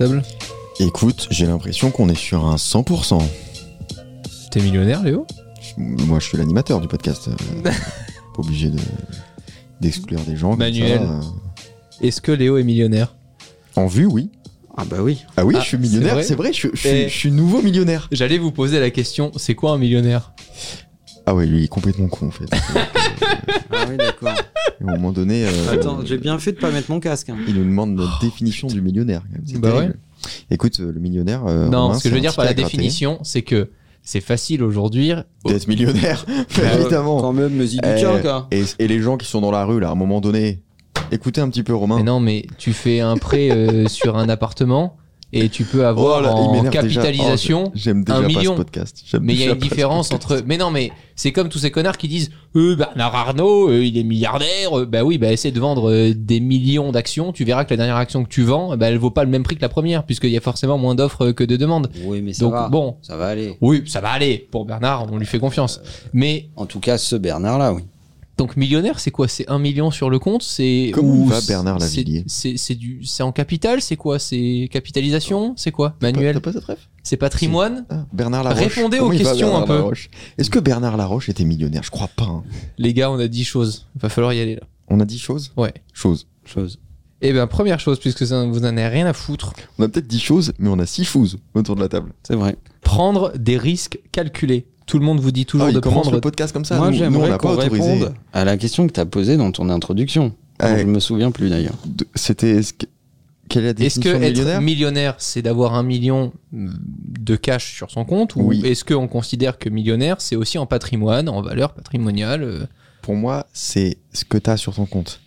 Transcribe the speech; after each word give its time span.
table 0.00 0.22
Écoute, 0.78 1.26
j'ai 1.30 1.44
l'impression 1.44 1.90
qu'on 1.90 2.08
est 2.08 2.14
sur 2.18 2.46
un 2.46 2.56
100%. 2.56 3.20
T'es 4.50 4.60
millionnaire, 4.60 5.02
Léo? 5.02 5.26
Moi, 5.76 6.18
je 6.20 6.24
suis 6.24 6.38
l'animateur 6.38 6.80
du 6.80 6.88
podcast. 6.88 7.28
euh, 7.28 7.62
pas 7.62 7.70
obligé 8.38 8.70
de 8.70 8.78
d'exclure 9.82 10.20
des 10.22 10.36
gens. 10.36 10.50
comme 10.50 10.60
Manuel. 10.60 10.98
ça, 11.00 11.04
euh. 11.04 11.20
Est-ce 12.06 12.20
que 12.22 12.32
Léo 12.32 12.56
est 12.56 12.62
millionnaire? 12.64 13.14
En 13.76 13.86
vue, 13.86 14.06
oui. 14.06 14.30
Ah 14.76 14.84
bah 14.86 14.98
oui. 15.02 15.22
Ah 15.36 15.44
oui, 15.44 15.54
Ah, 15.56 15.60
je 15.60 15.66
suis 15.68 15.76
c'est 15.76 15.82
millionnaire. 15.82 16.14
vrai 16.14 16.22
C'est 16.22 16.34
vrai, 16.34 16.52
je, 16.54 16.58
suis- 16.58 16.70
je 16.72 16.78
suis- 16.80 16.88
Et- 16.88 17.08
je 17.10 17.14
suis 17.16 17.30
nouveau 17.30 17.60
millionnaire. 17.60 18.08
J'allais 18.10 18.38
vous 18.38 18.52
poser 18.52 18.80
la 18.80 18.90
question, 18.90 19.32
c'est 19.36 19.54
quoi 19.54 19.72
un 19.72 19.78
millionnaire? 19.78 20.32
Ah 21.26 21.34
ouais, 21.34 21.44
lui, 21.46 21.58
il 21.58 21.64
est 21.64 21.68
complètement 21.68 22.08
con 22.08 22.28
en 22.28 22.30
fait. 22.30 22.48
Ah 23.72 23.86
oui, 23.88 23.96
d'accord. 23.98 24.34
À 24.86 24.90
un 24.90 24.94
moment 24.96 25.12
donné, 25.12 25.44
euh, 25.44 25.72
Attends, 25.72 26.00
j'ai 26.04 26.18
bien 26.18 26.38
fait 26.38 26.52
de 26.52 26.58
pas 26.58 26.70
mettre 26.70 26.90
mon 26.90 27.00
casque. 27.00 27.28
hein. 27.30 27.36
il 27.46 27.54
nous 27.54 27.64
demande 27.64 27.94
notre 27.94 28.18
définition 28.20 28.66
du 28.68 28.80
millionnaire. 28.80 29.22
quand 29.22 29.32
même. 29.38 29.42
C'est 29.46 29.58
Bah 29.58 29.70
terrible. 29.72 29.98
Écoute, 30.50 30.80
euh, 30.80 30.92
le 30.92 31.00
millionnaire. 31.00 31.44
euh, 31.46 31.68
Non, 31.68 31.82
Romain, 31.88 31.94
ce 31.98 32.02
que 32.04 32.08
je 32.10 32.14
veux 32.14 32.20
dire 32.20 32.34
par 32.34 32.44
la 32.44 32.54
définition, 32.54 33.18
c'est 33.22 33.42
que 33.42 33.70
c'est 34.02 34.20
facile 34.20 34.62
aujourd'hui. 34.62 35.12
D'être 35.46 35.66
millionnaire, 35.68 36.24
évidemment. 36.78 37.20
Quand 37.20 37.32
même, 37.32 37.52
musique 37.52 37.80
Eh, 37.84 37.98
du 38.00 38.06
quoi. 38.22 38.48
Et, 38.50 38.64
et 38.78 38.88
les 38.88 39.00
gens 39.00 39.16
qui 39.16 39.26
sont 39.26 39.40
dans 39.40 39.50
la 39.50 39.64
rue, 39.64 39.80
là, 39.80 39.88
à 39.88 39.92
un 39.92 39.96
moment 39.96 40.20
donné, 40.20 40.62
écoutez 41.12 41.40
un 41.40 41.48
petit 41.50 41.62
peu 41.62 41.74
Romain. 41.74 41.96
Mais 41.96 42.02
non, 42.02 42.20
mais 42.20 42.46
tu 42.58 42.72
fais 42.72 43.00
un 43.00 43.16
prêt 43.16 43.50
euh, 43.50 43.86
sur 43.88 44.16
un 44.16 44.28
appartement 44.28 44.96
et 45.32 45.48
tu 45.48 45.64
peux 45.64 45.86
avoir 45.86 46.18
Oh 46.18 46.22
là, 46.22 46.34
en 46.34 46.52
déjà. 46.58 46.70
capitalisation. 46.70 47.64
Oh, 47.68 47.70
déjà 47.74 47.90
un 47.92 48.02
pas 48.02 48.20
million. 48.20 48.52
ce 48.52 48.56
podcast. 48.58 49.02
J'aime 49.06 49.22
mais 49.24 49.34
il 49.34 49.40
y 49.40 49.48
a 49.48 49.52
une 49.52 49.58
différence 49.58 50.12
entre. 50.12 50.42
Mais 50.46 50.56
non, 50.58 50.70
mais 50.70 50.90
c'est 51.14 51.32
comme 51.32 51.48
tous 51.48 51.58
ces 51.58 51.70
connards 51.70 51.98
qui 51.98 52.08
disent 52.08 52.30
euh, 52.56 52.74
Bernard 52.76 53.14
Arnault, 53.14 53.68
euh, 53.70 53.84
il 53.84 53.96
est 53.96 54.02
milliardaire. 54.02 54.78
Euh, 54.80 54.86
bah 54.86 55.04
oui, 55.04 55.18
bah 55.18 55.30
essaie 55.32 55.50
de 55.52 55.60
vendre 55.60 55.90
euh, 55.90 56.12
des 56.16 56.40
millions 56.40 56.90
d'actions. 56.92 57.32
Tu 57.32 57.44
verras 57.44 57.64
que 57.64 57.70
la 57.70 57.76
dernière 57.76 57.96
action 57.96 58.24
que 58.24 58.28
tu 58.28 58.42
vends, 58.42 58.76
bah, 58.76 58.88
elle 58.88 58.98
vaut 58.98 59.10
pas 59.10 59.24
le 59.24 59.30
même 59.30 59.42
prix 59.42 59.56
que 59.56 59.62
la 59.62 59.68
première, 59.68 60.04
puisqu'il 60.04 60.30
y 60.30 60.36
a 60.36 60.40
forcément 60.40 60.78
moins 60.78 60.94
d'offres 60.94 61.26
euh, 61.26 61.32
que 61.32 61.44
de 61.44 61.56
demandes. 61.56 61.90
Oui, 62.04 62.22
mais 62.22 62.32
ça 62.32 62.40
Donc 62.44 62.52
va. 62.52 62.68
bon, 62.68 62.96
Ça 63.02 63.16
va 63.16 63.26
aller. 63.28 63.56
oui, 63.60 63.84
ça 63.86 64.00
va 64.00 64.10
aller. 64.10 64.48
Pour 64.50 64.64
Bernard, 64.64 65.06
on 65.12 65.16
lui 65.18 65.26
fait 65.26 65.38
confiance. 65.38 65.80
Mais 66.12 66.48
En 66.56 66.66
tout 66.66 66.80
cas, 66.80 66.98
ce 66.98 67.14
Bernard-là, 67.16 67.72
oui. 67.72 67.82
Donc 68.40 68.56
millionnaire, 68.56 68.98
c'est 69.00 69.10
quoi? 69.10 69.28
C'est 69.28 69.48
un 69.50 69.58
million 69.58 69.90
sur 69.90 70.08
le 70.08 70.18
compte? 70.18 70.42
C'est 70.42 70.90
Comment 70.94 71.26
va, 71.26 71.40
Bernard 71.46 71.78
Lavillier? 71.78 72.24
C'est 72.26 72.56
c'est 72.56 72.74
du, 72.74 73.04
c'est 73.04 73.22
en 73.22 73.32
capital? 73.32 73.82
C'est 73.82 73.96
quoi? 73.96 74.18
C'est 74.18 74.68
capitalisation? 74.72 75.52
C'est 75.56 75.70
quoi? 75.70 75.94
Manuel? 76.00 76.34
T'as 76.34 76.40
pas 76.40 76.52
cette 76.52 76.64
ref? 76.64 76.88
C'est 77.02 77.18
patrimoine? 77.18 77.84
Ah, 77.90 78.06
Bernard 78.12 78.44
Laroche. 78.44 78.74
Répondez 78.74 78.98
Comment 78.98 79.10
aux 79.10 79.16
questions 79.16 79.56
un 79.56 79.66
peu. 79.66 79.82
Est-ce 80.38 80.48
que 80.48 80.58
Bernard 80.58 80.96
Laroche 80.96 81.28
était 81.28 81.44
millionnaire? 81.44 81.82
Je 81.82 81.90
crois 81.90 82.08
pas. 82.08 82.24
hein. 82.24 82.42
Les 82.78 82.94
gars, 82.94 83.10
on 83.10 83.18
a 83.18 83.28
10 83.28 83.44
choses. 83.44 83.86
Va 84.00 84.08
falloir 84.08 84.32
y 84.32 84.40
aller 84.40 84.54
là. 84.56 84.62
On 84.88 85.00
a 85.00 85.04
dit 85.04 85.18
choses? 85.18 85.52
Ouais. 85.56 85.72
Choses. 85.92 86.26
Chose. 86.44 86.78
Eh 87.20 87.32
bien, 87.32 87.46
première 87.46 87.78
chose, 87.78 87.98
puisque 88.00 88.26
ça, 88.26 88.44
vous 88.46 88.60
n'en 88.60 88.68
avez 88.68 88.88
rien 88.88 89.06
à 89.06 89.12
foutre, 89.12 89.52
On 89.78 89.84
a 89.84 89.88
peut-être 89.88 90.06
dit 90.06 90.18
choses, 90.18 90.52
mais 90.58 90.70
on 90.70 90.78
a 90.78 90.86
six 90.86 91.04
choses 91.04 91.38
autour 91.54 91.76
de 91.76 91.82
la 91.82 91.88
table. 91.88 92.12
C'est 92.22 92.34
vrai. 92.34 92.56
prendre 92.80 93.32
des 93.36 93.58
risques 93.58 93.98
calculés. 94.12 94.66
Tout 94.90 94.98
le 94.98 95.04
monde 95.04 95.20
vous 95.20 95.30
dit 95.30 95.46
toujours 95.46 95.68
Ah, 95.68 95.72
de 95.72 95.78
prendre. 95.78 96.10
le 96.10 96.20
podcast 96.20 96.52
comme 96.52 96.64
ça. 96.64 96.76
Moi, 96.76 96.86
nous, 96.90 96.96
nous, 96.96 96.96
on 96.96 97.04
j'aimerais 97.04 97.28
n'a 97.30 97.38
pas 97.38 97.54
qu'on 97.54 97.56
réponde 97.56 98.12
à 98.32 98.44
la 98.44 98.56
question 98.56 98.86
que 98.88 98.92
tu 98.92 98.98
as 98.98 99.06
posée 99.06 99.36
dans 99.36 99.52
ton 99.52 99.68
introduction. 99.70 100.32
Ah, 100.58 100.76
Je 100.78 100.82
me 100.84 100.98
souviens 100.98 101.30
plus 101.30 101.48
d'ailleurs. 101.48 101.76
C'était. 102.16 102.50
est-ce 102.56 102.72
que- 102.74 102.86
Quelle 103.48 103.64
est 103.66 103.78
la 103.78 103.84
Est-ce 103.86 104.00
que 104.00 104.04
définition 104.08 104.22
être 104.22 104.32
millionnaire? 104.32 104.60
millionnaire, 104.60 105.14
c'est 105.18 105.42
d'avoir 105.42 105.74
un 105.74 105.82
million 105.84 106.32
de 106.52 107.36
cash 107.36 107.74
sur 107.74 107.90
son 107.90 108.04
compte 108.04 108.34
Ou 108.36 108.42
Oui. 108.48 108.62
est-ce 108.64 108.84
qu'on 108.84 109.06
considère 109.08 109.58
que 109.58 109.68
millionnaire, 109.68 110.16
c'est 110.20 110.36
aussi 110.36 110.58
en 110.58 110.66
patrimoine, 110.66 111.28
en 111.28 111.40
valeur 111.42 111.72
patrimoniale 111.74 112.42
euh, 112.42 112.66
Pour 113.02 113.14
moi, 113.14 113.46
c'est 113.52 113.98
ce 114.12 114.24
que 114.24 114.38
tu 114.38 114.50
as 114.50 114.56
sur 114.56 114.74
ton 114.74 114.86
compte. 114.86 115.20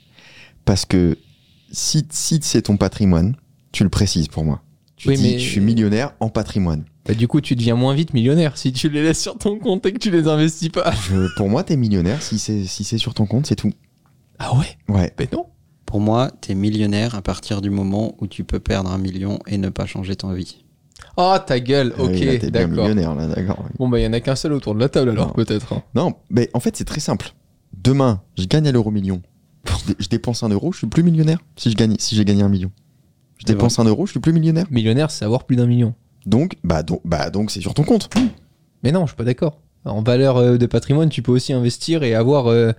Parce 0.66 0.86
que 0.86 1.18
si, 1.72 2.06
si 2.12 2.40
c'est 2.42 2.62
ton 2.64 2.78
patrimoine, 2.78 3.36
tu 3.72 3.84
le 3.84 3.90
précises 3.90 4.28
pour 4.28 4.44
moi. 4.46 4.62
Tu 4.98 5.10
Oui, 5.10 5.16
dis, 5.18 5.24
mais- 5.34 5.40
je 5.40 5.50
suis 5.50 5.60
millionnaire 5.62 6.14
en 6.20 6.30
patrimoine. 6.30 6.84
Bah, 7.06 7.14
Du 7.14 7.28
coup, 7.28 7.41
tu 7.41 7.56
deviens 7.56 7.75
moins 7.75 7.94
vite 7.94 8.14
millionnaire 8.14 8.58
si 8.58 8.72
tu 8.74 8.90
les 8.90 9.03
laisses 9.03 9.22
sur 9.22 9.38
ton 9.38 9.58
compte 9.59 9.86
et 9.86 9.94
que 9.94 9.97
tu 10.00 10.12
les 10.12 10.28
investis 10.28 10.69
pas. 10.69 10.91
Je- 11.09 11.28
pour 11.36 11.50
moi, 11.50 11.64
t'es 11.64 11.75
millionnaire 11.78 12.22
si 12.22 12.40
c'est 12.40 12.64
si 12.66 12.84
c'est 12.84 12.97
sur 12.97 13.14
ton 13.14 13.25
compte, 13.25 13.46
c'est 13.47 13.56
tout. 13.56 13.72
Ah 14.40 14.56
ouais? 14.58 14.78
Ouais. 14.94 15.13
Ben 15.18 15.28
non. 15.31 15.46
Pour 15.86 16.00
moi, 16.00 16.31
t'es 16.42 16.56
millionnaire 16.56 17.13
à 17.16 17.22
partir 17.22 17.62
du 17.62 17.69
moment 17.69 18.16
où 18.19 18.25
tu 18.28 18.44
peux 18.44 18.59
perdre 18.59 18.90
un 18.92 18.97
million 18.97 19.38
et 19.47 19.58
ne 19.58 19.69
pas 19.69 19.86
changer 19.86 20.16
ton 20.16 20.34
vie. 20.34 20.63
Oh, 21.18 21.36
ta 21.46 21.59
gueule, 21.59 21.94
Ah 21.97 22.03
oui, 22.03 22.25
là, 22.25 22.34
ok, 22.34 22.40
t'es 22.40 22.52
bien 22.52 22.68
d'accord. 22.68 22.69
millionnaire, 22.86 23.13
là, 23.13 23.28
d'accord. 23.28 23.63
Bon, 23.78 23.88
bah, 23.90 24.00
il 24.00 24.03
y 24.03 24.08
en 24.08 24.13
a 24.13 24.19
qu'un 24.19 24.36
seul 24.36 24.53
autour 24.53 24.74
de 24.74 24.80
la 24.80 24.90
table 24.90 25.09
alors, 25.12 25.28
Non. 25.28 25.34
peut-être. 25.34 25.74
hein. 25.74 25.84
Non, 25.94 26.13
mais 26.31 26.50
en 26.53 26.59
fait, 26.59 26.75
c'est 26.75 26.86
très 26.86 27.02
simple. 27.02 27.34
Demain, 27.78 28.22
je 28.38 28.46
gagne 28.46 28.68
à 28.68 28.72
l'euro 28.72 28.90
million. 28.90 29.22
Je, 29.68 29.92
dé- 29.92 29.96
je 30.00 30.08
dépense 30.08 30.42
un 30.44 30.50
euro, 30.50 30.72
je 30.72 30.80
suis 30.80 30.88
plus 30.88 31.03
millionnaire 31.03 31.38
si 31.56 31.69
je 31.69 31.75
gagne, 31.75 31.96
si 32.00 32.16
j'ai 32.16 32.25
gagné 32.25 32.42
un 32.42 32.50
million. 32.50 32.72
Je 33.38 33.44
C'est 33.46 33.53
dépense 33.53 33.78
un 33.78 33.84
euro, 33.84 34.06
je 34.08 34.12
suis 34.12 34.19
plus 34.19 34.34
millionnaire. 34.34 34.66
Millionnaire, 34.72 35.12
c'est 35.12 35.25
avoir 35.25 35.44
plus 35.44 35.56
d'un 35.58 35.68
million. 35.68 35.94
Donc, 36.26 36.54
bah, 36.64 36.84
donc, 36.84 37.02
bah, 37.06 37.30
donc 37.30 37.52
c'est 37.52 37.62
sur 37.62 37.74
ton 37.74 37.84
compte. 37.84 38.10
Mais 38.84 38.92
non, 38.92 39.02
je 39.02 39.12
suis 39.12 39.18
pas 39.18 39.24
d'accord. 39.24 39.60
En 39.86 40.02
valeur 40.02 40.38
euh, 40.38 40.58
de 40.58 40.66
patrimoine, 40.66 41.10
tu 41.10 41.22
peux 41.22 41.32
aussi 41.32 41.54
investir 41.54 42.04
et 42.04 42.16
avoir. 42.16 42.48
euh, 42.48 42.72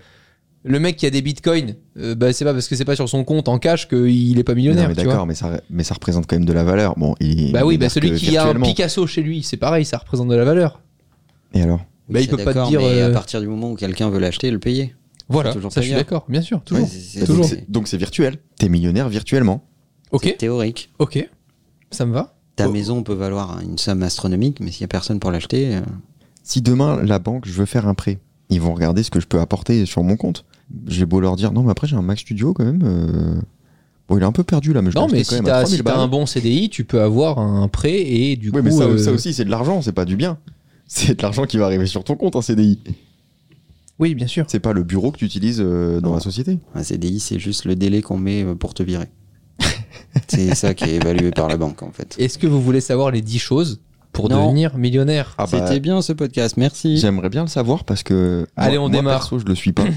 le 0.66 0.80
mec 0.80 0.96
qui 0.96 1.04
a 1.04 1.10
des 1.10 1.20
bitcoins, 1.20 1.74
euh, 1.98 2.14
bah, 2.14 2.32
c'est 2.32 2.46
pas 2.46 2.54
parce 2.54 2.68
que 2.68 2.74
c'est 2.76 2.86
pas 2.86 2.96
sur 2.96 3.06
son 3.06 3.22
compte 3.22 3.48
en 3.48 3.58
cash 3.58 3.86
qu'il 3.86 4.38
est 4.38 4.44
pas 4.44 4.54
millionnaire. 4.54 4.84
Non, 4.84 4.88
mais 4.88 4.94
tu 4.94 5.02
vois. 5.02 5.12
d'accord, 5.12 5.26
mais 5.26 5.34
ça, 5.34 5.60
mais 5.68 5.84
ça 5.84 5.92
représente 5.92 6.26
quand 6.26 6.36
même 6.36 6.46
de 6.46 6.52
la 6.54 6.64
valeur. 6.64 6.94
Bon, 6.98 7.14
il 7.20 7.52
Bah 7.52 7.66
oui, 7.66 7.76
bah 7.76 7.90
celui 7.90 8.12
qui 8.14 8.28
a 8.38 8.40
un 8.40 8.44
virtuellement. 8.44 8.66
Picasso 8.66 9.06
chez 9.06 9.22
lui, 9.22 9.42
c'est 9.42 9.58
pareil, 9.58 9.84
ça 9.84 9.98
représente 9.98 10.28
de 10.28 10.34
la 10.34 10.44
valeur. 10.44 10.80
Et 11.52 11.60
alors? 11.60 11.80
Bah, 12.08 12.20
il 12.20 12.28
peut 12.28 12.38
pas 12.38 12.54
te 12.54 12.66
dire, 12.68 12.80
Mais 12.80 13.02
euh, 13.02 13.08
à 13.08 13.10
partir 13.10 13.42
du 13.42 13.46
moment 13.46 13.70
où 13.72 13.76
quelqu'un 13.76 14.08
veut 14.08 14.18
l'acheter, 14.18 14.50
le 14.50 14.58
payer. 14.58 14.94
Voilà, 15.28 15.52
toujours 15.52 15.70
ça 15.72 15.80
je 15.82 15.86
suis 15.86 15.92
payeur. 15.92 16.04
d'accord, 16.04 16.24
bien 16.28 16.40
sûr, 16.42 16.62
toujours. 16.62 16.84
Ouais, 16.84 16.90
c'est- 16.90 17.18
c'est- 17.20 17.26
toujours. 17.26 17.42
Donc, 17.44 17.50
c'est- 17.54 17.70
Donc 17.70 17.88
c'est 17.88 17.96
virtuel. 17.98 18.36
T'es 18.58 18.68
millionnaire 18.70 19.08
virtuellement. 19.10 19.64
Ok, 20.12 20.22
C'est 20.24 20.36
théorique. 20.38 20.90
ok, 20.98 21.28
ça 21.90 22.04
me 22.06 22.12
va. 22.14 22.33
Ta 22.56 22.68
Oh. 22.68 22.72
maison 22.72 23.02
peut 23.02 23.14
valoir 23.14 23.60
une 23.60 23.78
somme 23.78 24.02
astronomique, 24.02 24.60
mais 24.60 24.70
s'il 24.70 24.82
y 24.82 24.84
a 24.84 24.88
personne 24.88 25.18
pour 25.20 25.30
l'acheter, 25.32 25.76
euh, 25.76 25.80
Si 26.42 26.60
demain 26.62 27.02
la 27.02 27.18
banque, 27.18 27.46
je 27.46 27.52
veux 27.52 27.64
faire 27.66 27.88
un 27.88 27.94
prêt, 27.94 28.18
ils 28.50 28.60
vont 28.60 28.74
regarder 28.74 29.02
ce 29.02 29.10
que 29.10 29.18
je 29.20 29.26
peux 29.26 29.40
apporter 29.40 29.86
sur 29.86 30.02
mon 30.04 30.16
compte. 30.16 30.44
J'ai 30.86 31.04
beau 31.06 31.20
leur 31.20 31.36
dire 31.36 31.52
non, 31.52 31.62
mais 31.62 31.70
après 31.72 31.86
j'ai 31.86 31.96
un 31.96 32.02
Mac 32.02 32.18
Studio 32.18 32.52
quand 32.54 32.64
même. 32.64 32.82
euh, 32.84 33.40
Bon, 34.08 34.18
il 34.18 34.22
est 34.22 34.26
un 34.26 34.32
peu 34.32 34.44
perdu 34.44 34.72
là, 34.74 34.82
mais 34.82 34.90
je 34.90 34.96
Non, 34.96 35.08
mais 35.10 35.24
si 35.24 35.30
quand 35.30 35.36
même 35.36 35.46
à 35.46 35.48
t'as 35.48 35.60
3000 35.62 35.82
si 35.82 35.88
un 35.90 36.08
bon 36.08 36.26
CDI, 36.26 36.68
tu 36.68 36.84
peux 36.84 37.00
avoir 37.00 37.38
un 37.38 37.66
prêt 37.68 38.00
et 38.02 38.36
du 38.36 38.50
Oui, 38.50 38.58
coup. 38.58 38.62
mais 38.64 38.70
ça, 38.70 38.84
euh, 38.84 38.98
ça 38.98 39.12
aussi, 39.12 39.32
c'est 39.32 39.46
de 39.46 39.50
l'argent, 39.50 39.80
c'est 39.80 39.92
pas 39.92 40.04
du 40.04 40.16
bien. 40.16 40.38
C'est 40.86 41.16
de 41.16 41.22
l'argent 41.22 41.46
qui 41.46 41.56
va 41.56 41.64
arriver 41.64 41.86
sur 41.86 42.04
ton 42.04 42.14
compte, 42.14 42.36
un 42.36 42.42
CDI. 42.42 42.78
Oui, 43.98 44.14
bien 44.14 44.26
sûr. 44.26 44.44
C'est 44.48 44.60
pas 44.60 44.74
le 44.74 44.82
bureau 44.82 45.10
que 45.12 45.16
tu 45.18 45.24
utilises 45.24 45.58
dans 45.58 46.00
Non. 46.02 46.14
la 46.14 46.20
société. 46.20 46.58
un 46.74 46.82
CDI, 46.82 47.20
c'est 47.20 47.38
juste 47.38 47.64
le 47.64 47.74
délai 47.74 48.02
qu'on 48.02 48.18
met 48.18 48.44
pour 48.54 48.74
te 48.74 48.82
virer. 48.82 49.06
c'est 50.28 50.54
ça 50.54 50.74
qui 50.74 50.84
est 50.84 50.94
évalué 50.96 51.30
par 51.30 51.48
la 51.48 51.56
banque, 51.56 51.82
en 51.82 51.90
fait. 51.92 52.14
Est-ce 52.18 52.38
que 52.38 52.46
vous 52.46 52.60
voulez 52.62 52.80
savoir 52.80 53.10
les 53.10 53.20
10 53.22 53.38
choses 53.38 53.80
pour 54.12 54.28
Non. 54.28 54.44
devenir 54.46 54.76
millionnaire 54.76 55.34
Ah 55.38 55.46
bah, 55.50 55.66
C'était 55.66 55.80
bien 55.80 56.00
ce 56.02 56.12
podcast, 56.12 56.56
merci. 56.56 56.96
J'aimerais 56.98 57.28
bien 57.30 57.42
le 57.42 57.48
savoir 57.48 57.84
parce 57.84 58.02
que. 58.02 58.46
Allez, 58.56 58.76
moi- 58.78 58.86
on 58.86 58.88
moi, 58.90 58.98
démarre. 58.98 59.18
perso, 59.20 59.38
je 59.38 59.44
le 59.44 59.54
suis 59.54 59.72
pas. 59.72 59.84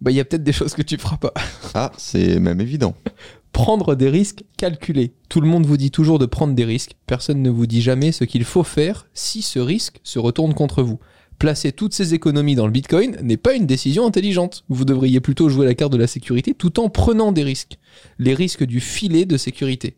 Bah, 0.00 0.12
il 0.12 0.14
y 0.16 0.20
a 0.20 0.24
peut-être 0.24 0.44
des 0.44 0.52
choses 0.52 0.74
que 0.74 0.82
tu 0.82 0.96
feras 0.96 1.16
pas. 1.16 1.34
ah, 1.74 1.90
c'est 1.98 2.38
même 2.38 2.60
évident. 2.60 2.94
Prendre 3.52 3.96
des 3.96 4.08
risques 4.08 4.44
calculés. 4.56 5.12
Tout 5.28 5.40
le 5.40 5.48
monde 5.48 5.66
vous 5.66 5.76
dit 5.76 5.90
toujours 5.90 6.20
de 6.20 6.26
prendre 6.26 6.54
des 6.54 6.64
risques. 6.64 6.92
Personne 7.08 7.42
ne 7.42 7.50
vous 7.50 7.66
dit 7.66 7.82
jamais 7.82 8.12
ce 8.12 8.22
qu'il 8.22 8.44
faut 8.44 8.62
faire 8.62 9.08
si 9.12 9.42
ce 9.42 9.58
risque 9.58 9.98
se 10.04 10.20
retourne 10.20 10.54
contre 10.54 10.84
vous. 10.84 11.00
Placer 11.38 11.70
toutes 11.70 11.94
ces 11.94 12.14
économies 12.14 12.56
dans 12.56 12.66
le 12.66 12.72
Bitcoin 12.72 13.16
n'est 13.22 13.36
pas 13.36 13.54
une 13.54 13.66
décision 13.66 14.04
intelligente. 14.04 14.64
Vous 14.68 14.84
devriez 14.84 15.20
plutôt 15.20 15.48
jouer 15.48 15.66
la 15.66 15.74
carte 15.74 15.92
de 15.92 15.96
la 15.98 16.08
sécurité 16.08 16.52
tout 16.52 16.80
en 16.80 16.88
prenant 16.88 17.30
des 17.30 17.44
risques. 17.44 17.78
Les 18.18 18.34
risques 18.34 18.64
du 18.64 18.80
filet 18.80 19.24
de 19.24 19.36
sécurité. 19.36 19.96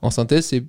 En 0.00 0.10
synthèse, 0.10 0.46
c'est 0.46 0.64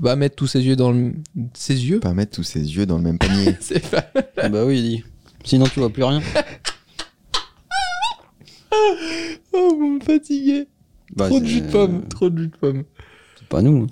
pas 0.00 0.16
mettre 0.16 0.36
tous 0.36 0.46
ses 0.46 0.62
yeux 0.62 0.76
dans 0.76 0.92
le... 0.92 1.12
ses 1.52 1.74
yeux? 1.74 2.00
Pas 2.00 2.14
mettre 2.14 2.36
tous 2.36 2.42
ses 2.42 2.60
yeux 2.60 2.86
dans 2.86 2.96
le 2.96 3.02
même 3.02 3.18
panier. 3.18 3.54
C'est 3.60 3.86
pas... 3.90 4.06
Ah 4.38 4.48
bah 4.48 4.64
oui, 4.64 4.80
dis. 4.80 5.04
Sinon, 5.44 5.66
tu 5.66 5.80
vois 5.80 5.90
plus 5.90 6.04
rien. 6.04 6.22
Oh, 9.52 9.74
vous 9.76 9.94
me 9.94 10.00
fatiguez. 10.00 10.68
Bah, 11.16 11.26
Trop 11.26 11.40
de 11.40 11.44
jus 11.44 11.60
de 11.60 11.70
pomme. 11.70 12.06
Trop 12.08 12.30
de 12.30 12.38
jus 12.38 12.48
de 12.48 12.56
pomme. 12.56 12.84
C'est 13.36 13.48
pas 13.48 13.62
nous. 13.62 13.88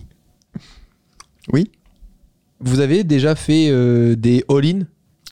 Oui. 1.52 1.70
Vous 2.60 2.78
avez 2.78 3.02
déjà 3.02 3.34
fait 3.34 3.68
euh, 3.70 4.14
des 4.14 4.44
all-in? 4.48 4.86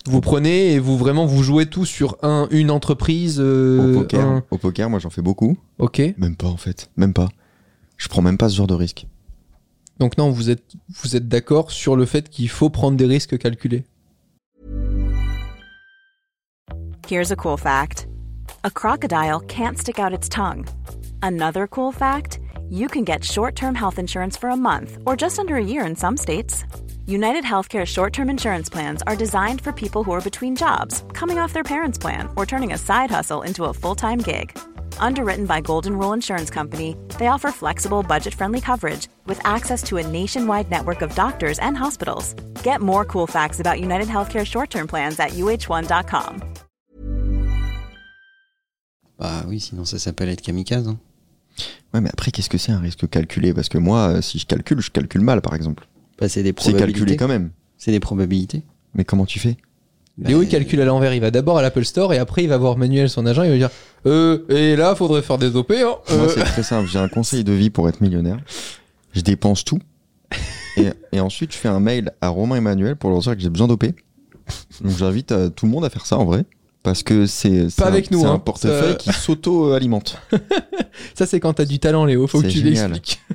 Vous 0.06 0.20
prenez 0.20 0.72
et 0.72 0.78
vous 0.78 0.96
vraiment 0.96 1.26
vous 1.26 1.42
jouez 1.42 1.66
tout 1.66 1.84
sur 1.84 2.16
un, 2.22 2.46
une 2.50 2.70
entreprise 2.70 3.38
euh, 3.40 3.94
Au 3.96 4.00
poker, 4.00 4.26
un- 4.26 4.44
au 4.50 4.58
poker, 4.58 4.88
moi 4.90 4.98
j'en 5.00 5.10
fais 5.10 5.22
beaucoup. 5.22 5.56
Ok. 5.78 6.00
Même 6.18 6.36
pas 6.36 6.46
en 6.48 6.56
fait, 6.56 6.90
même 6.96 7.12
pas. 7.12 7.28
Je 7.96 8.08
prends 8.08 8.22
même 8.22 8.38
pas 8.38 8.48
ce 8.48 8.56
genre 8.56 8.66
de 8.66 8.74
risque. 8.74 9.06
Donc 9.98 10.18
non, 10.18 10.30
vous 10.30 10.50
êtes, 10.50 10.74
vous 11.02 11.16
êtes 11.16 11.26
d'accord 11.28 11.70
sur 11.70 11.96
le 11.96 12.04
fait 12.04 12.28
qu'il 12.28 12.48
faut 12.50 12.68
prendre 12.70 12.96
des 12.96 13.06
risques 13.06 13.38
calculés. 13.38 13.84
Here's 17.08 17.30
a 17.30 17.36
cool 17.36 17.56
fact 17.56 18.06
a 18.64 18.70
crocodile 18.70 19.40
can't 19.48 19.78
stick 19.78 19.98
out 19.98 20.12
its 20.12 20.28
tongue. 20.28 20.64
Another 21.22 21.66
cool 21.68 21.92
fact 21.92 22.40
you 22.68 22.88
can 22.88 23.04
get 23.04 23.24
short 23.24 23.54
term 23.54 23.74
health 23.74 23.98
insurance 23.98 24.36
for 24.36 24.50
a 24.50 24.56
month 24.56 24.98
or 25.06 25.16
just 25.16 25.38
under 25.38 25.56
a 25.56 25.62
year 25.64 25.84
in 25.86 25.94
some 25.96 26.16
states. 26.16 26.64
United 27.08 27.44
Healthcare 27.44 27.86
short 27.86 28.12
term 28.12 28.28
insurance 28.28 28.68
plans 28.68 29.02
are 29.06 29.14
designed 29.16 29.60
for 29.60 29.72
people 29.72 30.02
who 30.02 30.12
are 30.12 30.20
between 30.20 30.56
jobs, 30.56 31.04
coming 31.12 31.38
off 31.38 31.52
their 31.52 31.62
parents' 31.62 31.98
plan, 31.98 32.28
or 32.36 32.44
turning 32.46 32.72
a 32.72 32.78
side 32.78 33.10
hustle 33.12 33.42
into 33.42 33.64
a 33.64 33.72
full 33.72 33.94
time 33.94 34.18
gig. 34.18 34.56
Underwritten 34.98 35.46
by 35.46 35.60
Golden 35.60 35.96
Rule 35.96 36.12
Insurance 36.14 36.50
Company, 36.50 36.96
they 37.18 37.28
offer 37.28 37.52
flexible, 37.52 38.02
budget 38.02 38.34
friendly 38.34 38.60
coverage 38.60 39.06
with 39.26 39.38
access 39.44 39.82
to 39.84 39.98
a 39.98 40.06
nationwide 40.06 40.68
network 40.70 41.00
of 41.02 41.14
doctors 41.14 41.58
and 41.60 41.76
hospitals. 41.76 42.34
Get 42.64 42.80
more 42.80 43.04
cool 43.04 43.26
facts 43.28 43.60
about 43.60 43.78
United 43.80 44.08
Healthcare 44.08 44.44
short 44.44 44.70
term 44.70 44.86
plans 44.88 45.20
at 45.20 45.30
uh1.com. 45.32 46.42
Bah 49.18 49.44
oui, 49.46 49.60
sinon 49.60 49.84
ça 49.84 49.98
s'appelle 49.98 50.28
être 50.28 50.42
kamikaze. 50.42 50.88
hein. 50.88 50.98
Ouais, 51.94 52.00
mais 52.00 52.10
après, 52.10 52.30
qu'est-ce 52.32 52.50
que 52.50 52.58
c'est 52.58 52.72
un 52.72 52.80
risque 52.80 53.08
calculé 53.08 53.54
Parce 53.54 53.68
que 53.68 53.78
moi, 53.78 54.08
euh, 54.08 54.20
si 54.20 54.38
je 54.38 54.46
calcule, 54.46 54.80
je 54.80 54.90
calcule 54.90 55.22
mal, 55.22 55.40
par 55.40 55.54
exemple. 55.54 55.86
Bah, 56.18 56.28
c'est 56.28 56.42
des 56.42 56.54
C'est 56.58 56.74
calculé 56.74 57.16
quand 57.16 57.28
même. 57.28 57.50
C'est 57.78 57.92
des 57.92 58.00
probabilités. 58.00 58.62
Mais 58.94 59.04
comment 59.04 59.26
tu 59.26 59.38
fais 59.38 59.56
Léo, 60.18 60.42
il 60.42 60.48
calcule 60.48 60.80
à 60.80 60.86
l'envers. 60.86 61.12
Il 61.12 61.20
va 61.20 61.30
d'abord 61.30 61.58
à 61.58 61.62
l'Apple 61.62 61.84
Store 61.84 62.14
et 62.14 62.18
après, 62.18 62.42
il 62.42 62.48
va 62.48 62.56
voir 62.56 62.78
Manuel, 62.78 63.10
son 63.10 63.26
agent. 63.26 63.42
Il 63.42 63.50
va 63.50 63.56
dire 63.58 63.70
Euh, 64.06 64.46
et 64.48 64.74
là, 64.76 64.94
faudrait 64.94 65.20
faire 65.20 65.36
des 65.36 65.54
OP. 65.56 65.72
Hein. 65.72 65.76
Moi, 65.82 65.98
Euh, 66.10 66.28
c'est 66.34 66.42
très 66.44 66.62
simple. 66.62 66.88
J'ai 66.88 66.98
un 66.98 67.08
conseil 67.08 67.44
de 67.44 67.52
vie 67.52 67.68
pour 67.68 67.86
être 67.88 68.00
millionnaire. 68.00 68.38
Je 69.12 69.20
dépense 69.20 69.64
tout. 69.64 69.78
Et, 70.78 70.88
et 71.12 71.20
ensuite, 71.20 71.52
je 71.52 71.56
fais 71.58 71.68
un 71.68 71.80
mail 71.80 72.12
à 72.20 72.28
Romain 72.28 72.56
Emmanuel 72.56 72.96
pour 72.96 73.08
leur 73.10 73.20
dire 73.20 73.34
que 73.34 73.40
j'ai 73.42 73.48
besoin 73.48 73.66
d'OP. 73.66 73.84
Donc, 74.82 74.96
j'invite 74.98 75.32
euh, 75.32 75.48
tout 75.48 75.64
le 75.66 75.72
monde 75.72 75.84
à 75.86 75.90
faire 75.90 76.04
ça 76.04 76.18
en 76.18 76.24
vrai. 76.26 76.44
Parce 76.86 77.02
que 77.02 77.26
c'est 77.26 77.66
Pas 77.76 77.86
un, 77.86 77.88
avec 77.88 78.12
nous, 78.12 78.20
c'est 78.20 78.26
hein. 78.26 78.34
un 78.34 78.38
portefeuille 78.38 78.92
Ça- 78.92 78.94
qui 78.96 79.12
s'auto-alimente. 79.12 80.22
Ça, 81.16 81.26
c'est 81.26 81.40
quand 81.40 81.54
t'as 81.54 81.64
du 81.64 81.80
talent, 81.80 82.04
Léo. 82.04 82.28
Faut 82.28 82.40
que 82.40 82.46
tu 82.46 82.62
l'expliques. 82.62 83.20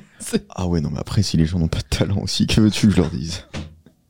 Ah 0.48 0.66
ouais, 0.68 0.80
non, 0.80 0.88
mais 0.90 0.98
après, 1.00 1.22
si 1.22 1.36
les 1.36 1.44
gens 1.44 1.58
n'ont 1.58 1.68
pas 1.68 1.80
de 1.80 1.96
talent 1.98 2.18
aussi, 2.22 2.46
que 2.46 2.60
veux-tu 2.62 2.86
que 2.86 2.92
je 2.94 2.96
leur 2.96 3.10
dise? 3.10 3.44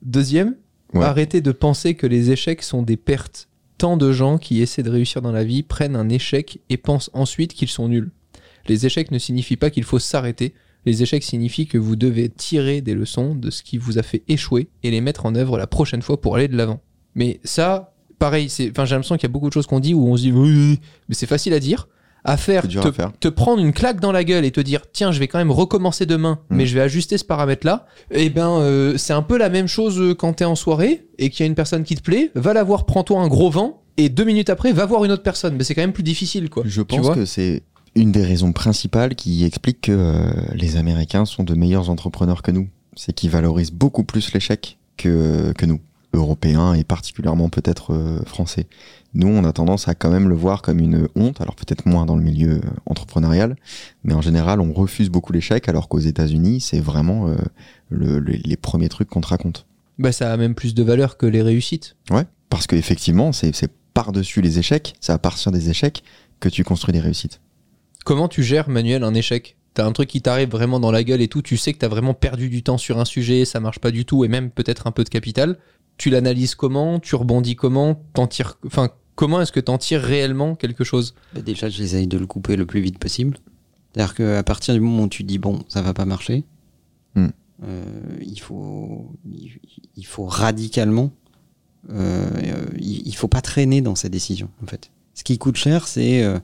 Deuxième, 0.02 0.54
Ouais. 0.94 1.04
arrêtez 1.04 1.40
de 1.40 1.50
penser 1.50 1.94
que 1.94 2.06
les 2.06 2.30
échecs 2.30 2.62
sont 2.62 2.82
des 2.82 2.96
pertes. 2.96 3.48
Tant 3.78 3.96
de 3.96 4.12
gens 4.12 4.38
qui 4.38 4.60
essaient 4.62 4.82
de 4.84 4.90
réussir 4.90 5.22
dans 5.22 5.32
la 5.32 5.42
vie 5.42 5.62
prennent 5.64 5.96
un 5.96 6.08
échec 6.08 6.60
et 6.68 6.76
pensent 6.76 7.10
ensuite 7.14 7.52
qu'ils 7.54 7.68
sont 7.70 7.88
nuls. 7.88 8.12
Les 8.68 8.86
échecs 8.86 9.10
ne 9.10 9.18
signifient 9.18 9.56
pas 9.56 9.70
qu'il 9.70 9.82
faut 9.84 9.98
s'arrêter. 9.98 10.54
Les 10.84 11.02
échecs 11.02 11.24
signifient 11.24 11.66
que 11.66 11.78
vous 11.78 11.96
devez 11.96 12.28
tirer 12.28 12.80
des 12.80 12.94
leçons 12.94 13.34
de 13.34 13.50
ce 13.50 13.62
qui 13.64 13.76
vous 13.78 13.98
a 13.98 14.02
fait 14.04 14.22
échouer 14.28 14.68
et 14.84 14.90
les 14.92 15.00
mettre 15.00 15.26
en 15.26 15.34
œuvre 15.34 15.58
la 15.58 15.66
prochaine 15.66 16.02
fois 16.02 16.20
pour 16.20 16.36
aller 16.36 16.46
de 16.48 16.56
l'avant. 16.56 16.80
Mais 17.14 17.40
ça, 17.42 17.91
pareil, 18.22 18.48
c'est, 18.48 18.70
enfin, 18.70 18.84
j'ai 18.84 18.94
l'impression 18.94 19.16
qu'il 19.16 19.24
y 19.24 19.30
a 19.30 19.32
beaucoup 19.32 19.48
de 19.48 19.52
choses 19.52 19.66
qu'on 19.66 19.80
dit 19.80 19.94
où 19.94 20.06
on 20.06 20.16
se 20.16 20.22
dit 20.22 20.32
oui, 20.32 20.48
oui, 20.48 20.68
oui. 20.70 20.80
mais 21.08 21.14
c'est 21.16 21.26
facile 21.26 21.52
à 21.54 21.60
dire. 21.60 21.88
À 22.24 22.36
faire, 22.36 22.68
te, 22.68 22.78
à 22.78 22.92
faire. 22.92 23.10
te 23.18 23.26
prendre 23.26 23.60
une 23.60 23.72
claque 23.72 23.98
dans 23.98 24.12
la 24.12 24.22
gueule 24.22 24.44
et 24.44 24.52
te 24.52 24.60
dire 24.60 24.82
tiens, 24.92 25.10
je 25.10 25.18
vais 25.18 25.26
quand 25.26 25.38
même 25.38 25.50
recommencer 25.50 26.06
demain, 26.06 26.38
Mm. 26.50 26.56
mais 26.56 26.66
je 26.66 26.74
vais 26.76 26.80
ajuster 26.80 27.18
ce 27.18 27.24
paramètre-là. 27.24 27.86
Eh 28.12 28.30
ben, 28.30 28.48
euh, 28.60 28.96
c'est 28.96 29.12
un 29.12 29.22
peu 29.22 29.36
la 29.36 29.48
même 29.48 29.66
chose 29.66 29.98
euh, 30.00 30.14
quand 30.14 30.34
t'es 30.34 30.44
en 30.44 30.54
soirée 30.54 31.08
et 31.18 31.30
qu'il 31.30 31.40
y 31.40 31.42
a 31.42 31.46
une 31.48 31.56
personne 31.56 31.82
qui 31.82 31.96
te 31.96 32.00
plaît, 32.02 32.30
va 32.36 32.52
la 32.52 32.62
voir, 32.62 32.86
prends-toi 32.86 33.20
un 33.20 33.26
gros 33.26 33.50
vent 33.50 33.82
et 33.96 34.08
deux 34.08 34.22
minutes 34.22 34.50
après, 34.50 34.72
va 34.72 34.86
voir 34.86 35.04
une 35.04 35.10
autre 35.10 35.24
personne. 35.24 35.56
Mais 35.56 35.64
c'est 35.64 35.74
quand 35.74 35.82
même 35.82 35.92
plus 35.92 36.04
difficile, 36.04 36.48
quoi. 36.48 36.62
Je 36.64 36.80
pense 36.82 37.10
que 37.10 37.24
c'est 37.24 37.64
une 37.96 38.12
des 38.12 38.24
raisons 38.24 38.52
principales 38.52 39.16
qui 39.16 39.44
explique 39.44 39.80
que 39.80 39.92
euh, 39.92 40.30
les 40.54 40.76
Américains 40.76 41.24
sont 41.24 41.42
de 41.42 41.54
meilleurs 41.54 41.90
entrepreneurs 41.90 42.42
que 42.42 42.52
nous. 42.52 42.68
C'est 42.94 43.12
qu'ils 43.12 43.30
valorisent 43.30 43.72
beaucoup 43.72 44.04
plus 44.04 44.32
l'échec 44.32 44.78
que, 44.96 45.52
que 45.58 45.66
nous, 45.66 45.80
Européens 46.12 46.74
et 46.74 46.84
particulièrement 46.84 47.48
peut-être 47.48 47.92
euh, 47.92 48.22
Français. 48.24 48.66
Nous, 49.14 49.28
on 49.28 49.44
a 49.44 49.52
tendance 49.52 49.88
à 49.88 49.94
quand 49.94 50.10
même 50.10 50.28
le 50.28 50.34
voir 50.34 50.62
comme 50.62 50.78
une 50.78 51.08
honte, 51.16 51.40
alors 51.40 51.54
peut-être 51.54 51.86
moins 51.86 52.06
dans 52.06 52.16
le 52.16 52.22
milieu 52.22 52.56
euh, 52.56 52.60
entrepreneurial, 52.86 53.56
mais 54.04 54.14
en 54.14 54.22
général, 54.22 54.60
on 54.60 54.72
refuse 54.72 55.10
beaucoup 55.10 55.32
l'échec, 55.32 55.68
alors 55.68 55.88
qu'aux 55.88 55.98
États-Unis, 55.98 56.60
c'est 56.60 56.80
vraiment 56.80 57.28
euh, 57.28 57.36
le- 57.90 58.18
le- 58.18 58.38
les 58.44 58.56
premiers 58.56 58.88
trucs 58.88 59.08
qu'on 59.08 59.20
te 59.20 59.28
raconte. 59.28 59.66
Bah, 59.98 60.12
ça 60.12 60.32
a 60.32 60.36
même 60.36 60.54
plus 60.54 60.74
de 60.74 60.82
valeur 60.82 61.16
que 61.16 61.26
les 61.26 61.42
réussites. 61.42 61.96
Ouais, 62.10 62.24
parce 62.48 62.66
qu'effectivement, 62.66 63.32
c'est 63.32 63.54
c'est 63.54 63.70
par-dessus 63.94 64.40
les 64.40 64.58
échecs, 64.58 64.94
c'est 65.00 65.12
à 65.12 65.18
partir 65.18 65.52
des 65.52 65.68
échecs 65.68 66.02
que 66.40 66.48
tu 66.48 66.64
construis 66.64 66.92
des 66.94 67.00
réussites. 67.00 67.40
Comment 68.04 68.28
tu 68.28 68.42
gères, 68.42 68.68
Manuel, 68.70 69.04
un 69.04 69.12
échec? 69.14 69.56
T'as 69.74 69.86
un 69.86 69.92
truc 69.92 70.08
qui 70.08 70.20
t'arrive 70.22 70.50
vraiment 70.50 70.80
dans 70.80 70.90
la 70.90 71.04
gueule 71.04 71.20
et 71.22 71.28
tout, 71.28 71.40
tu 71.42 71.56
sais 71.56 71.72
que 71.72 71.78
t'as 71.78 71.88
vraiment 71.88 72.14
perdu 72.14 72.48
du 72.48 72.62
temps 72.62 72.78
sur 72.78 72.98
un 72.98 73.04
sujet, 73.04 73.44
ça 73.44 73.60
marche 73.60 73.78
pas 73.78 73.90
du 73.90 74.04
tout, 74.04 74.24
et 74.24 74.28
même 74.28 74.50
peut-être 74.50 74.86
un 74.86 74.90
peu 74.92 75.04
de 75.04 75.08
capital. 75.08 75.58
Tu 75.96 76.10
l'analyses 76.10 76.54
comment 76.54 76.98
Tu 77.00 77.14
rebondis 77.14 77.56
comment 77.56 77.94
T'en 78.14 78.26
tires... 78.26 78.58
Enfin, 78.66 78.90
comment 79.14 79.40
est-ce 79.40 79.52
que 79.52 79.60
t'en 79.60 79.78
tires 79.78 80.00
réellement 80.02 80.54
quelque 80.54 80.84
chose? 80.84 81.14
Bah, 81.34 81.40
déjà, 81.42 81.68
j'essaye 81.68 82.06
de 82.06 82.18
le 82.18 82.26
couper 82.26 82.56
le 82.56 82.66
plus 82.66 82.80
vite 82.80 82.98
possible. 82.98 83.38
C'est-à-dire 83.94 84.14
qu'à 84.14 84.42
partir 84.42 84.74
du 84.74 84.80
moment 84.80 85.04
où 85.04 85.08
tu 85.08 85.22
dis 85.22 85.38
bon, 85.38 85.62
ça 85.68 85.82
va 85.82 85.92
pas 85.94 86.04
marcher, 86.04 86.44
Hmm. 87.14 87.28
euh, 87.64 87.84
il 88.22 88.40
faut, 88.40 89.12
il, 89.96 90.06
faut 90.06 90.24
radicalement, 90.24 91.10
euh, 91.90 92.30
il, 92.78 93.06
il 93.06 93.14
faut 93.14 93.28
pas 93.28 93.42
traîner 93.42 93.82
dans 93.82 93.94
ces 93.94 94.08
décisions 94.08 94.48
en 94.62 94.66
fait. 94.66 94.90
Ce 95.12 95.22
qui 95.24 95.36
coûte 95.36 95.56
cher, 95.56 95.86
c'est 95.86 96.22
euh, 96.24 96.38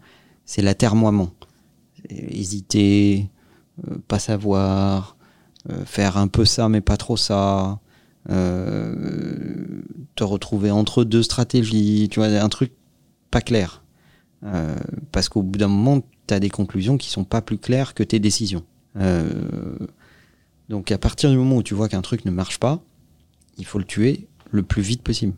c'est 0.45 0.61
l'atermoiement, 0.61 1.31
hésiter, 2.11 3.31
euh, 3.89 3.97
pas 4.09 4.19
savoir, 4.19 5.17
euh, 5.71 5.85
faire 5.87 6.17
un 6.19 6.29
peu 6.29 6.45
ça 6.45 6.69
mais 6.69 6.83
pas 6.83 6.99
trop 6.99 7.17
ça, 7.17 7.71
euh, 7.71 7.75
te 8.29 10.25
retrouver 10.25 10.71
entre 10.71 11.05
deux 11.05 11.23
stratégies, 11.23 12.09
tu 12.11 12.21
vois, 12.21 12.29
un 12.29 12.49
truc 12.49 12.73
pas 13.31 13.41
clair. 13.41 13.83
Euh, 14.45 14.77
parce 15.13 15.29
qu'au 15.29 15.43
bout 15.43 15.59
d'un 15.59 15.69
moment, 15.69 16.03
tu 16.27 16.35
as 16.35 16.41
des 16.41 16.51
conclusions 16.51 16.97
qui 16.97 17.09
sont 17.11 17.25
pas 17.25 17.41
plus 17.43 17.59
claires 17.59 17.95
que 17.95 18.03
tes 18.03 18.19
décisions. 18.21 18.63
Euh, 18.97 19.77
donc 20.69 20.91
à 20.93 20.99
partir 20.99 21.31
du 21.31 21.37
moment 21.37 21.57
où 21.57 21.63
tu 21.63 21.75
vois 21.75 21.89
qu'un 21.89 22.03
truc 22.03 22.25
ne 22.25 22.31
marche 22.31 22.59
pas, 22.59 22.81
il 23.57 23.65
faut 23.65 23.79
le 23.79 23.85
tuer 23.85 24.29
le 24.51 24.63
plus 24.63 24.83
vite 24.83 25.03
possible 25.03 25.35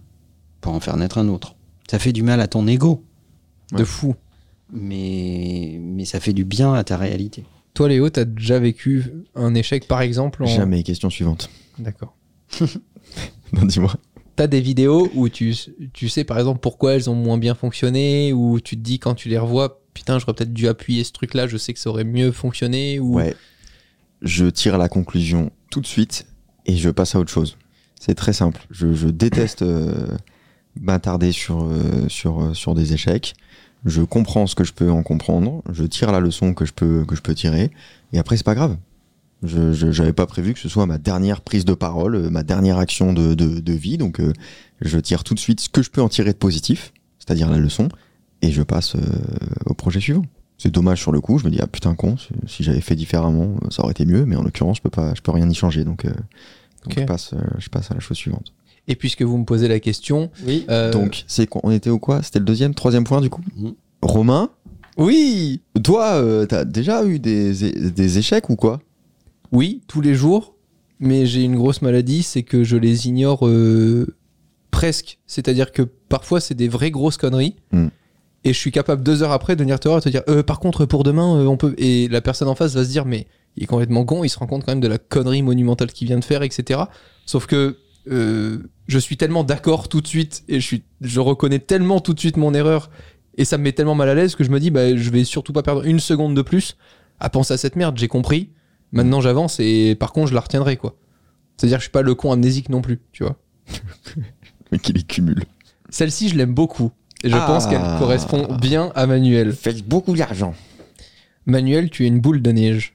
pour 0.61 0.73
en 0.73 0.81
faire 0.81 0.97
naître 0.97 1.19
un 1.19 1.29
autre. 1.29 1.55
Ça 1.91 1.99
fait 1.99 2.13
du 2.13 2.23
mal 2.23 2.41
à 2.41 2.47
ton 2.49 2.67
ego, 2.67 3.05
De 3.73 3.79
Ouais. 3.79 3.85
fou. 3.85 4.15
mais, 4.73 5.79
mais 5.81 6.05
ça 6.05 6.21
fait 6.21 6.33
du 6.33 6.45
bien 6.45 6.75
à 6.75 6.85
ta 6.85 6.97
réalité. 6.97 7.45
Toi, 7.75 7.89
Léo, 7.89 8.11
t'as 8.11 8.25
déjà 8.25 8.59
vécu 8.59 9.05
un 9.35 9.55
échec, 9.55 9.87
par 9.87 10.01
exemple 10.01 10.43
en... 10.43 10.47
Jamais. 10.47 10.83
Question 10.83 11.09
suivante. 11.09 11.49
D'accord. 11.79 12.15
Non, 13.53 13.65
dis-moi. 13.65 13.93
T'as 14.37 14.47
des 14.47 14.61
vidéos 14.61 15.11
où 15.15 15.29
tu, 15.29 15.55
tu 15.93 16.09
sais, 16.09 16.25
par 16.25 16.39
exemple, 16.39 16.61
pourquoi 16.61 16.95
elles 16.95 17.11
ont 17.11 17.15
moins 17.15 17.37
bien 17.37 17.55
fonctionné, 17.55 18.33
ou 18.33 18.61
tu 18.61 18.77
te 18.77 18.81
dis 18.81 18.99
quand 18.99 19.15
tu 19.15 19.29
les 19.29 19.39
revois, 19.39 19.83
putain, 19.93 20.19
j'aurais 20.19 20.35
peut-être 20.35 20.53
dû 20.53 20.69
appuyer 20.69 21.05
ce 21.05 21.13
truc-là, 21.13 21.47
je 21.47 21.57
sais 21.57 21.73
que 21.73 21.81
ça 21.81 21.91
aurait 21.91 22.05
mieux 22.05 22.33
fonctionné, 22.33 23.01
ou... 23.01 23.17
Ouais. 23.17 23.35
Je 24.23 24.47
tire 24.47 24.79
la 24.79 24.89
conclusion 24.89 25.51
tout 25.71 25.81
de 25.81 25.87
suite 25.87 26.27
et 26.67 26.77
je 26.77 26.91
passe 26.91 27.15
à 27.15 27.19
autre 27.19 27.31
chose. 27.31 27.57
C'est 27.99 28.15
très 28.15 28.33
simple. 28.33 28.67
Je, 28.71 28.93
je 28.93 29.09
déteste 29.09 29.63
euh, 29.63 30.07
m'attarder 30.79 31.33
sur, 31.33 31.65
euh, 31.65 32.09
sur, 32.09 32.41
euh, 32.41 32.55
sur 32.55 32.75
des 32.75 32.93
échecs. 32.93 33.35
Je 33.85 34.03
comprends 34.03 34.47
ce 34.47 34.55
que 34.55 34.65
je 34.65 34.73
peux 34.73 34.91
en 34.91 35.03
comprendre. 35.03 35.63
Je 35.71 35.85
tire 35.85 36.13
la 36.13 36.21
leçon 36.21 36.55
que 36.55 36.65
je 36.65 36.73
peux, 36.73 37.05
que 37.07 37.17
je 37.17 37.23
peux 37.23 37.35
tirer. 37.35 37.71
Et 38.13 38.19
après, 38.19 38.37
c'est 38.37 38.45
pas 38.45 38.55
grave. 38.55 38.77
Je 39.43 39.73
j'avais 39.91 40.13
pas 40.13 40.27
prévu 40.27 40.53
que 40.53 40.61
ce 40.61 40.69
soit 40.69 40.85
ma 40.87 40.99
dernière 40.99 41.41
prise 41.41 41.65
de 41.65 41.73
parole, 41.75 42.15
euh, 42.15 42.31
ma 42.31 42.43
dernière 42.43 42.77
action 42.79 43.13
de, 43.13 43.35
de, 43.35 43.61
de 43.61 43.73
vie. 43.73 43.97
Donc, 43.97 44.21
euh, 44.21 44.33
je 44.81 44.99
tire 44.99 45.25
tout 45.25 45.35
de 45.35 45.39
suite 45.41 45.61
ce 45.61 45.69
que 45.69 45.83
je 45.83 45.91
peux 45.91 46.03
en 46.03 46.09
tirer 46.11 46.33
de 46.33 46.39
positif, 46.39 46.93
c'est-à-dire 47.19 47.49
la 47.51 47.59
leçon, 47.59 47.89
et 48.43 48.51
je 48.51 48.63
passe 48.63 48.97
euh, 48.97 49.01
au 49.67 49.75
projet 49.75 50.01
suivant. 50.01 50.25
C'est 50.59 50.71
dommage 50.71 51.01
sur 51.01 51.11
le 51.11 51.23
coup. 51.23 51.39
Je 51.39 51.47
me 51.47 51.51
dis 51.51 51.59
ah 51.63 51.67
putain 51.67 51.95
con, 51.95 52.17
si, 52.47 52.63
j'avais 52.63 52.83
fait 52.83 52.95
différemment, 52.97 53.55
ça 53.71 53.83
aurait 53.83 53.93
été 53.93 54.05
mieux. 54.05 54.27
Mais 54.27 54.37
en 54.37 54.43
l'occurrence, 54.43 54.77
je 54.77 54.83
peux 54.83 54.91
pas, 54.91 55.15
je 55.15 55.23
peux 55.23 55.31
rien 55.31 55.49
y 55.49 55.55
changer. 55.55 55.85
Donc, 55.85 56.05
euh, 56.05 56.13
je 56.95 57.01
passe, 57.05 57.33
euh, 57.33 57.39
je 57.59 57.71
passe 57.71 57.91
à 57.91 57.95
la 57.95 58.01
chose 58.01 58.19
suivante. 58.19 58.53
Et 58.89 58.95
puisque 58.95 59.23
vous 59.23 59.39
me 59.39 59.45
posez 59.45 59.69
la 59.69 59.81
question... 59.81 60.31
Oui. 60.47 60.67
euh, 60.69 60.91
Donc, 60.93 61.25
c'est 61.29 61.49
on 61.63 61.71
était 61.71 61.89
au 61.91 61.99
quoi? 61.99 62.23
C'était 62.23 62.41
le 62.41 62.45
deuxième, 62.45 62.75
troisième 62.75 63.05
point 63.05 63.23
du 63.23 63.31
coup? 63.31 63.43
Mhm. 63.57 63.73
Romain, 64.03 64.51
Oui 64.99 65.61
toi, 65.83 66.15
euh, 66.17 66.45
t'as 66.47 66.65
déjà 66.67 67.05
eu 67.07 67.19
des, 67.19 67.53
des 67.91 68.19
échecs 68.19 68.51
ou 68.51 68.57
quoi? 68.57 68.81
Oui, 69.53 69.83
tous 69.87 70.01
les 70.01 70.15
jours, 70.15 70.55
mais 70.99 71.27
j'ai 71.27 71.43
une 71.43 71.57
grosse 71.57 71.83
maladie, 71.83 72.23
c'est 72.23 72.43
que 72.43 72.63
je 72.65 72.77
les 72.77 73.09
ignore 73.09 73.47
euh, 73.47 74.15
presque. 74.71 75.19
C'est-à-dire 75.27 75.73
que 75.73 75.83
parfois, 75.83 76.41
c'est 76.41 76.55
des 76.55 76.69
vraies 76.69 76.91
grosses 76.91 77.17
conneries. 77.17 77.57
Hmm. 77.73 77.89
Et 78.45 78.53
je 78.55 78.59
suis 78.59 78.73
capable 78.73 79.03
deux 79.03 79.23
heures 79.23 79.33
après 79.33 79.55
de 79.55 79.63
venir 79.63 79.79
te 79.79 79.89
voir 79.89 79.99
et 79.99 80.03
te 80.03 80.09
dire 80.09 80.23
euh, 80.29 80.43
par 80.43 80.61
contre 80.61 80.87
pour 80.87 81.03
demain 81.03 81.37
euh, 81.37 81.45
on 81.45 81.59
peut 81.59 81.75
et 81.77 82.09
la 82.09 82.23
personne 82.23 82.49
en 82.49 82.55
face 82.55 82.75
va 82.75 82.85
se 82.85 82.89
dire 82.89 83.05
mais 83.05 83.27
il 83.57 83.65
est 83.65 83.67
complètement 83.67 84.07
con 84.07 84.25
il 84.25 84.31
se 84.31 84.39
rend 84.39 84.47
compte 84.47 84.65
quand 84.65 84.73
même 84.73 84.81
de 84.81 84.89
la 84.89 84.97
connerie 84.97 85.43
monumentale 85.43 85.93
qu'il 85.93 86.07
vient 86.07 86.19
de 86.19 86.25
faire 86.25 86.43
etc 86.43 86.81
sauf 87.27 87.47
que 87.47 87.77
euh, 88.11 88.59
je 88.87 88.99
suis 88.99 89.19
tellement 89.19 89.45
d'accord 89.45 89.91
tout 89.91 90.01
de 90.01 90.07
suite 90.07 90.43
et 90.49 90.59
je 90.59 90.67
suis 90.67 90.83
je 91.03 91.21
reconnais 91.21 91.59
tellement 91.59 92.01
tout 92.01 92.15
de 92.15 92.21
suite 92.21 92.39
mon 92.39 92.55
erreur 92.55 92.91
et 93.37 93.45
ça 93.45 93.59
me 93.59 93.65
met 93.65 93.73
tellement 93.73 93.95
mal 93.95 94.09
à 94.09 94.15
l'aise 94.15 94.35
que 94.37 94.45
je 94.45 94.51
me 94.51 94.59
dis 94.59 94.71
bah 94.71 94.97
je 94.97 95.11
vais 95.11 95.25
surtout 95.25 95.53
pas 95.53 95.63
perdre 95.63 95.85
une 95.85 96.01
seconde 96.01 96.35
de 96.35 96.41
plus 96.41 96.79
à 97.19 97.29
penser 97.29 97.53
à 97.53 97.59
cette 97.59 97.77
merde 97.77 97.99
j'ai 97.99 98.09
compris 98.09 98.49
maintenant 98.93 99.21
j'avance 99.21 99.61
et 99.61 99.95
par 99.95 100.13
contre 100.13 100.29
je 100.29 100.35
la 100.35 100.41
retiendrai 100.41 100.77
quoi 100.77 100.97
c'est 101.57 101.67
à 101.67 101.69
dire 101.69 101.79
que 101.79 101.83
je 101.83 101.87
suis 101.87 101.93
pas 101.93 102.03
le 102.03 102.15
con 102.15 102.33
amnésique 102.33 102.69
non 102.69 102.81
plus 102.83 103.01
tu 103.13 103.23
vois 103.25 103.37
Mais 104.73 104.79
qui 104.79 104.93
les 104.93 105.03
cumule. 105.03 105.45
celle-ci 105.91 106.29
je 106.29 106.37
l'aime 106.37 106.55
beaucoup 106.55 106.91
et 107.23 107.29
je 107.31 107.37
Ah. 107.37 107.45
pense 107.47 107.67
qu'elle 107.67 107.83
correspond 107.99 108.57
bien 108.57 108.93
à 108.95 109.07
Manuel 109.07 109.53
Faites 109.53 109.87
beaucoup 109.87 110.15
d'argent. 110.17 110.55
Manuel, 111.47 111.91
tu 111.91 112.05
es 112.05 112.09
une 112.09 112.21
boule 112.21 112.41
de 112.43 112.51
neige. 112.53 112.95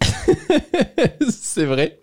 C'est 1.30 1.64
vrai. 1.64 2.00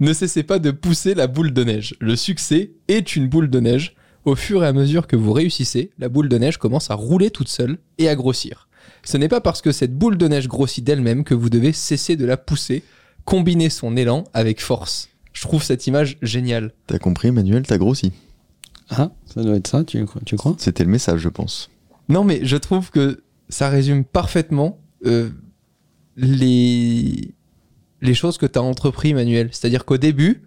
Ne 0.00 0.12
cessez 0.12 0.42
pas 0.42 0.58
de 0.58 0.70
pousser 0.70 1.14
la 1.14 1.26
boule 1.26 1.52
de 1.52 1.64
neige. 1.64 1.94
Le 2.00 2.16
succès 2.16 2.72
est 2.88 3.16
une 3.16 3.28
boule 3.28 3.50
de 3.50 3.60
neige. 3.60 3.94
Au 4.24 4.34
fur 4.34 4.62
et 4.62 4.66
à 4.66 4.72
mesure 4.72 5.06
que 5.06 5.16
vous 5.16 5.32
réussissez, 5.32 5.90
la 5.98 6.08
boule 6.08 6.28
de 6.28 6.36
neige 6.38 6.58
commence 6.58 6.90
à 6.90 6.94
rouler 6.94 7.30
toute 7.30 7.48
seule 7.48 7.78
et 7.98 8.08
à 8.08 8.14
grossir. 8.14 8.67
Ce 9.08 9.16
n'est 9.16 9.28
pas 9.28 9.40
parce 9.40 9.62
que 9.62 9.72
cette 9.72 9.96
boule 9.96 10.18
de 10.18 10.28
neige 10.28 10.48
grossit 10.48 10.84
d'elle-même 10.84 11.24
que 11.24 11.32
vous 11.32 11.48
devez 11.48 11.72
cesser 11.72 12.14
de 12.14 12.26
la 12.26 12.36
pousser. 12.36 12.82
Combinez 13.24 13.70
son 13.70 13.96
élan 13.96 14.24
avec 14.34 14.60
force. 14.60 15.08
Je 15.32 15.40
trouve 15.40 15.62
cette 15.62 15.86
image 15.86 16.18
géniale. 16.20 16.74
T'as 16.86 16.98
compris, 16.98 17.30
Manuel, 17.30 17.66
t'as 17.66 17.78
grossi. 17.78 18.12
Ah, 18.90 19.10
ça 19.24 19.42
doit 19.42 19.56
être 19.56 19.66
ça, 19.66 19.82
tu, 19.82 20.04
tu 20.26 20.36
crois? 20.36 20.56
C'était 20.58 20.84
le 20.84 20.90
message, 20.90 21.20
je 21.20 21.30
pense. 21.30 21.70
Non, 22.10 22.22
mais 22.22 22.40
je 22.42 22.58
trouve 22.58 22.90
que 22.90 23.22
ça 23.48 23.70
résume 23.70 24.04
parfaitement 24.04 24.78
euh, 25.06 25.30
les, 26.18 27.32
les 28.02 28.14
choses 28.14 28.36
que 28.36 28.44
tu 28.44 28.58
as 28.58 28.62
entrepris, 28.62 29.14
Manuel. 29.14 29.48
C'est-à-dire 29.52 29.86
qu'au 29.86 29.96
début, 29.96 30.42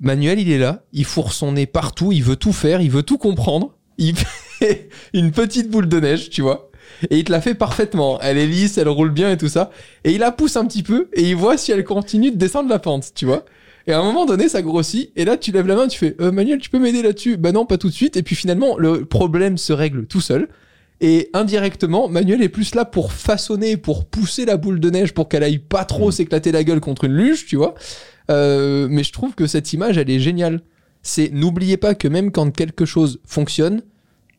Manuel, 0.00 0.40
il 0.40 0.50
est 0.50 0.58
là, 0.58 0.82
il 0.94 1.04
fourre 1.04 1.34
son 1.34 1.52
nez 1.52 1.66
partout, 1.66 2.10
il 2.12 2.24
veut 2.24 2.36
tout 2.36 2.54
faire, 2.54 2.80
il 2.80 2.90
veut 2.90 3.02
tout 3.02 3.18
comprendre. 3.18 3.76
Il 3.98 4.16
fait 4.16 4.88
une 5.12 5.30
petite 5.30 5.68
boule 5.70 5.90
de 5.90 6.00
neige, 6.00 6.30
tu 6.30 6.40
vois. 6.40 6.67
Et 7.10 7.18
il 7.18 7.24
te 7.24 7.32
la 7.32 7.40
fait 7.40 7.54
parfaitement. 7.54 8.18
Elle 8.20 8.38
est 8.38 8.46
lisse, 8.46 8.78
elle 8.78 8.88
roule 8.88 9.10
bien 9.10 9.30
et 9.30 9.36
tout 9.36 9.48
ça. 9.48 9.70
Et 10.04 10.12
il 10.12 10.18
la 10.18 10.32
pousse 10.32 10.56
un 10.56 10.64
petit 10.66 10.82
peu 10.82 11.08
et 11.12 11.22
il 11.22 11.36
voit 11.36 11.56
si 11.56 11.72
elle 11.72 11.84
continue 11.84 12.30
de 12.30 12.36
descendre 12.36 12.68
la 12.68 12.78
pente, 12.78 13.12
tu 13.14 13.26
vois. 13.26 13.44
Et 13.86 13.92
à 13.92 14.00
un 14.00 14.02
moment 14.02 14.26
donné, 14.26 14.48
ça 14.48 14.60
grossit. 14.60 15.10
Et 15.16 15.24
là, 15.24 15.36
tu 15.36 15.50
lèves 15.50 15.66
la 15.66 15.74
main, 15.74 15.88
tu 15.88 15.98
fais 15.98 16.14
euh, 16.20 16.30
Manuel, 16.30 16.58
tu 16.58 16.68
peux 16.68 16.78
m'aider 16.78 17.02
là-dessus? 17.02 17.38
Bah 17.38 17.52
non, 17.52 17.64
pas 17.64 17.78
tout 17.78 17.88
de 17.88 17.94
suite. 17.94 18.16
Et 18.16 18.22
puis 18.22 18.36
finalement, 18.36 18.76
le 18.76 19.06
problème 19.06 19.56
se 19.56 19.72
règle 19.72 20.06
tout 20.06 20.20
seul. 20.20 20.48
Et 21.00 21.30
indirectement, 21.32 22.08
Manuel 22.08 22.42
est 22.42 22.48
plus 22.48 22.74
là 22.74 22.84
pour 22.84 23.12
façonner, 23.12 23.76
pour 23.76 24.04
pousser 24.04 24.44
la 24.44 24.56
boule 24.56 24.80
de 24.80 24.90
neige 24.90 25.14
pour 25.14 25.28
qu'elle 25.28 25.44
aille 25.44 25.58
pas 25.58 25.84
trop 25.84 26.10
s'éclater 26.10 26.52
la 26.52 26.64
gueule 26.64 26.80
contre 26.80 27.04
une 27.04 27.14
luge, 27.14 27.46
tu 27.46 27.56
vois. 27.56 27.74
Euh, 28.30 28.88
mais 28.90 29.04
je 29.04 29.12
trouve 29.12 29.34
que 29.34 29.46
cette 29.46 29.72
image, 29.72 29.96
elle 29.96 30.10
est 30.10 30.18
géniale. 30.18 30.60
C'est 31.02 31.30
n'oubliez 31.32 31.76
pas 31.76 31.94
que 31.94 32.08
même 32.08 32.32
quand 32.32 32.50
quelque 32.50 32.84
chose 32.84 33.20
fonctionne, 33.26 33.82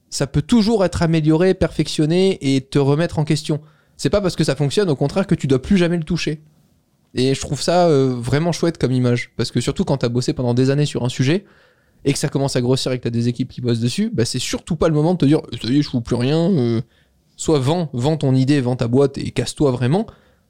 ça 0.09 0.27
peut 0.27 0.41
toujours 0.41 0.83
être 0.85 1.01
amélioré, 1.01 1.53
perfectionné 1.53 2.55
et 2.55 2.61
te 2.61 2.79
remettre 2.79 3.19
en 3.19 3.23
question. 3.23 3.61
C'est 3.97 4.09
pas 4.09 4.21
parce 4.21 4.35
que 4.35 4.43
ça 4.43 4.55
fonctionne, 4.55 4.89
au 4.89 4.95
contraire, 4.95 5.27
que 5.27 5.35
tu 5.35 5.47
dois 5.47 5.61
plus 5.61 5.77
jamais 5.77 5.97
le 5.97 6.03
toucher. 6.03 6.41
Et 7.15 7.33
je 7.33 7.41
trouve 7.41 7.61
ça 7.61 7.87
euh, 7.87 8.15
vraiment 8.15 8.51
chouette 8.51 8.77
comme 8.77 8.91
image. 8.91 9.31
Parce 9.35 9.51
que 9.51 9.61
surtout 9.61 9.83
quand 9.83 9.97
t'as 9.97 10.09
bossé 10.09 10.33
pendant 10.33 10.53
des 10.53 10.69
années 10.69 10.85
sur 10.85 11.03
un 11.03 11.09
sujet, 11.09 11.45
et 12.05 12.13
que 12.13 12.19
ça 12.19 12.29
commence 12.29 12.55
à 12.55 12.61
grossir 12.61 12.91
et 12.91 12.97
que 12.97 13.03
t'as 13.03 13.09
des 13.09 13.27
équipes 13.27 13.49
qui 13.49 13.61
bossent 13.61 13.79
dessus, 13.79 14.09
bah 14.13 14.25
c'est 14.25 14.39
surtout 14.39 14.75
pas 14.75 14.87
le 14.87 14.93
moment 14.93 15.13
de 15.13 15.17
te 15.17 15.25
dire 15.25 15.41
ça 15.61 15.67
y 15.69 15.79
est, 15.79 15.81
je 15.81 15.89
fous 15.89 16.01
plus 16.01 16.15
rien. 16.15 16.49
euh, 16.51 16.81
soit 17.35 17.59
vends, 17.59 17.89
vends 17.93 18.17
ton 18.17 18.35
idée, 18.35 18.59
vends 18.61 18.75
ta 18.75 18.87
boîte 18.87 19.17
et 19.17 19.31
casse-toi 19.31 19.71
vraiment. 19.71 20.05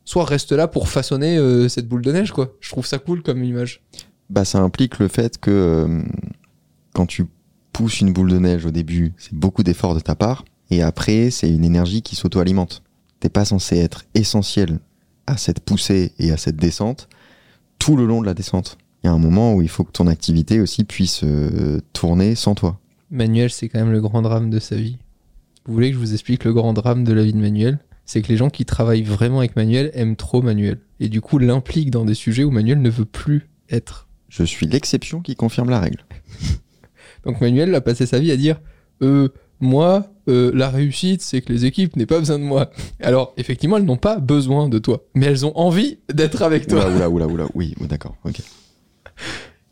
Soit 0.06 0.26
reste 0.26 0.52
là 0.52 0.68
pour 0.68 0.90
façonner 0.90 1.38
euh, 1.38 1.70
cette 1.70 1.88
boule 1.88 2.02
de 2.02 2.12
neige, 2.12 2.32
quoi. 2.32 2.56
Je 2.62 2.70
trouve 2.72 2.86
ça 2.86 2.98
cool 2.98 3.22
comme 3.22 3.44
image. 3.44 3.84
Bah, 4.30 4.44
ça 4.44 4.60
implique 4.60 4.98
le 4.98 5.08
fait 5.08 5.38
que 5.38 5.52
euh, 5.52 6.02
quand 6.94 7.06
tu 7.06 7.26
pousses 7.80 8.02
une 8.02 8.12
boule 8.12 8.30
de 8.30 8.40
neige 8.40 8.66
au 8.66 8.72
début, 8.72 9.14
c'est 9.18 9.34
beaucoup 9.34 9.64
d'efforts 9.64 9.96
de 9.96 10.02
ta 10.02 10.14
part, 10.14 10.44
et 10.70 10.82
après, 10.82 11.32
c'est 11.32 11.50
une 11.50 11.64
énergie 11.64 12.02
qui 12.02 12.18
s'auto-alimente. 12.18 12.84
T'es 13.22 13.30
pas 13.30 13.46
censé 13.46 13.78
être 13.78 14.04
essentiel 14.16 14.80
à 15.28 15.38
cette 15.38 15.62
poussée 15.62 16.12
et 16.20 16.32
à 16.32 16.36
cette 16.36 16.58
descente 16.58 17.08
tout 17.78 17.96
le 17.96 18.06
long 18.06 18.20
de 18.20 18.26
la 18.26 18.34
descente. 18.34 18.78
Il 19.02 19.08
y 19.08 19.10
a 19.10 19.14
un 19.14 19.18
moment 19.18 19.54
où 19.54 19.62
il 19.62 19.70
faut 19.70 19.86
que 19.86 19.94
ton 19.94 20.08
activité 20.08 20.60
aussi 20.60 20.84
puisse 20.84 21.22
euh, 21.24 21.80
tourner 21.94 22.36
sans 22.36 22.54
toi. 22.54 22.82
Manuel, 23.12 23.50
c'est 23.50 23.70
quand 23.70 23.80
même 23.80 23.94
le 23.94 24.02
grand 24.02 24.24
drame 24.24 24.50
de 24.50 24.60
sa 24.60 24.76
vie. 24.76 24.98
Vous 25.66 25.74
voulez 25.74 25.92
que 25.92 25.96
je 25.96 26.02
vous 26.02 26.12
explique 26.12 26.44
le 26.44 26.52
grand 26.52 26.74
drame 26.74 27.06
de 27.06 27.14
la 27.14 27.24
vie 27.24 27.32
de 27.32 27.40
Manuel? 27.40 27.80
C'est 28.04 28.22
que 28.22 28.28
les 28.28 28.36
gens 28.36 28.50
qui 28.50 28.66
travaillent 28.66 29.04
vraiment 29.04 29.40
avec 29.40 29.56
Manuel 29.56 29.90
aiment 29.94 30.18
trop 30.18 30.42
Manuel. 30.42 30.80
Et 31.00 31.08
du 31.08 31.22
coup, 31.22 31.38
l'impliquent 31.38 31.92
dans 31.92 32.04
des 32.04 32.14
sujets 32.14 32.44
où 32.44 32.52
Manuel 32.52 32.82
ne 32.82 32.90
veut 32.90 33.06
plus 33.06 33.48
être. 33.70 34.10
Je 34.28 34.44
suis 34.44 34.68
l'exception 34.68 35.22
qui 35.22 35.38
confirme 35.38 35.70
la 35.70 35.80
règle. 35.80 36.04
Donc 37.26 37.42
Manuel 37.42 37.74
a 37.76 37.82
passé 37.82 38.06
sa 38.06 38.20
vie 38.20 38.32
à 38.32 38.38
dire 38.38 38.60
euh, 39.02 39.30
moi, 39.60 40.08
euh, 40.30 40.52
la 40.54 40.70
réussite, 40.70 41.22
c'est 41.22 41.42
que 41.42 41.52
les 41.52 41.66
équipes 41.66 41.96
n'aient 41.96 42.06
pas 42.06 42.20
besoin 42.20 42.40
de 42.40 42.44
moi. 42.44 42.70
Alors, 43.02 43.34
effectivement, 43.38 43.78
elles 43.78 43.86
n'ont 43.86 43.98
pas 43.98 44.20
besoin 44.20 44.70
de 44.70 44.80
toi, 44.80 45.04
mais 45.16 45.26
elles 45.26 45.46
ont 45.46 45.58
envie 45.58 46.00
d'être 46.12 46.42
avec 46.42 46.68
toi. 46.68 46.90
Oula, 46.90 47.10
oula, 47.10 47.28
oula. 47.28 47.46
Oui, 47.56 47.76
oh, 47.82 47.86
d'accord, 47.86 48.16
ok. 48.24 48.42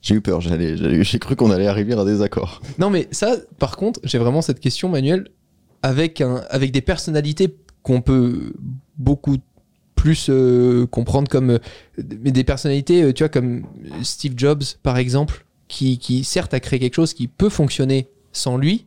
J'ai 0.02 0.16
eu 0.16 0.22
peur, 0.22 0.40
j'ai 0.42 1.20
cru 1.20 1.36
qu'on 1.36 1.52
allait 1.52 1.68
arriver 1.68 1.94
à 1.94 2.06
des 2.06 2.22
accords. 2.22 2.62
Non, 2.80 2.90
mais 2.90 3.08
ça, 3.12 3.36
par 3.60 3.76
contre, 3.76 4.00
j'ai 4.04 4.18
vraiment 4.18 4.42
cette 4.42 4.60
question, 4.60 4.90
Manuel, 4.90 5.28
avec, 5.84 6.22
un, 6.22 6.44
avec 6.50 6.72
des 6.72 6.82
personnalités 6.82 7.56
qu'on 7.84 8.02
peut 8.02 8.54
beaucoup 8.98 9.38
plus 9.96 10.28
euh, 10.30 10.86
comprendre 10.86 11.28
comme 11.28 11.52
euh, 11.52 11.60
mais 12.24 12.32
des 12.32 12.44
personnalités, 12.44 13.14
tu 13.14 13.24
vois, 13.24 13.30
comme 13.30 13.64
Steve 14.04 14.34
Jobs, 14.38 14.64
par 14.84 14.98
exemple, 14.98 15.46
qui, 15.68 15.98
qui 15.98 16.24
certes 16.24 16.54
a 16.54 16.60
créé 16.60 16.80
quelque 16.80 16.96
chose 16.96 17.14
qui 17.14 17.28
peut 17.28 17.50
fonctionner 17.50 18.08
sans 18.32 18.58
lui, 18.58 18.86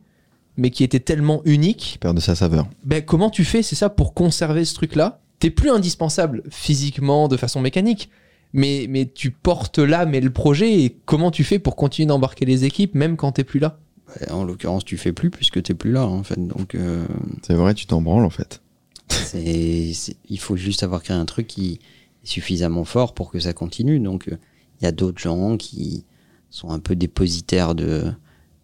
mais 0.57 0.69
qui 0.69 0.83
était 0.83 0.99
tellement 0.99 1.41
unique 1.45 1.77
Qui 1.93 1.97
perd 1.97 2.15
de 2.15 2.21
sa 2.21 2.35
saveur. 2.35 2.67
ben, 2.83 3.03
comment 3.03 3.29
tu 3.29 3.43
fais, 3.45 3.61
c'est 3.63 3.75
ça, 3.75 3.89
pour 3.89 4.13
conserver 4.13 4.65
ce 4.65 4.73
truc-là? 4.75 5.21
T'es 5.39 5.49
plus 5.49 5.69
indispensable 5.69 6.43
physiquement, 6.49 7.27
de 7.27 7.37
façon 7.37 7.61
mécanique, 7.61 8.09
mais, 8.53 8.85
mais 8.89 9.05
tu 9.05 9.31
portes 9.31 9.79
l'âme 9.79 10.13
et 10.13 10.21
le 10.21 10.29
projet, 10.29 10.81
et 10.83 10.95
comment 11.05 11.31
tu 11.31 11.43
fais 11.43 11.57
pour 11.59 11.75
continuer 11.75 12.05
d'embarquer 12.07 12.45
les 12.45 12.65
équipes, 12.65 12.95
même 12.95 13.15
quand 13.17 13.31
t'es 13.33 13.43
plus 13.43 13.59
là? 13.59 13.79
Ouais, 14.19 14.29
En 14.31 14.43
l'occurrence, 14.43 14.83
tu 14.85 14.97
fais 14.97 15.13
plus 15.13 15.29
puisque 15.31 15.63
t'es 15.63 15.73
plus 15.73 15.91
là, 15.91 16.05
en 16.05 16.21
fait. 16.23 16.37
Donc, 16.45 16.75
euh, 16.75 17.05
C'est 17.43 17.53
vrai, 17.53 17.73
tu 17.73 17.85
t'en 17.87 18.01
branles 18.01 18.25
en 18.25 18.29
fait. 18.29 18.61
c'est, 19.09 19.93
il 20.29 20.39
faut 20.39 20.55
juste 20.57 20.83
avoir 20.83 21.01
créé 21.01 21.15
un 21.15 21.25
truc 21.25 21.47
qui 21.47 21.79
est 22.23 22.27
suffisamment 22.27 22.85
fort 22.85 23.13
pour 23.13 23.31
que 23.31 23.39
ça 23.39 23.53
continue. 23.53 23.99
Donc, 23.99 24.27
euh, 24.27 24.37
il 24.79 24.85
y 24.85 24.87
a 24.87 24.91
d'autres 24.91 25.19
gens 25.19 25.57
qui 25.57 26.05
sont 26.51 26.69
un 26.69 26.79
peu 26.79 26.95
dépositaires 26.95 27.73
de 27.73 28.13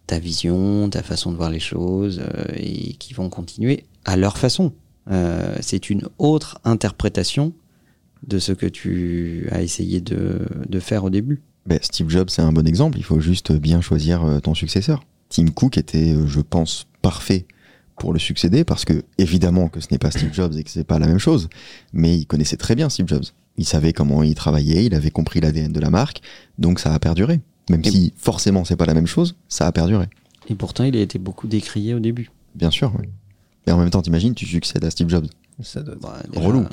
ta 0.06 0.18
vision, 0.18 0.88
ta 0.88 1.02
façon 1.02 1.32
de 1.32 1.36
voir 1.36 1.50
les 1.50 1.58
choses, 1.58 2.20
euh, 2.22 2.44
et 2.54 2.94
qui 2.94 3.14
vont 3.14 3.28
continuer 3.28 3.84
à 4.04 4.16
leur 4.16 4.38
façon. 4.38 4.72
Euh, 5.10 5.56
c'est 5.60 5.90
une 5.90 6.02
autre 6.18 6.60
interprétation 6.64 7.52
de 8.26 8.38
ce 8.38 8.52
que 8.52 8.66
tu 8.66 9.48
as 9.50 9.62
essayé 9.62 10.00
de, 10.00 10.46
faire 10.80 11.04
au 11.04 11.10
début. 11.10 11.40
Steve 11.82 12.08
Jobs, 12.08 12.30
c'est 12.30 12.42
un 12.42 12.52
bon 12.52 12.66
exemple. 12.66 12.98
Il 12.98 13.04
faut 13.04 13.20
juste 13.20 13.52
bien 13.52 13.80
choisir 13.80 14.24
euh, 14.24 14.40
ton 14.40 14.54
successeur. 14.54 15.02
Tim 15.28 15.46
Cook 15.46 15.76
était, 15.76 16.14
je 16.26 16.40
pense, 16.40 16.86
parfait 17.02 17.46
pour 17.98 18.12
le 18.12 18.18
succéder 18.18 18.64
parce 18.64 18.84
que, 18.84 19.02
évidemment, 19.18 19.68
que 19.68 19.80
ce 19.80 19.88
n'est 19.90 19.98
pas 19.98 20.10
Steve 20.10 20.32
Jobs 20.32 20.54
et 20.56 20.64
que 20.64 20.70
c'est 20.70 20.84
pas 20.84 20.98
la 20.98 21.06
même 21.06 21.18
chose, 21.18 21.48
mais 21.92 22.16
il 22.16 22.26
connaissait 22.26 22.56
très 22.56 22.74
bien 22.74 22.88
Steve 22.88 23.08
Jobs. 23.08 23.24
Il 23.58 23.66
savait 23.66 23.92
comment 23.92 24.22
il 24.22 24.34
travaillait, 24.34 24.86
il 24.86 24.94
avait 24.94 25.10
compris 25.10 25.40
l'ADN 25.40 25.72
de 25.72 25.80
la 25.80 25.90
marque, 25.90 26.22
donc 26.58 26.80
ça 26.80 26.94
a 26.94 26.98
perduré. 26.98 27.40
Même 27.70 27.82
Et- 27.84 27.90
si 27.90 28.12
forcément 28.16 28.64
c'est 28.64 28.76
pas 28.76 28.86
la 28.86 28.94
même 28.94 29.06
chose, 29.06 29.36
ça 29.48 29.66
a 29.66 29.72
perduré. 29.72 30.06
Et 30.48 30.54
pourtant, 30.54 30.84
il 30.84 30.96
a 30.96 31.00
été 31.00 31.18
beaucoup 31.18 31.46
décrié 31.46 31.94
au 31.94 32.00
début. 32.00 32.30
Bien 32.54 32.70
sûr, 32.70 32.92
oui. 32.98 33.06
Et 33.66 33.70
en 33.70 33.78
même 33.78 33.90
temps, 33.90 34.00
t'imagines, 34.02 34.34
tu 34.34 34.46
succèdes 34.46 34.84
à 34.84 34.90
Steve 34.90 35.08
Jobs. 35.10 35.26
Ça 35.60 35.82
doit 35.82 35.96
Bah, 36.00 36.22
Relou. 36.36 36.64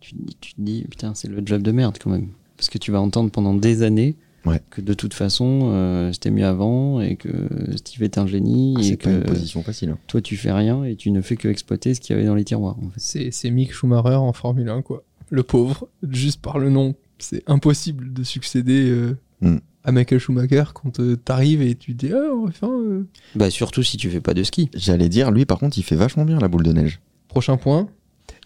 Tu, 0.00 0.12
te 0.14 0.16
dis- 0.22 0.36
tu 0.40 0.54
te 0.54 0.60
dis, 0.60 0.84
putain, 0.90 1.14
c'est 1.14 1.28
le 1.28 1.42
job 1.44 1.62
de 1.62 1.72
merde 1.72 1.96
quand 2.02 2.10
même. 2.10 2.28
Parce 2.56 2.68
que 2.68 2.78
tu 2.78 2.90
vas 2.92 3.00
entendre 3.00 3.30
pendant 3.30 3.54
des 3.54 3.82
années 3.82 4.16
Ouais. 4.44 4.60
que 4.70 4.80
de 4.80 4.94
toute 4.94 5.14
façon, 5.14 5.70
euh, 5.72 6.12
c'était 6.12 6.30
mieux 6.30 6.44
avant 6.46 7.00
et 7.00 7.16
que 7.16 7.30
Steve 7.76 8.02
est 8.02 8.18
un 8.18 8.26
génie 8.26 8.74
Ah, 8.78 8.82
c'est 8.82 8.96
pas 8.96 9.10
une 9.10 9.22
que 9.22 9.28
position 9.28 9.62
facile. 9.62 9.90
hein. 9.90 9.98
toi, 10.06 10.20
tu 10.20 10.36
fais 10.36 10.52
rien 10.52 10.84
et 10.84 10.96
tu 10.96 11.10
ne 11.10 11.20
fais 11.22 11.36
que 11.36 11.48
exploiter 11.48 11.94
ce 11.94 12.00
qu'il 12.00 12.14
y 12.14 12.18
avait 12.18 12.26
dans 12.26 12.34
les 12.34 12.44
tiroirs. 12.44 12.76
En 12.78 12.90
fait. 12.90 12.98
C'est 12.98 13.30
c'est 13.30 13.50
Mick 13.50 13.72
Schumacher 13.72 14.14
en 14.16 14.32
Formule 14.32 14.68
1, 14.68 14.82
quoi. 14.82 15.02
Le 15.30 15.42
pauvre, 15.42 15.88
juste 16.08 16.40
par 16.40 16.58
le 16.58 16.70
nom. 16.70 16.94
C'est 17.18 17.42
impossible 17.48 18.12
de 18.12 18.22
succéder 18.22 18.88
euh, 18.90 19.16
Mm. 19.40 19.58
À 19.88 19.92
Michael 19.92 20.18
Schumacher 20.18 20.64
quand 20.74 21.00
euh, 21.00 21.16
t'arrives 21.16 21.62
et 21.62 21.74
tu 21.74 21.96
te 21.96 22.06
dis, 22.06 22.12
ah, 22.12 22.30
enfin, 22.46 22.68
euh, 22.70 23.06
Bah, 23.34 23.50
surtout 23.50 23.82
si 23.82 23.96
tu 23.96 24.10
fais 24.10 24.20
pas 24.20 24.34
de 24.34 24.42
ski. 24.42 24.70
J'allais 24.74 25.08
dire, 25.08 25.30
lui, 25.30 25.46
par 25.46 25.58
contre, 25.58 25.78
il 25.78 25.82
fait 25.82 25.96
vachement 25.96 26.24
bien 26.26 26.38
la 26.38 26.48
boule 26.48 26.62
de 26.62 26.72
neige. 26.72 27.00
Prochain 27.28 27.56
point. 27.56 27.88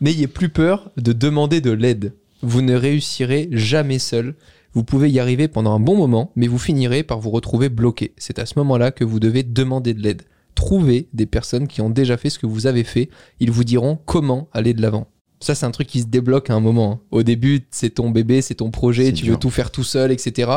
N'ayez 0.01 0.29
plus 0.29 0.49
peur 0.49 0.91
de 0.97 1.13
demander 1.13 1.61
de 1.61 1.73
l'aide. 1.73 2.15
Vous 2.43 2.63
ne 2.63 2.75
réussirez 2.75 3.49
jamais 3.53 3.99
seul. 3.99 4.35
Vous 4.75 4.85
pouvez 4.85 5.11
y 5.11 5.19
arriver 5.19 5.49
pendant 5.49 5.75
un 5.75 5.81
bon 5.81 5.97
moment, 5.97 6.31
mais 6.37 6.47
vous 6.47 6.59
finirez 6.59 7.03
par 7.03 7.19
vous 7.21 7.31
retrouver 7.31 7.69
bloqué. 7.69 8.13
C'est 8.17 8.39
à 8.39 8.47
ce 8.47 8.55
moment-là 8.59 8.91
que 8.93 9.05
vous 9.05 9.21
devez 9.21 9.43
demander 9.43 9.95
de 9.95 10.01
l'aide. 10.01 10.23
Trouvez 10.55 11.09
des 11.13 11.27
personnes 11.27 11.67
qui 11.67 11.81
ont 11.81 11.91
déjà 11.91 12.17
fait 12.17 12.31
ce 12.31 12.39
que 12.39 12.47
vous 12.47 12.67
avez 12.67 12.85
fait. 12.85 13.09
Ils 13.41 13.51
vous 13.51 13.65
diront 13.65 13.99
comment 14.07 14.49
aller 14.53 14.75
de 14.75 14.83
l'avant. 14.83 15.09
Ça, 15.41 15.57
c'est 15.57 15.67
un 15.67 15.73
truc 15.73 15.89
qui 15.89 16.01
se 16.03 16.07
débloque 16.07 16.51
à 16.51 16.55
un 16.55 16.61
moment. 16.61 16.93
hein. 16.93 17.01
Au 17.11 17.23
début, 17.25 17.63
c'est 17.73 17.91
ton 17.91 18.11
bébé, 18.11 18.43
c'est 18.43 18.55
ton 18.57 18.71
projet, 18.71 19.13
tu 19.13 19.25
dur. 19.25 19.33
veux 19.35 19.39
tout 19.41 19.51
faire 19.51 19.73
tout 19.73 19.83
seul, 19.83 20.13
etc. 20.13 20.49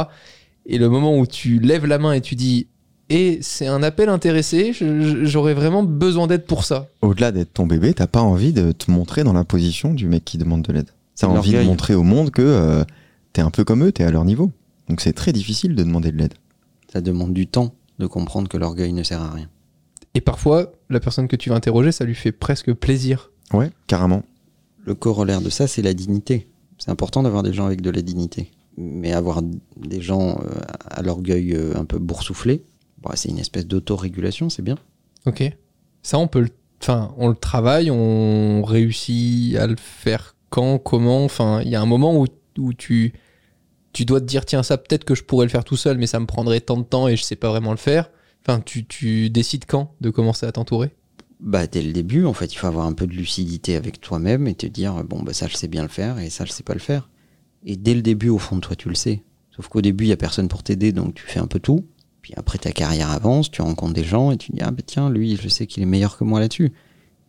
Et 0.65 0.77
le 0.77 0.89
moment 0.89 1.17
où 1.17 1.27
tu 1.27 1.60
lèves 1.60 1.86
la 1.86 1.98
main 1.98 2.13
et 2.13 2.22
tu 2.22 2.36
dis 2.36 2.67
Et 3.10 3.39
c'est 3.41 3.67
un 3.67 3.84
appel 3.84 4.10
intéressé, 4.10 4.74
j'aurais 4.74 5.53
vraiment 5.53 5.84
besoin 5.84 6.27
d'aide 6.27 6.45
pour 6.45 6.63
ça. 6.63 6.88
Au-delà 7.01 7.31
d'être 7.31 7.53
ton 7.53 7.67
bébé, 7.67 7.93
t'as 7.93 8.07
pas 8.07 8.22
envie 8.22 8.53
de 8.53 8.72
te 8.72 8.89
montrer 8.89 9.24
dans 9.24 9.34
la 9.34 9.43
position 9.43 9.93
du 9.93 10.07
mec 10.07 10.25
qui 10.25 10.38
demande 10.38 10.63
de 10.63 10.74
l'aide. 10.74 10.89
T'as 11.15 11.27
envie 11.27 11.53
de 11.53 11.62
montrer 11.62 11.95
au 11.95 12.03
monde 12.03 12.31
que 12.31 12.41
euh, 12.41 12.84
t'es 13.34 13.41
un 13.41 13.51
peu 13.51 13.63
comme 13.63 13.84
eux, 13.84 13.91
t'es 13.91 14.03
à 14.03 14.12
leur 14.12 14.25
niveau. 14.25 14.51
Donc 14.89 15.01
c'est 15.01 15.13
très 15.13 15.31
difficile 15.31 15.75
de 15.75 15.84
demander 15.84 16.12
de 16.12 16.17
l'aide. 16.17 16.34
Ça 16.91 17.01
demande 17.01 17.34
du 17.34 17.48
temps 17.48 17.74
de 18.00 18.07
comprendre 18.07 18.50
que 18.50 18.57
l'orgueil 18.57 18.93
ne 18.93 19.03
sert 19.03 19.22
à 19.22 19.31
rien. 19.31 19.50
Et 20.13 20.22
parfois, 20.22 20.74
la 20.89 21.00
personne 21.00 21.27
que 21.27 21.36
tu 21.36 21.50
vas 21.50 21.55
interroger, 21.55 21.91
ça 21.91 22.05
lui 22.05 22.15
fait 22.15 22.31
presque 22.31 22.74
plaisir. 22.74 23.31
Ouais, 23.53 23.72
carrément. 23.88 24.24
Le 24.86 24.95
corollaire 24.95 25.41
de 25.41 25.50
ça, 25.50 25.67
c'est 25.67 25.81
la 25.81 25.93
dignité. 25.93 26.48
C'est 26.77 26.91
important 26.91 27.24
d'avoir 27.24 27.43
des 27.43 27.53
gens 27.53 27.65
avec 27.65 27.81
de 27.81 27.89
la 27.89 28.01
dignité. 28.01 28.51
Mais 28.77 29.13
avoir 29.13 29.41
des 29.41 30.01
gens 30.01 30.39
euh, 30.39 30.60
à 30.89 31.01
l'orgueil 31.01 31.53
euh, 31.53 31.77
un 31.77 31.86
peu 31.86 31.98
boursouflé, 31.98 32.63
bah, 33.01 33.12
c'est 33.15 33.29
une 33.29 33.39
espèce 33.39 33.65
d'autorégulation, 33.65 34.50
c'est 34.50 34.63
bien. 34.63 34.77
Ok. 35.25 35.44
Ça, 36.03 36.20
on 36.20 36.27
peut 36.27 36.41
le 36.41 36.50
enfin, 36.82 37.13
on 37.17 37.29
le 37.29 37.36
travaille, 37.36 37.89
on 37.89 38.63
réussit 38.63 39.55
à 39.55 39.67
le 39.67 39.75
faire 39.77 40.36
quand, 40.50 40.77
comment. 40.77 41.24
Enfin, 41.24 41.62
il 41.63 41.70
y 41.70 41.75
a 41.75 41.82
un 41.82 41.86
moment 41.86 42.20
où, 42.20 42.27
où 42.58 42.74
tu, 42.74 43.13
tu 43.94 44.05
dois 44.05 44.20
te 44.20 44.25
dire, 44.25 44.46
tiens, 44.46 44.63
ça 44.63 44.77
peut-être 44.77 45.03
que 45.03 45.15
je 45.15 45.24
pourrais 45.24 45.46
le 45.46 45.51
faire 45.51 45.63
tout 45.63 45.77
seul, 45.77 45.98
mais 45.98 46.08
ça 46.08 46.20
me 46.20 46.25
prendrait 46.25 46.62
tant 46.62 46.77
de 46.77 46.84
temps 46.84 47.08
et 47.08 47.15
je 47.15 47.24
sais 47.24 47.36
pas 47.36 47.50
vraiment 47.50 47.72
le 47.72 47.77
faire. 47.77 48.10
Enfin, 48.41 48.60
tu, 48.60 48.86
tu 48.86 49.29
décides 49.29 49.65
quand 49.65 49.96
de 50.01 50.10
commencer 50.10 50.46
à 50.46 50.51
t'entourer? 50.51 50.94
Bah, 51.39 51.67
dès 51.67 51.82
le 51.82 51.91
début, 51.91 52.25
en 52.25 52.34
fait, 52.34 52.53
il 52.53 52.58
faut 52.58 52.67
avoir 52.67 52.86
un 52.86 52.94
peu 52.94 53.08
de 53.08 53.13
lucidité 53.13 53.75
avec 53.75 54.00
toi-même 54.00 54.48
et 54.48 54.55
te 54.55 54.67
dire, 54.67 55.03
bon, 55.03 55.24
bah, 55.24 55.34
ça, 55.34 55.48
je 55.48 55.55
sais 55.55 55.67
bien 55.67 55.82
le 55.82 55.89
faire 55.89 56.20
et 56.20 56.29
ça, 56.29 56.46
je 56.46 56.51
sais 56.51 56.63
pas 56.63 56.74
le 56.74 56.79
faire. 56.79 57.10
Et 57.65 57.75
dès 57.75 57.93
le 57.93 58.01
début, 58.01 58.29
au 58.29 58.38
fond 58.38 58.55
de 58.55 58.62
toi, 58.62 58.75
tu 58.75 58.89
le 58.89 58.95
sais. 58.95 59.24
Sauf 59.55 59.67
qu'au 59.67 59.81
début, 59.81 60.05
il 60.05 60.07
y 60.10 60.13
a 60.13 60.17
personne 60.17 60.48
pour 60.48 60.63
t'aider, 60.63 60.91
donc 60.91 61.15
tu 61.15 61.25
fais 61.25 61.39
un 61.39 61.48
peu 61.48 61.60
tout. 61.60 61.86
Puis 62.22 62.34
après, 62.38 62.57
ta 62.57 62.72
carrière 62.72 63.12
avance, 63.12 63.51
tu 63.51 63.62
rencontres 63.62 63.93
des 63.93 64.03
gens 64.03 64.31
et 64.31 64.38
tu 64.38 64.51
dis, 64.51 64.62
ah, 64.62 64.72
bah, 64.72 64.84
tiens, 64.86 65.10
lui, 65.10 65.38
je 65.41 65.48
sais 65.48 65.67
qu'il 65.67 65.81
est 65.84 65.88
meilleur 65.88 66.17
que 66.17 66.24
moi 66.24 66.39
là-dessus. 66.39 66.72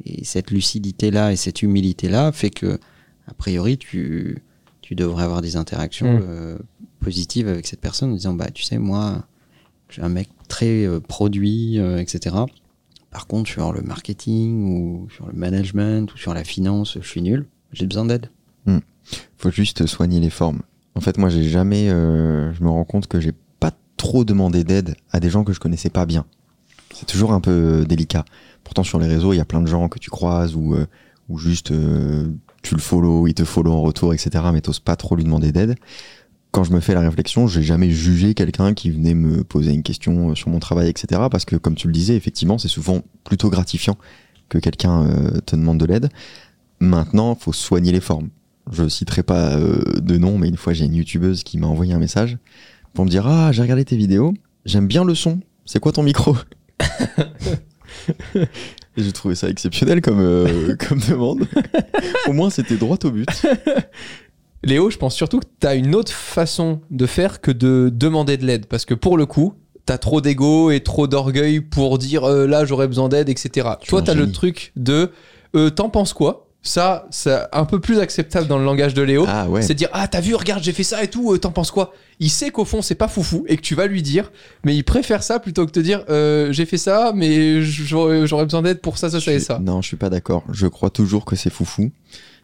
Et 0.05 0.25
cette 0.25 0.51
lucidité-là 0.51 1.33
et 1.33 1.37
cette 1.37 1.63
humilité-là 1.63 2.33
fait 2.33 2.51
que, 2.51 2.79
a 3.27 3.35
priori, 3.35 3.79
tu, 3.79 4.43
tu 4.83 4.95
devrais 4.95 5.25
avoir 5.25 5.43
des 5.43 5.57
interactions 5.57 6.19
Mm. 6.19 6.23
euh, 6.23 6.59
positives 7.01 7.49
avec 7.49 7.67
cette 7.67 7.81
personne 7.81 8.11
en 8.11 8.15
disant, 8.15 8.35
bah, 8.35 8.51
tu 8.51 8.63
sais, 8.63 8.79
moi, 8.79 9.27
suis 9.91 10.03
un 10.03 10.09
mec 10.09 10.29
très 10.49 10.85
euh, 10.85 11.01
produit, 11.01 11.79
euh, 11.79 11.99
etc. 11.99 12.37
Par 13.11 13.27
contre, 13.27 13.49
sur 13.49 13.73
le 13.73 13.83
marketing 13.83 14.69
ou 14.69 15.09
sur 15.11 15.27
le 15.27 15.33
management 15.33 16.13
ou 16.13 16.19
sur 16.19 16.35
la 16.35 16.45
finance, 16.45 16.99
je 17.01 17.09
suis 17.09 17.23
nul. 17.23 17.47
J'ai 17.73 17.87
besoin 17.87 18.05
d'aide. 18.05 18.31
Faut 19.37 19.51
juste 19.51 19.87
soigner 19.87 20.21
les 20.21 20.31
formes. 20.31 20.63
En 20.95 21.01
fait, 21.01 21.19
moi, 21.19 21.29
j'ai 21.29 21.45
jamais. 21.45 21.89
euh, 21.91 22.53
je 22.55 22.65
me 22.65 22.71
rends 22.71 22.85
compte 22.85 23.07
que 23.07 23.21
j'ai 23.21 23.33
pas 23.61 23.73
trop 23.97 24.25
demandé 24.25 24.65
d'aide 24.65 24.97
à 25.11 25.21
des 25.21 25.31
gens 25.31 25.45
que 25.45 25.53
je 25.53 25.61
connaissais 25.61 25.91
pas 25.91 26.07
bien. 26.07 26.25
C'est 26.95 27.07
toujours 27.07 27.33
un 27.33 27.41
peu 27.41 27.51
euh, 27.51 27.85
délicat. 27.85 28.25
Pourtant, 28.65 28.83
sur 28.83 28.99
les 28.99 29.07
réseaux, 29.07 29.33
il 29.33 29.37
y 29.37 29.41
a 29.41 29.45
plein 29.45 29.61
de 29.61 29.67
gens 29.67 29.89
que 29.89 29.99
tu 29.99 30.11
croises 30.11 30.55
ou, 30.57 30.75
euh, 30.75 30.87
ou 31.29 31.39
juste 31.39 31.71
euh, 31.71 32.27
tu 32.63 32.75
le 32.75 32.81
follow, 32.81 33.27
il 33.27 33.35
te 33.35 33.45
follow 33.45 33.73
en 33.73 33.83
retour, 33.83 34.13
etc. 34.15 34.45
Mais 34.53 34.61
t'oses 34.61 34.81
pas 34.81 34.97
trop 34.97 35.17
lui 35.17 35.25
demander 35.25 35.53
d'aide. 35.53 35.77
Quand 36.51 36.65
je 36.65 36.73
me 36.73 36.81
fais 36.81 36.95
la 36.95 37.01
réflexion, 37.01 37.47
j'ai 37.47 37.63
jamais 37.63 37.91
jugé 37.91 38.35
quelqu'un 38.35 38.73
qui 38.73 38.91
venait 38.91 39.15
me 39.15 39.45
poser 39.45 39.73
une 39.73 39.83
question 39.83 40.31
euh, 40.31 40.35
sur 40.35 40.49
mon 40.49 40.59
travail, 40.59 40.89
etc. 40.89 41.23
Parce 41.31 41.45
que, 41.45 41.57
comme 41.57 41.75
tu 41.75 41.87
le 41.87 41.93
disais, 41.93 42.17
effectivement, 42.17 42.59
c'est 42.59 42.69
souvent 42.69 43.03
plutôt 43.25 43.51
gratifiant 43.51 43.97
que 44.49 44.59
quelqu'un 44.59 45.05
euh, 45.05 45.41
te 45.45 45.55
demande 45.55 45.79
de 45.79 45.85
l'aide. 45.85 46.09
Maintenant, 46.81 47.35
faut 47.35 47.53
soigner 47.53 47.93
les 47.93 48.01
formes. 48.01 48.31
Je 48.73 48.89
citerai 48.89 49.23
pas 49.23 49.57
euh, 49.57 49.83
de 50.01 50.17
nom, 50.17 50.39
mais 50.39 50.49
une 50.49 50.57
fois 50.57 50.73
j'ai 50.73 50.85
une 50.85 50.95
youtubeuse 50.95 51.43
qui 51.43 51.59
m'a 51.59 51.67
envoyé 51.67 51.93
un 51.93 51.99
message 51.99 52.39
pour 52.95 53.05
me 53.05 53.11
dire 53.11 53.27
Ah, 53.27 53.53
j'ai 53.53 53.63
regardé 53.63 53.85
tes 53.85 53.97
vidéos, 53.97 54.35
j'aime 54.65 54.87
bien 54.87 55.05
le 55.05 55.15
son, 55.15 55.41
c'est 55.65 55.79
quoi 55.79 55.93
ton 55.93 56.03
micro? 56.03 56.37
Et 58.97 59.03
j'ai 59.03 59.13
trouvé 59.13 59.35
ça 59.35 59.49
exceptionnel 59.49 60.01
comme, 60.01 60.21
euh, 60.21 60.75
comme 60.89 61.01
demande. 61.01 61.47
Au 62.27 62.33
moins, 62.33 62.51
c'était 62.51 62.77
droit 62.77 62.97
au 63.05 63.11
but. 63.11 63.29
Léo, 64.63 64.91
je 64.91 64.97
pense 64.97 65.15
surtout 65.15 65.41
que 65.41 65.47
tu 65.61 65.67
as 65.67 65.75
une 65.75 65.95
autre 65.95 66.13
façon 66.13 66.81
de 66.91 67.07
faire 67.07 67.41
que 67.41 67.51
de 67.51 67.91
demander 67.93 68.37
de 68.37 68.47
l'aide. 68.47 68.67
Parce 68.67 68.85
que 68.85 68.95
pour 68.95 69.17
le 69.17 69.27
coup, 69.27 69.55
tu 69.87 69.93
as 69.93 69.99
trop 69.99 70.21
d'ego 70.21 70.71
et 70.71 70.81
trop 70.81 71.07
d'orgueil 71.07 71.61
pour 71.61 71.99
dire 71.99 72.25
euh, 72.25 72.47
là, 72.47 72.65
j'aurais 72.65 72.89
besoin 72.89 73.09
d'aide, 73.09 73.29
etc. 73.29 73.69
Toi, 73.87 74.01
un 74.01 74.03
tu 74.03 74.11
as 74.11 74.15
le 74.15 74.33
truc 74.33 74.73
de 74.77 75.13
euh, 75.55 75.71
t'en 75.71 75.91
penses 75.91 76.13
quoi 76.13 76.46
Ça, 76.67 77.07
c'est 77.11 77.39
un 77.53 77.65
peu 77.65 77.81
plus 77.81 78.01
acceptable 78.01 78.49
dans 78.49 78.59
le 78.59 78.65
langage 78.65 78.93
de 78.93 79.03
Léo. 79.03 79.25
Ah 79.29 79.49
ouais. 79.49 79.63
C'est 79.63 79.75
dire 79.75 79.89
ah 79.93 80.09
t'as 80.09 80.21
vu 80.21 80.35
regarde 80.35 80.63
j'ai 80.63 80.73
fait 80.73 80.83
ça 80.83 81.03
et 81.05 81.09
tout 81.09 81.33
euh, 81.33 81.39
t'en 81.39 81.53
penses 81.53 81.71
quoi? 81.71 81.93
Il 82.19 82.29
sait 82.31 82.51
qu'au 82.51 82.65
fond 82.65 82.83
c'est 82.83 82.95
pas 82.97 83.09
foufou 83.09 83.45
et 83.47 83.57
que 83.57 83.63
tu 83.63 83.75
vas 83.75 83.87
lui 83.87 84.03
dire 84.03 84.33
mais 84.65 84.75
il 84.77 84.83
préfère 84.83 85.23
ça 85.23 85.39
plutôt 85.39 85.65
que 85.67 85.71
te 85.71 85.79
dire 85.81 86.05
euh, 86.11 86.53
j'ai 86.53 86.67
fait 86.67 86.79
ça 86.79 87.13
mais 87.15 87.63
j'aurais 87.63 88.27
j'aurais 88.27 88.45
besoin 88.45 88.63
d'aide 88.63 88.81
pour 88.81 88.99
ça 88.99 89.11
ça 89.11 89.21
ça 89.21 89.33
et 89.33 89.39
ça. 89.41 89.59
Non, 89.61 89.81
je 89.81 89.87
suis 89.87 89.97
pas 89.97 90.11
d'accord. 90.11 90.43
Je 90.53 90.67
crois 90.67 90.91
toujours 90.91 91.25
que 91.25 91.37
c'est 91.37 91.51
foufou, 91.51 91.91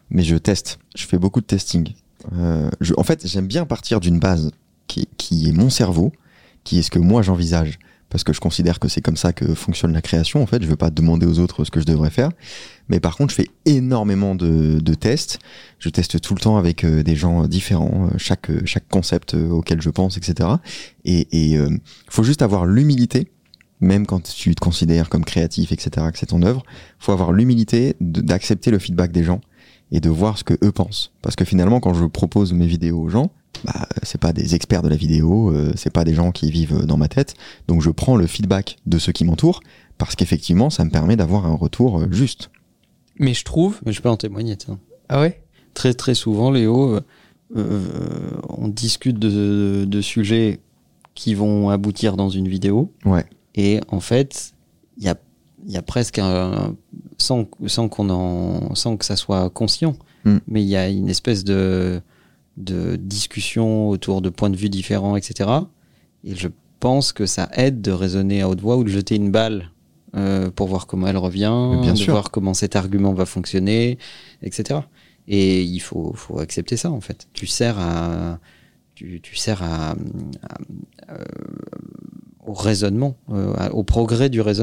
mais 0.09 0.23
je 0.23 0.35
teste. 0.37 0.79
Je 0.95 1.05
fais 1.05 1.17
beaucoup 1.17 1.41
de 1.41 1.45
testing. 1.45 1.93
Euh, 2.37 2.69
je- 2.79 2.93
en 2.95 3.03
fait, 3.03 3.27
j'aime 3.27 3.47
bien 3.47 3.65
partir 3.65 3.99
d'une 3.99 4.19
base 4.19 4.51
qui, 4.87 5.09
qui 5.17 5.49
est 5.49 5.51
mon 5.51 5.69
cerveau, 5.69 6.13
qui 6.63 6.79
est 6.79 6.81
ce 6.81 6.91
que 6.91 6.99
moi 6.99 7.21
j'envisage, 7.21 7.77
parce 8.13 8.23
que 8.23 8.31
je 8.31 8.39
considère 8.39 8.79
que 8.79 8.87
c'est 8.87 9.01
comme 9.01 9.17
ça 9.17 9.33
que 9.33 9.55
fonctionne 9.55 9.91
la 9.91 10.03
création. 10.03 10.43
En 10.43 10.45
fait, 10.45 10.61
je 10.61 10.67
veux 10.67 10.75
pas 10.75 10.91
demander 10.91 11.25
aux 11.25 11.39
autres 11.39 11.63
ce 11.63 11.71
que 11.71 11.79
je 11.79 11.85
devrais 11.85 12.11
faire, 12.11 12.29
mais 12.87 12.99
par 12.99 13.17
contre, 13.17 13.31
je 13.31 13.37
fais 13.37 13.49
énormément 13.65 14.35
de, 14.35 14.79
de 14.79 14.93
tests. 14.93 15.39
Je 15.79 15.89
teste 15.89 16.21
tout 16.21 16.35
le 16.35 16.39
temps 16.39 16.57
avec 16.57 16.83
euh, 16.83 17.01
des 17.01 17.15
gens 17.15 17.47
différents, 17.47 18.09
euh, 18.13 18.17
chaque 18.17 18.51
chaque 18.65 18.87
concept 18.87 19.33
euh, 19.33 19.49
auquel 19.49 19.81
je 19.81 19.89
pense, 19.89 20.15
etc. 20.15 20.47
Et 21.05 21.27
il 21.31 21.57
euh, 21.57 21.69
faut 22.07 22.23
juste 22.23 22.43
avoir 22.43 22.67
l'humilité 22.67 23.31
même 23.79 24.05
quand 24.05 24.21
tu 24.23 24.55
te 24.55 24.61
considères 24.61 25.09
comme 25.09 25.25
créatif, 25.25 25.73
etc., 25.73 26.07
que 26.13 26.17
c'est 26.17 26.27
ton 26.27 26.41
œuvre, 26.43 26.63
faut 26.99 27.11
avoir 27.11 27.33
l'humilité 27.33 27.97
d'accepter 27.99 28.71
le 28.71 28.79
feedback 28.79 29.11
des 29.11 29.25
gens 29.25 29.41
et 29.91 29.99
de 29.99 30.09
voir 30.09 30.37
ce 30.37 30.45
que 30.45 30.53
eux 30.63 30.71
pensent. 30.71 31.11
Parce 31.21 31.35
que 31.35 31.43
finalement, 31.43 31.81
quand 31.81 31.93
je 31.93 32.05
propose 32.05 32.53
mes 32.53 32.65
vidéos 32.65 33.01
aux 33.01 33.09
gens, 33.09 33.33
bah, 33.65 33.87
c'est 34.03 34.19
pas 34.19 34.33
des 34.33 34.55
experts 34.55 34.81
de 34.81 34.89
la 34.89 34.95
vidéo, 34.95 35.49
euh, 35.51 35.71
c'est 35.75 35.89
pas 35.91 36.03
des 36.03 36.13
gens 36.13 36.31
qui 36.31 36.51
vivent 36.51 36.85
dans 36.85 36.97
ma 36.97 37.07
tête. 37.07 37.35
Donc 37.67 37.81
je 37.81 37.89
prends 37.89 38.15
le 38.15 38.27
feedback 38.27 38.77
de 38.85 38.97
ceux 38.97 39.11
qui 39.11 39.25
m'entourent 39.25 39.61
parce 39.97 40.15
qu'effectivement, 40.15 40.69
ça 40.69 40.83
me 40.85 40.89
permet 40.89 41.15
d'avoir 41.15 41.45
un 41.45 41.55
retour 41.55 41.99
euh, 41.99 42.07
juste. 42.11 42.49
Mais 43.19 43.33
je 43.33 43.43
trouve 43.45 43.79
Mais 43.85 43.91
je 43.93 44.01
peux 44.01 44.09
en 44.09 44.17
témoigner. 44.17 44.57
tiens. 44.57 44.79
ah 45.09 45.21
ouais? 45.21 45.41
Très 45.73 45.93
très 45.93 46.13
souvent, 46.15 46.51
Léo, 46.51 46.95
euh, 46.95 47.01
euh, 47.55 48.31
on 48.49 48.67
discute 48.67 49.17
de, 49.19 49.85
de 49.87 50.01
sujets 50.01 50.59
qui 51.15 51.35
vont 51.35 51.69
aboutir 51.69 52.17
dans 52.17 52.29
une 52.29 52.47
vidéo. 52.47 52.91
Ouais. 53.05 53.25
Et 53.55 53.79
en 53.89 53.99
fait, 53.99 54.53
il 54.97 55.03
y 55.03 55.09
a, 55.09 55.15
il 55.65 55.71
y 55.71 55.77
a 55.77 55.81
presque 55.83 56.17
un, 56.19 56.75
sans, 57.19 57.45
sans 57.67 57.87
qu'on 57.87 58.09
en, 58.09 58.73
sans 58.75 58.97
que 58.97 59.05
ça 59.05 59.15
soit 59.15 59.49
conscient, 59.49 59.95
Mm. 60.25 60.37
mais 60.47 60.63
il 60.63 60.69
y 60.69 60.77
a 60.77 60.87
une 60.87 61.09
espèce 61.09 61.43
de, 61.43 62.01
de 62.57 62.95
discussion 62.95 63.89
autour 63.89 64.21
de 64.21 64.29
points 64.29 64.49
de 64.49 64.55
vue 64.57 64.69
différents, 64.69 65.15
etc. 65.15 65.49
Et 66.23 66.35
je 66.35 66.49
pense 66.79 67.11
que 67.13 67.25
ça 67.25 67.49
aide 67.53 67.81
de 67.81 67.91
raisonner 67.91 68.41
à 68.41 68.49
haute 68.49 68.61
voix 68.61 68.77
ou 68.77 68.83
de 68.83 68.89
jeter 68.89 69.15
une 69.15 69.31
balle 69.31 69.71
euh, 70.15 70.51
pour 70.51 70.67
voir 70.67 70.85
comment 70.85 71.07
elle 71.07 71.17
revient, 71.17 71.71
bien 71.81 71.93
de 71.93 71.97
sûr. 71.97 72.13
voir 72.13 72.29
comment 72.31 72.53
cet 72.53 72.75
argument 72.75 73.13
va 73.13 73.25
fonctionner, 73.25 73.97
etc. 74.43 74.81
Et 75.27 75.63
il 75.63 75.79
faut, 75.79 76.13
faut 76.15 76.39
accepter 76.39 76.77
ça 76.77 76.91
en 76.91 77.01
fait. 77.01 77.27
Tu 77.33 77.47
sers 77.47 77.79
à, 77.79 78.39
tu, 78.95 79.19
tu 79.21 79.35
sers 79.35 79.63
à, 79.63 79.91
à- 79.91 79.95
euh, 81.09 81.23
au 82.45 82.53
raisonnement, 82.53 83.15
euh, 83.31 83.69
au 83.69 83.83
progrès 83.83 84.29
du 84.29 84.41
raisonnement. 84.41 84.62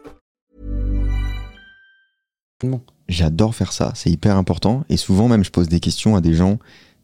J'adore 3.07 3.55
faire 3.55 3.73
ça, 3.73 3.91
c'est 3.95 4.09
hyper 4.09 4.37
important. 4.37 4.85
Et 4.89 4.97
souvent 4.97 5.27
même, 5.27 5.43
je 5.43 5.51
pose 5.51 5.67
des 5.67 5.79
questions 5.79 6.15
à 6.15 6.21
des 6.21 6.33
gens 6.33 6.59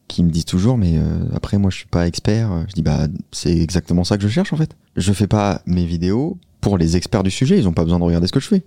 qui 0.08 0.24
me 0.24 0.30
disent 0.30 0.46
toujours, 0.46 0.78
mais 0.78 0.98
euh, 0.98 1.26
après 1.36 1.58
moi 1.58 1.70
je 1.70 1.78
suis 1.78 1.88
pas 1.88 2.08
expert. 2.08 2.66
Je 2.70 2.74
dis 2.74 2.82
bah 2.82 3.08
c'est 3.32 3.58
exactement 3.58 4.06
ça 4.06 4.18
que 4.18 4.24
je 4.24 4.30
cherche 4.30 4.54
en 4.54 4.58
fait. 4.58 4.76
Je 4.96 5.12
fais 5.12 5.28
pas 5.28 5.62
mes 5.66 5.86
vidéos 5.86 6.38
pour 6.62 6.78
les 6.78 6.96
experts 6.96 7.24
du 7.24 7.32
sujet, 7.32 7.58
ils 7.58 7.68
ont 7.68 7.74
pas 7.74 7.84
besoin 7.84 8.00
de 8.00 8.04
regarder 8.04 8.28
ce 8.28 8.32
que 8.32 8.40
je 8.40 8.48
fais. 8.48 8.64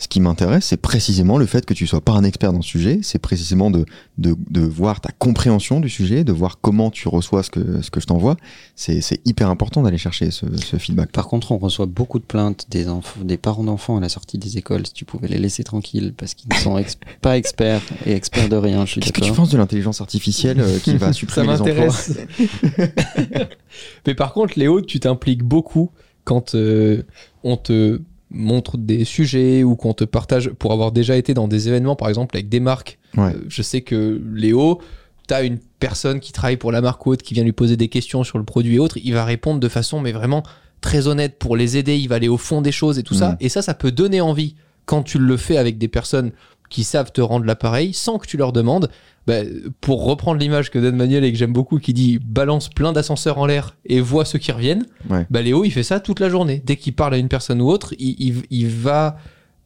Ce 0.00 0.06
qui 0.06 0.20
m'intéresse, 0.20 0.66
c'est 0.66 0.76
précisément 0.76 1.38
le 1.38 1.46
fait 1.46 1.66
que 1.66 1.74
tu 1.74 1.86
sois 1.88 2.00
pas 2.00 2.12
un 2.12 2.22
expert 2.22 2.52
dans 2.52 2.62
ce 2.62 2.68
sujet, 2.68 3.00
c'est 3.02 3.18
précisément 3.18 3.68
de, 3.68 3.84
de, 4.16 4.36
de 4.48 4.60
voir 4.60 5.00
ta 5.00 5.10
compréhension 5.18 5.80
du 5.80 5.88
sujet, 5.88 6.22
de 6.22 6.30
voir 6.32 6.60
comment 6.60 6.90
tu 6.92 7.08
reçois 7.08 7.42
ce 7.42 7.50
que, 7.50 7.82
ce 7.82 7.90
que 7.90 7.98
je 8.00 8.06
t'envoie. 8.06 8.36
C'est 8.76 9.00
c'est 9.00 9.20
hyper 9.26 9.50
important 9.50 9.82
d'aller 9.82 9.98
chercher 9.98 10.30
ce, 10.30 10.46
ce 10.56 10.76
feedback. 10.76 11.10
Par 11.10 11.26
contre, 11.26 11.50
on 11.50 11.58
reçoit 11.58 11.86
beaucoup 11.86 12.20
de 12.20 12.24
plaintes 12.24 12.66
des, 12.70 12.88
enfants, 12.88 13.20
des 13.24 13.38
parents 13.38 13.64
d'enfants 13.64 13.96
à 13.96 14.00
la 14.00 14.08
sortie 14.08 14.38
des 14.38 14.56
écoles. 14.56 14.86
Si 14.86 14.92
tu 14.92 15.04
pouvais 15.04 15.26
les 15.26 15.38
laisser 15.38 15.64
tranquilles 15.64 16.14
parce 16.16 16.34
qu'ils 16.34 16.48
ne 16.52 16.58
sont 16.60 16.78
ex- 16.78 16.96
pas 17.20 17.36
experts 17.36 17.82
et 18.06 18.12
experts 18.12 18.48
de 18.48 18.56
rien, 18.56 18.86
je 18.86 18.92
suis 18.92 19.00
Qu'est-ce 19.00 19.12
que 19.12 19.20
tu 19.20 19.32
penses 19.32 19.50
de 19.50 19.58
l'intelligence 19.58 20.00
artificielle 20.00 20.60
euh, 20.60 20.78
qui 20.78 20.96
va 20.96 21.06
Ça 21.08 21.12
supprimer 21.12 21.48
les 21.48 21.60
emplois 21.60 21.74
m'intéresse. 21.74 22.12
Mais 24.06 24.14
par 24.14 24.32
contre, 24.32 24.58
Léo, 24.58 24.80
tu 24.80 25.00
t'impliques 25.00 25.42
beaucoup 25.42 25.90
quand 26.24 26.54
euh, 26.54 27.02
on 27.42 27.56
te 27.56 28.00
montre 28.30 28.76
des 28.76 29.04
sujets 29.04 29.64
ou 29.64 29.76
qu'on 29.76 29.94
te 29.94 30.04
partage 30.04 30.50
pour 30.50 30.72
avoir 30.72 30.92
déjà 30.92 31.16
été 31.16 31.34
dans 31.34 31.48
des 31.48 31.68
événements, 31.68 31.96
par 31.96 32.08
exemple, 32.08 32.36
avec 32.36 32.48
des 32.48 32.60
marques. 32.60 32.98
Ouais. 33.16 33.34
Euh, 33.34 33.44
je 33.48 33.62
sais 33.62 33.80
que 33.80 34.20
Léo, 34.34 34.80
tu 35.26 35.34
as 35.34 35.42
une 35.42 35.58
personne 35.80 36.20
qui 36.20 36.32
travaille 36.32 36.56
pour 36.56 36.72
la 36.72 36.80
marque 36.80 37.04
ou 37.06 37.10
autre 37.10 37.22
qui 37.22 37.34
vient 37.34 37.44
lui 37.44 37.52
poser 37.52 37.76
des 37.76 37.88
questions 37.88 38.24
sur 38.24 38.38
le 38.38 38.44
produit 38.44 38.76
et 38.76 38.78
autres. 38.78 38.98
Il 39.02 39.14
va 39.14 39.24
répondre 39.24 39.60
de 39.60 39.68
façon, 39.68 40.00
mais 40.00 40.12
vraiment 40.12 40.42
très 40.80 41.06
honnête 41.06 41.38
pour 41.38 41.56
les 41.56 41.76
aider, 41.76 41.96
il 41.96 42.08
va 42.08 42.16
aller 42.16 42.28
au 42.28 42.36
fond 42.36 42.60
des 42.60 42.72
choses 42.72 42.98
et 42.98 43.02
tout 43.02 43.14
ça. 43.14 43.30
Mm. 43.30 43.36
Et 43.40 43.48
ça, 43.48 43.62
ça 43.62 43.74
peut 43.74 43.90
donner 43.90 44.20
envie 44.20 44.54
quand 44.84 45.02
tu 45.02 45.18
le 45.18 45.36
fais 45.36 45.56
avec 45.56 45.78
des 45.78 45.88
personnes 45.88 46.32
qui 46.68 46.84
savent 46.84 47.12
te 47.12 47.20
rendre 47.20 47.44
l'appareil 47.46 47.92
sans 47.94 48.18
que 48.18 48.26
tu 48.26 48.36
leur 48.36 48.52
demandes. 48.52 48.90
Bah, 49.26 49.40
pour 49.82 50.04
reprendre 50.04 50.40
l'image 50.40 50.70
que 50.70 50.78
donne 50.78 50.96
Manuel 50.96 51.22
et 51.22 51.30
que 51.32 51.36
j'aime 51.38 51.52
beaucoup, 51.52 51.78
qui 51.78 51.92
dit 51.92 52.18
balance 52.18 52.70
plein 52.70 52.92
d'ascenseurs 52.92 53.36
en 53.38 53.44
l'air 53.44 53.76
et 53.84 54.00
vois 54.00 54.24
ceux 54.24 54.38
qui 54.38 54.52
reviennent. 54.52 54.86
Ouais. 55.10 55.26
Bah, 55.28 55.42
Léo, 55.42 55.64
il 55.64 55.70
fait 55.70 55.82
ça 55.82 56.00
toute 56.00 56.18
la 56.20 56.30
journée. 56.30 56.62
Dès 56.64 56.76
qu'il 56.76 56.94
parle 56.94 57.12
à 57.14 57.18
une 57.18 57.28
personne 57.28 57.60
ou 57.60 57.68
autre, 57.68 57.92
il, 57.98 58.16
il- 58.18 58.42
il 58.50 58.68
va 58.68 59.18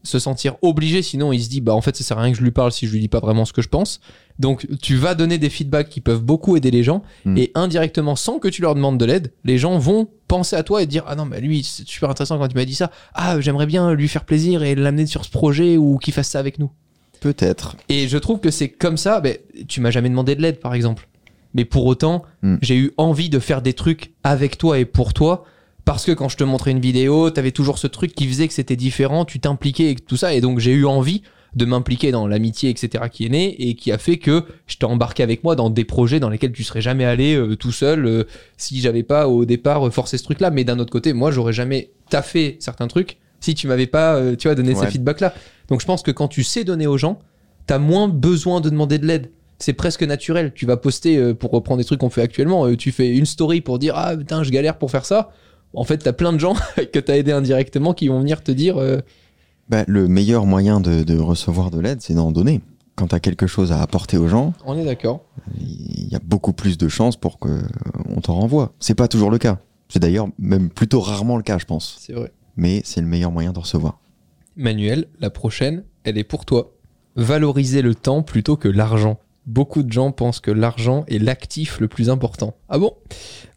se 0.05 0.19
sentir 0.19 0.57
obligé, 0.63 1.01
sinon 1.01 1.33
il 1.33 1.41
se 1.41 1.49
dit 1.49 1.61
bah 1.61 1.73
en 1.75 1.81
fait 1.81 1.95
ça 1.95 2.03
sert 2.03 2.19
à 2.19 2.23
rien 2.23 2.33
que 2.33 2.39
je 2.39 2.43
lui 2.43 2.51
parle 2.51 2.73
si 2.73 2.89
je 2.89 2.93
lui 2.93 2.99
dis 2.99 3.07
pas 3.07 3.21
vraiment 3.21 3.45
ce 3.45 3.53
que 3.53 3.63
je 3.63 3.69
pense. 3.69 4.01
Donc 4.41 4.67
tu 4.83 4.97
vas 4.97 5.15
donner 5.15 5.39
des 5.39 5.49
feedbacks 5.49 5.89
qui 5.89 6.01
peuvent 6.01 6.23
beaucoup 6.25 6.57
aider 6.57 6.73
les 6.73 6.83
gens 6.83 7.05
Mm. 7.25 7.37
et 7.39 7.53
indirectement 7.55 8.17
sans 8.17 8.41
que 8.41 8.49
tu 8.49 8.63
leur 8.63 8.75
demandes 8.75 8.99
de 8.99 9.05
l'aide, 9.05 9.33
les 9.45 9.59
gens 9.59 9.79
vont 9.79 10.09
penser 10.27 10.57
à 10.57 10.65
toi 10.65 10.83
et 10.83 10.87
dire 10.87 11.05
ah 11.07 11.15
non 11.15 11.25
mais 11.25 11.41
lui 11.41 11.63
c'est 11.63 11.87
super 11.87 12.11
intéressant 12.11 12.37
quand 12.37 12.49
il 12.49 12.57
m'a 12.57 12.65
dit 12.65 12.75
ça. 12.75 12.91
Ah 13.15 13.41
j'aimerais 13.41 13.67
bien 13.67 13.93
lui 13.95 14.09
faire 14.09 14.25
plaisir 14.25 14.65
et 14.65 14.75
l'amener 14.75 15.07
sur 15.07 15.25
ce 15.25 15.31
projet 15.31 15.77
ou 15.77 15.99
qu'il 15.99 16.13
fasse 16.13 16.31
ça 16.31 16.41
avec 16.41 16.59
nous. 16.59 16.73
Peut-être. 17.23 17.77
Et 17.89 18.09
je 18.09 18.19
trouve 18.19 18.41
que 18.41 18.51
c'est 18.51 18.69
comme 18.69 18.97
ça. 18.97 19.21
Ben, 19.21 19.37
tu 19.69 19.81
m'as 19.81 19.91
jamais 19.91 20.09
demandé 20.11 20.35
de 20.35 20.43
l'aide, 20.43 20.59
par 20.61 20.75
exemple. 20.75 21.09
Mais 21.55 21.65
pour 21.65 21.87
autant, 21.87 22.25
Mm. 22.43 22.57
j'ai 22.63 22.77
eu 22.77 22.93
envie 22.97 23.29
de 23.31 23.39
faire 23.39 23.63
des 23.63 23.73
trucs 23.75 24.13
avec 24.25 24.59
toi 24.59 24.79
et 24.79 24.85
pour 24.85 25.15
toi. 25.15 25.45
Parce 25.85 26.05
que 26.05 26.13
quand 26.13 26.29
je 26.29 26.37
te 26.37 26.45
montrais 26.45 26.71
une 26.73 26.81
vidéo, 26.81 27.31
t'avais 27.31 27.51
toujours 27.53 27.79
ce 27.79 27.87
truc 27.87 28.15
qui 28.15 28.27
faisait 28.29 28.49
que 28.49 28.55
c'était 28.55 28.77
différent, 28.77 29.25
tu 29.25 29.39
t'impliquais 29.41 29.91
et 29.93 29.95
tout 29.95 30.17
ça. 30.17 30.35
Et 30.35 30.41
donc 30.41 30.59
j'ai 30.59 30.73
eu 30.73 30.85
envie 30.87 31.23
de 31.55 31.65
m'impliquer 31.65 32.13
dans 32.13 32.27
l'amitié, 32.27 32.71
etc., 32.71 33.05
qui 33.13 33.27
est 33.27 33.29
née 33.29 33.69
et 33.69 33.75
qui 33.75 33.93
a 33.93 33.99
fait 33.99 34.17
que 34.17 34.45
je 34.67 34.77
t'ai 34.79 34.87
embarqué 34.87 35.23
avec 35.23 35.45
moi 35.45 35.55
dans 35.55 35.69
des 35.71 35.85
projets 35.85 36.19
dans 36.19 36.31
lesquels 36.31 36.53
tu 36.53 36.65
serais 36.65 36.81
jamais 36.81 37.05
allé 37.05 37.35
euh, 37.35 37.57
tout 37.57 37.73
seul 37.73 38.07
euh, 38.07 38.25
si 38.57 38.81
j'avais 38.81 39.03
pas 39.03 39.29
au 39.29 39.45
départ 39.45 39.87
euh, 39.87 39.91
forcé 39.91 40.17
ce 40.19 40.25
truc-là. 40.25 40.51
Mais 40.51 40.65
d'un 40.65 40.79
autre 40.79 40.91
côté, 40.93 41.13
moi, 41.13 41.31
j'aurais 41.31 41.53
jamais 41.53 41.91
taffé 42.09 42.57
certains 42.61 42.87
trucs 42.89 43.19
si 43.43 43.55
tu 43.55 43.69
m'avais 43.69 43.87
pas, 43.87 44.15
euh, 44.15 44.35
tu 44.37 44.49
vois, 44.49 44.55
donné 44.55 44.75
ces 44.75 44.81
Ouais. 44.83 44.91
feedbacks-là. 44.91 45.35
Donc 45.69 45.81
je 45.83 45.87
pense 45.87 46.03
que 46.03 46.11
quand 46.11 46.29
tu 46.29 46.43
sais 46.45 46.65
donner 46.65 46.87
aux 46.87 46.97
gens, 46.97 47.19
t'as 47.67 47.79
moins 47.79 48.09
besoin 48.09 48.61
de 48.63 48.71
demander 48.71 48.99
de 48.99 49.07
l'aide. 49.07 49.31
C'est 49.59 49.75
presque 49.75 50.03
naturel. 50.03 50.53
Tu 50.55 50.65
vas 50.67 50.77
poster, 50.77 51.17
euh, 51.19 51.35
pour 51.35 51.51
reprendre 51.51 51.79
des 51.79 51.85
trucs 51.85 52.01
qu'on 52.01 52.11
fait 52.11 52.23
actuellement, 52.23 52.67
euh, 52.67 52.77
tu 52.77 52.91
fais 52.93 53.15
une 53.15 53.27
story 53.27 53.61
pour 53.61 53.79
dire 53.79 53.95
Ah 53.97 54.17
putain, 54.17 54.43
je 54.43 54.51
galère 54.51 54.79
pour 54.79 54.91
faire 54.91 55.05
ça. 55.05 55.31
En 55.75 55.85
fait, 55.85 55.99
t'as 55.99 56.13
plein 56.13 56.33
de 56.33 56.39
gens 56.39 56.55
que 56.93 56.99
t'as 56.99 57.17
aidé 57.17 57.33
indirectement 57.33 57.93
qui 57.95 58.09
vont 58.09 58.21
venir 58.21 58.43
te 58.43 58.51
dire 58.53 58.77
Bah, 59.69 59.85
le 59.87 60.09
meilleur 60.09 60.47
moyen 60.47 60.81
de, 60.81 61.03
de 61.03 61.19
recevoir 61.19 61.71
de 61.71 61.81
l'aide, 61.81 62.01
c'est 62.01 62.15
d'en 62.15 62.33
donner. 62.33 62.61
Quand 62.97 63.07
tu 63.09 63.15
as 63.15 63.21
quelque 63.21 63.47
chose 63.47 63.73
à 63.73 63.81
apporter 63.81 64.19
aux 64.19 64.29
gens, 64.29 64.53
On 64.67 64.77
est 64.77 64.85
d'accord. 64.85 65.25
il 65.59 66.09
y 66.11 66.15
a 66.15 66.21
beaucoup 66.23 66.53
plus 66.53 66.77
de 66.77 66.89
chances 66.89 67.17
pour 67.17 67.39
que 67.39 67.63
on 68.15 68.21
t'en 68.21 68.35
renvoie. 68.35 68.73
C'est 68.81 68.95
pas 68.95 69.09
toujours 69.09 69.31
le 69.31 69.39
cas. 69.39 69.61
C'est 69.89 69.99
d'ailleurs 70.01 70.29
même 70.39 70.69
plutôt 70.69 71.01
rarement 71.01 71.37
le 71.39 71.43
cas, 71.43 71.57
je 71.59 71.65
pense. 71.65 71.97
C'est 72.01 72.13
vrai. 72.13 72.31
Mais 72.57 72.83
c'est 72.85 73.01
le 73.01 73.07
meilleur 73.07 73.33
moyen 73.33 73.53
de 73.53 73.59
recevoir. 73.59 73.99
Manuel, 74.57 75.07
la 75.21 75.31
prochaine, 75.31 75.85
elle 76.05 76.19
est 76.19 76.25
pour 76.25 76.45
toi. 76.45 76.75
Valoriser 77.17 77.83
le 77.83 77.95
temps 77.95 78.23
plutôt 78.23 78.57
que 78.57 78.69
l'argent. 78.69 79.19
Beaucoup 79.47 79.83
de 79.83 79.93
gens 79.93 80.13
pensent 80.13 80.41
que 80.41 80.51
l'argent 80.51 81.05
est 81.09 81.19
l'actif 81.19 81.81
le 81.81 81.89
plus 81.89 82.11
important. 82.11 82.55
Ah 82.69 82.79
bon? 82.79 82.95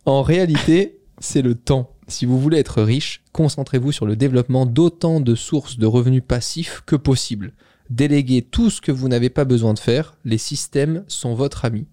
En 0.05 0.21
réalité, 0.21 0.99
c'est 1.19 1.41
le 1.41 1.55
temps. 1.55 1.91
Si 2.07 2.25
vous 2.25 2.39
voulez 2.39 2.59
être 2.59 2.81
riche, 2.81 3.23
concentrez-vous 3.31 3.91
sur 3.91 4.05
le 4.05 4.15
développement 4.15 4.65
d'autant 4.65 5.19
de 5.19 5.35
sources 5.35 5.77
de 5.77 5.85
revenus 5.85 6.23
passifs 6.25 6.83
que 6.85 6.95
possible. 6.95 7.53
Déléguez 7.89 8.41
tout 8.41 8.69
ce 8.69 8.81
que 8.81 8.91
vous 8.91 9.07
n'avez 9.07 9.29
pas 9.29 9.45
besoin 9.45 9.73
de 9.73 9.79
faire. 9.79 10.17
Les 10.23 10.37
systèmes 10.37 11.03
sont 11.07 11.35
votre 11.35 11.65
ami. 11.65 11.85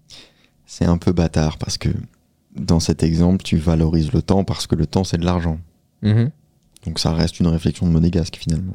C'est 0.65 0.85
un 0.85 0.97
peu 0.97 1.11
bâtard 1.11 1.57
parce 1.57 1.77
que 1.77 1.89
dans 2.55 2.79
cet 2.79 3.03
exemple, 3.03 3.43
tu 3.43 3.57
valorises 3.57 4.11
le 4.11 4.21
temps 4.21 4.43
parce 4.43 4.67
que 4.67 4.75
le 4.75 4.85
temps, 4.85 5.03
c'est 5.03 5.17
de 5.17 5.25
l'argent. 5.25 5.59
Mhm. 6.01 6.31
Donc 6.85 6.99
ça 6.99 7.13
reste 7.13 7.39
une 7.39 7.47
réflexion 7.47 7.87
de 7.87 7.91
monégasque 7.91 8.35
finalement. 8.37 8.73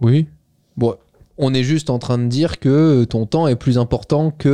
Oui. 0.00 0.26
Bon, 0.76 0.94
on 1.38 1.52
est 1.54 1.62
juste 1.64 1.90
en 1.90 1.98
train 1.98 2.18
de 2.18 2.26
dire 2.26 2.58
que 2.58 3.04
ton 3.04 3.26
temps 3.26 3.48
est 3.48 3.56
plus 3.56 3.78
important 3.78 4.30
que 4.30 4.48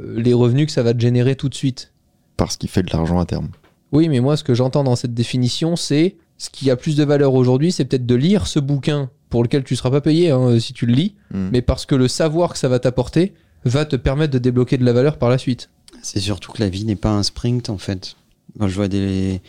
euh, 0.00 0.20
les 0.20 0.34
revenus 0.34 0.66
que 0.66 0.72
ça 0.72 0.82
va 0.82 0.94
te 0.94 1.00
générer 1.00 1.36
tout 1.36 1.48
de 1.48 1.54
suite. 1.54 1.92
Parce 2.36 2.56
qu'il 2.56 2.68
fait 2.68 2.82
de 2.82 2.90
l'argent 2.92 3.18
à 3.18 3.26
terme. 3.26 3.48
Oui, 3.92 4.08
mais 4.08 4.20
moi, 4.20 4.36
ce 4.36 4.44
que 4.44 4.54
j'entends 4.54 4.84
dans 4.84 4.96
cette 4.96 5.14
définition, 5.14 5.76
c'est 5.76 6.16
ce 6.38 6.50
qui 6.50 6.70
a 6.70 6.76
plus 6.76 6.96
de 6.96 7.04
valeur 7.04 7.34
aujourd'hui, 7.34 7.72
c'est 7.72 7.84
peut-être 7.84 8.04
de 8.06 8.14
lire 8.14 8.46
ce 8.46 8.58
bouquin 8.58 9.10
pour 9.30 9.42
lequel 9.42 9.64
tu 9.64 9.74
seras 9.74 9.90
pas 9.90 10.00
payé 10.00 10.30
hein, 10.30 10.58
si 10.60 10.72
tu 10.72 10.86
le 10.86 10.92
lis, 10.92 11.14
Mm. 11.30 11.48
mais 11.52 11.62
parce 11.62 11.86
que 11.86 11.94
le 11.94 12.08
savoir 12.08 12.52
que 12.52 12.58
ça 12.58 12.68
va 12.68 12.78
t'apporter 12.78 13.32
va 13.64 13.84
te 13.84 13.96
permettre 13.96 14.32
de 14.32 14.38
débloquer 14.38 14.76
de 14.78 14.84
la 14.84 14.92
valeur 14.92 15.18
par 15.18 15.28
la 15.30 15.38
suite. 15.38 15.70
C'est 16.02 16.20
surtout 16.20 16.52
que 16.52 16.62
la 16.62 16.68
vie 16.68 16.84
n'est 16.84 16.94
pas 16.96 17.10
un 17.10 17.22
sprint 17.22 17.68
en 17.70 17.78
fait. 17.78 18.16
Quand 18.58 18.68
je 18.68 18.74
vois 18.74 18.86
des, 18.88 19.40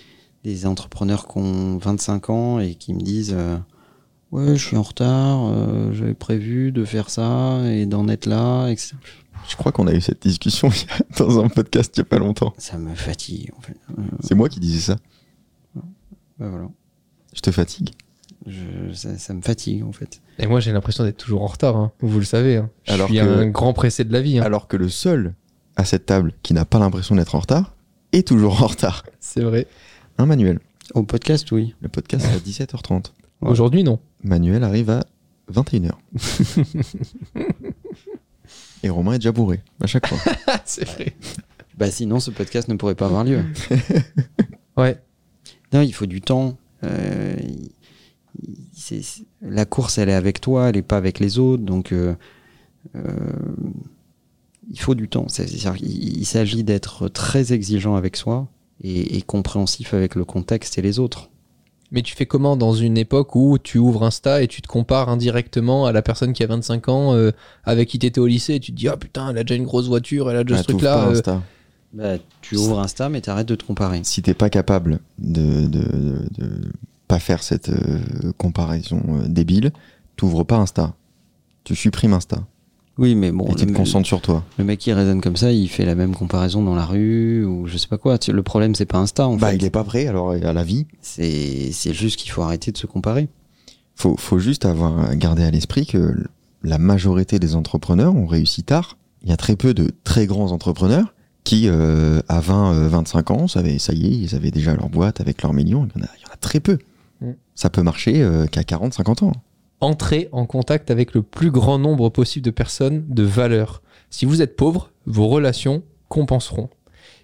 des 0.47 0.65
entrepreneurs 0.65 1.27
qui 1.27 1.37
ont 1.39 1.77
25 1.77 2.29
ans 2.29 2.59
et 2.59 2.75
qui 2.75 2.93
me 2.93 3.01
disent 3.01 3.33
euh, 3.37 3.57
Ouais, 4.31 4.55
je 4.55 4.65
suis 4.65 4.77
en 4.77 4.81
retard, 4.81 5.47
euh, 5.51 5.91
j'avais 5.93 6.13
prévu 6.13 6.71
de 6.71 6.83
faire 6.85 7.09
ça 7.09 7.61
et 7.65 7.85
d'en 7.85 8.07
être 8.07 8.25
là, 8.25 8.67
etc. 8.67 8.95
Je 9.49 9.55
crois 9.55 9.71
qu'on 9.71 9.87
a 9.87 9.93
eu 9.93 10.01
cette 10.01 10.21
discussion 10.21 10.69
dans 11.17 11.43
un 11.43 11.47
podcast 11.49 11.93
il 11.95 11.99
y 11.99 12.01
a 12.01 12.05
pas 12.05 12.17
longtemps. 12.19 12.53
Ça 12.57 12.77
me 12.77 12.93
fatigue 12.95 13.51
en 13.57 13.61
fait. 13.61 13.77
Euh, 13.97 14.01
C'est 14.21 14.35
moi 14.35 14.49
qui 14.49 14.59
disais 14.59 14.79
ça. 14.79 14.95
bah 15.75 16.47
voilà. 16.49 16.67
Je 17.33 17.41
te 17.41 17.51
fatigue. 17.51 17.89
Je- 18.45 18.93
ça, 18.93 19.17
ça 19.17 19.33
me 19.33 19.41
fatigue 19.41 19.83
en 19.83 19.91
fait. 19.91 20.21
Et 20.39 20.47
moi, 20.47 20.59
j'ai 20.59 20.71
l'impression 20.71 21.03
d'être 21.03 21.17
toujours 21.17 21.41
en 21.43 21.47
retard, 21.47 21.75
hein. 21.75 21.91
vous 22.01 22.19
le 22.19 22.25
savez. 22.25 22.57
hein. 22.57 22.69
Je 22.85 22.93
Alors 22.93 23.07
suis 23.09 23.17
que- 23.17 23.23
un 23.23 23.47
grand 23.47 23.73
pressé 23.73 24.03
de 24.03 24.13
la 24.13 24.21
vie. 24.21 24.39
hein. 24.39 24.43
Alors 24.43 24.67
que 24.67 24.77
le 24.77 24.89
seul 24.89 25.33
à 25.75 25.83
cette 25.85 26.05
table 26.05 26.33
qui 26.43 26.53
n'a 26.53 26.65
pas 26.65 26.79
l'impression 26.79 27.15
d'être 27.15 27.35
en 27.35 27.39
retard 27.39 27.73
est 28.13 28.27
toujours 28.27 28.63
en 28.63 28.67
retard. 28.67 29.03
C'est 29.19 29.41
vrai. 29.41 29.67
Hein, 30.17 30.25
Manuel 30.25 30.59
Au 30.93 31.03
podcast, 31.03 31.51
oui. 31.51 31.75
Le 31.81 31.89
podcast 31.89 32.25
est 32.25 32.35
à 32.35 32.39
17h30. 32.65 33.11
Ouais. 33.41 33.49
Aujourd'hui, 33.49 33.83
non. 33.83 33.99
Manuel 34.23 34.63
arrive 34.63 34.89
à 34.89 35.05
21h. 35.51 35.91
Et 38.83 38.89
Romain 38.89 39.13
est 39.13 39.17
déjà 39.19 39.31
bourré, 39.31 39.61
à 39.81 39.87
chaque 39.87 40.07
fois. 40.07 40.17
c'est 40.65 40.85
vrai. 40.85 41.15
Bah 41.77 41.91
sinon, 41.91 42.19
ce 42.19 42.31
podcast 42.31 42.67
ne 42.67 42.75
pourrait 42.75 42.95
pas 42.95 43.05
avoir 43.05 43.23
lieu. 43.23 43.43
Ouais. 44.77 45.01
Non, 45.73 45.81
il 45.81 45.91
faut 45.91 46.05
du 46.05 46.21
temps. 46.21 46.55
Euh, 46.83 47.35
c'est- 48.71 49.01
la 49.41 49.65
course, 49.65 49.97
elle 49.97 50.09
est 50.09 50.13
avec 50.13 50.39
toi, 50.39 50.69
elle 50.69 50.75
n'est 50.75 50.83
pas 50.83 50.97
avec 50.97 51.19
les 51.19 51.39
autres. 51.39 51.63
Donc, 51.63 51.91
euh, 51.91 52.13
euh, 52.95 53.01
il 54.69 54.79
faut 54.79 54.93
du 54.93 55.09
temps. 55.09 55.25
Il 55.39 56.25
s'agit 56.27 56.63
d'être 56.63 57.07
très 57.09 57.53
exigeant 57.53 57.95
avec 57.95 58.15
soi 58.17 58.47
et, 58.83 59.17
et 59.17 59.21
compréhensif 59.21 59.93
avec 59.93 60.15
le 60.15 60.25
contexte 60.25 60.77
et 60.77 60.81
les 60.81 60.99
autres. 60.99 61.29
Mais 61.91 62.01
tu 62.01 62.15
fais 62.15 62.25
comment 62.25 62.57
dans 62.57 62.73
une 62.73 62.97
époque 62.97 63.33
où 63.35 63.57
tu 63.57 63.77
ouvres 63.77 64.03
Insta 64.03 64.41
et 64.43 64.47
tu 64.47 64.61
te 64.61 64.67
compares 64.67 65.07
indirectement 65.07 65.85
à 65.85 65.93
la 65.93 66.01
personne 66.01 66.33
qui 66.33 66.43
a 66.43 66.47
25 66.47 66.89
ans 66.89 67.13
euh, 67.15 67.31
avec 67.63 67.87
qui 67.87 67.97
t'étais 67.99 68.19
au 68.19 68.27
lycée 68.27 68.55
et 68.55 68.59
tu 68.59 68.73
te 68.73 68.77
dis 68.77 68.89
ah 68.89 68.97
putain 68.97 69.29
elle 69.29 69.37
a 69.37 69.43
déjà 69.45 69.55
une 69.55 69.63
grosse 69.65 69.87
voiture 69.87 70.29
elle 70.29 70.35
a 70.37 70.43
déjà 70.43 70.57
Bah, 70.57 70.63
ce 70.63 70.67
truc 70.67 70.81
là 70.81 71.05
Insta. 71.07 71.41
Bah, 71.93 72.15
tu 72.41 72.57
ouvres 72.57 72.79
Insta, 72.81 73.07
mais 73.07 73.21
t'arrêtes 73.21 73.47
de 73.47 73.55
te 73.55 73.63
comparer. 73.63 74.01
Si 74.03 74.21
t'es 74.21 74.33
pas 74.33 74.49
capable 74.49 74.99
de, 75.17 75.67
de, 75.67 75.79
de- 75.79 76.27
de 76.37 76.71
pas 77.07 77.19
faire 77.19 77.41
cette 77.41 77.69
euh, 77.69 78.33
comparaison 78.37 79.01
euh, 79.07 79.27
débile, 79.29 79.71
t'ouvres 80.17 80.43
pas 80.43 80.57
Insta. 80.57 80.93
Tu 81.63 81.73
supprimes 81.73 82.11
Insta. 82.13 82.45
Oui, 82.97 83.13
mais 83.15 83.31
bon, 83.31 83.45
et 83.51 83.55
tu 83.55 83.65
le, 83.65 83.71
te 83.71 83.77
concentres 83.77 84.07
sur 84.07 84.21
toi. 84.21 84.43
le 84.57 84.63
mec 84.63 84.79
qui 84.79 84.91
raisonne 84.91 85.21
comme 85.21 85.35
ça, 85.35 85.51
il 85.51 85.67
fait 85.69 85.85
la 85.85 85.95
même 85.95 86.15
comparaison 86.15 86.63
dans 86.63 86.73
la 86.75 86.85
rue 86.85 87.45
ou 87.45 87.67
je 87.67 87.77
sais 87.77 87.87
pas 87.87 87.97
quoi. 87.97 88.17
Le 88.27 88.43
problème, 88.43 88.73
c'est 88.75 88.85
pas 88.87 88.97
Insta 88.97 89.27
en 89.27 89.35
Bah, 89.37 89.49
fait. 89.51 89.57
il 89.57 89.65
est 89.65 89.69
pas 89.69 89.83
prêt 89.83 90.07
alors 90.07 90.31
à 90.31 90.53
la 90.53 90.63
vie. 90.63 90.87
C'est 91.01 91.71
c'est 91.71 91.93
juste 91.93 92.17
qu'il 92.19 92.31
faut 92.31 92.41
arrêter 92.41 92.71
de 92.71 92.77
se 92.77 92.87
comparer. 92.87 93.27
Faut, 93.95 94.15
faut 94.17 94.39
juste 94.39 94.65
avoir 94.65 95.15
gardé 95.15 95.43
à 95.43 95.51
l'esprit 95.51 95.85
que 95.85 96.15
la 96.63 96.77
majorité 96.77 97.39
des 97.39 97.55
entrepreneurs 97.55 98.15
ont 98.15 98.25
réussi 98.27 98.63
tard. 98.63 98.97
Il 99.23 99.29
y 99.29 99.33
a 99.33 99.37
très 99.37 99.55
peu 99.55 99.73
de 99.73 99.91
très 100.03 100.25
grands 100.27 100.51
entrepreneurs 100.51 101.13
qui, 101.43 101.67
euh, 101.67 102.19
à 102.27 102.39
20, 102.41 102.73
euh, 102.73 102.87
25 102.89 103.31
ans, 103.31 103.47
savaient, 103.47 103.79
ça 103.79 103.93
y 103.93 104.05
est, 104.05 104.09
ils 104.17 104.35
avaient 104.35 104.51
déjà 104.51 104.75
leur 104.75 104.89
boîte 104.89 105.21
avec 105.21 105.41
leurs 105.43 105.53
millions. 105.53 105.87
Il 105.95 105.99
y 105.99 106.03
en 106.03 106.05
a, 106.05 106.09
il 106.17 106.21
y 106.21 106.29
en 106.29 106.33
a 106.33 106.37
très 106.37 106.59
peu. 106.59 106.77
Mm. 107.21 107.31
Ça 107.55 107.69
peut 107.69 107.81
marcher 107.83 108.21
euh, 108.21 108.45
qu'à 108.47 108.63
40, 108.63 108.93
50 108.93 109.23
ans. 109.23 109.31
Entrez 109.79 110.29
en 110.31 110.45
contact 110.45 110.91
avec 110.91 111.13
le 111.13 111.21
plus 111.21 111.51
grand 111.51 111.79
nombre 111.79 112.09
possible 112.09 112.45
de 112.45 112.51
personnes 112.51 113.05
de 113.07 113.23
valeur. 113.23 113.81
Si 114.09 114.25
vous 114.25 114.41
êtes 114.41 114.55
pauvre, 114.55 114.91
vos 115.05 115.27
relations 115.27 115.83
compenseront. 116.09 116.69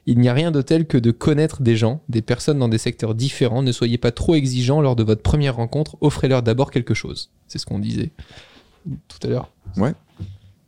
Il 0.05 0.19
n'y 0.19 0.27
a 0.27 0.33
rien 0.33 0.51
de 0.51 0.61
tel 0.61 0.85
que 0.85 0.97
de 0.97 1.11
connaître 1.11 1.61
des 1.61 1.77
gens, 1.77 2.01
des 2.09 2.21
personnes 2.21 2.59
dans 2.59 2.67
des 2.67 2.77
secteurs 2.77 3.15
différents. 3.15 3.63
Ne 3.63 3.71
soyez 3.71 3.97
pas 3.97 4.11
trop 4.11 4.35
exigeants 4.35 4.81
lors 4.81 4.97
de 4.97 5.03
votre 5.03 5.21
première 5.21 5.55
rencontre. 5.55 5.97
Offrez-leur 6.01 6.43
d'abord 6.43 6.71
quelque 6.71 6.93
chose. 6.93 7.31
C'est 7.47 7.57
ce 7.57 7.65
qu'on 7.65 7.79
disait 7.79 8.11
tout 9.07 9.25
à 9.25 9.27
l'heure. 9.27 9.49
Ouais. 9.77 9.93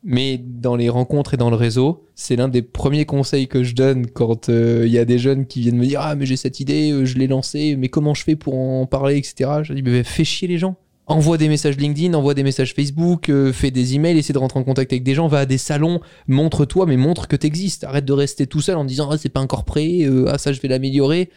Mais 0.08 0.38
dans 0.38 0.76
les 0.76 0.88
rencontres 0.88 1.34
et 1.34 1.38
dans 1.38 1.50
le 1.50 1.56
réseau, 1.56 2.06
c'est 2.14 2.36
l'un 2.36 2.48
des 2.48 2.62
premiers 2.62 3.06
conseils 3.06 3.48
que 3.48 3.64
je 3.64 3.74
donne 3.74 4.08
quand 4.08 4.50
euh, 4.50 4.84
il 4.86 4.94
y 4.94 5.00
a 5.00 5.06
des 5.06 5.18
jeunes 5.18 5.48
qui 5.48 5.62
viennent 5.62 5.78
me 5.78 5.86
dire 5.86 6.00
Ah, 6.02 6.16
mais 6.16 6.26
j'ai 6.26 6.38
cette 6.38 6.60
idée, 6.60 6.92
euh, 6.92 7.06
je 7.06 7.18
l'ai 7.18 7.28
lancée, 7.28 7.76
mais 7.76 7.90
comment 7.90 8.14
je 8.14 8.24
fais 8.24 8.36
pour 8.36 8.56
en 8.56 8.86
parler, 8.86 9.18
etc. 9.18 9.50
Je 9.64 9.74
dis 9.74 9.82
Mais 9.82 10.04
fais 10.04 10.24
chier 10.24 10.48
les 10.48 10.60
gens. 10.60 10.78
Envoie 11.08 11.38
des 11.38 11.50
messages 11.50 11.78
LinkedIn, 11.78 12.16
envoie 12.16 12.34
des 12.34 12.42
messages 12.42 12.74
Facebook, 12.74 13.30
euh, 13.30 13.54
fais 13.54 13.70
des 13.70 13.94
emails, 13.94 14.18
essaie 14.18 14.34
de 14.34 14.40
rentrer 14.40 14.60
en 14.60 14.64
contact 14.64 14.92
avec 14.92 15.04
des 15.04 15.14
gens, 15.14 15.28
va 15.28 15.40
à 15.40 15.46
des 15.46 15.60
salons, 15.60 16.00
montre-toi, 16.28 16.88
mais 16.88 16.98
montre 16.98 17.28
que 17.28 17.36
t'existes. 17.36 17.84
Arrête 17.84 18.06
de 18.06 18.14
rester 18.14 18.48
tout 18.48 18.60
seul 18.60 18.76
en 18.76 18.86
disant 18.86 19.10
Ah, 19.12 19.18
c'est 19.18 19.30
pas 19.30 19.40
encore 19.40 19.66
prêt, 19.66 20.00
euh, 20.02 20.26
ah, 20.28 20.40
ça, 20.40 20.52
je 20.52 20.60
vais 20.62 20.68
l'améliorer. 20.68 21.30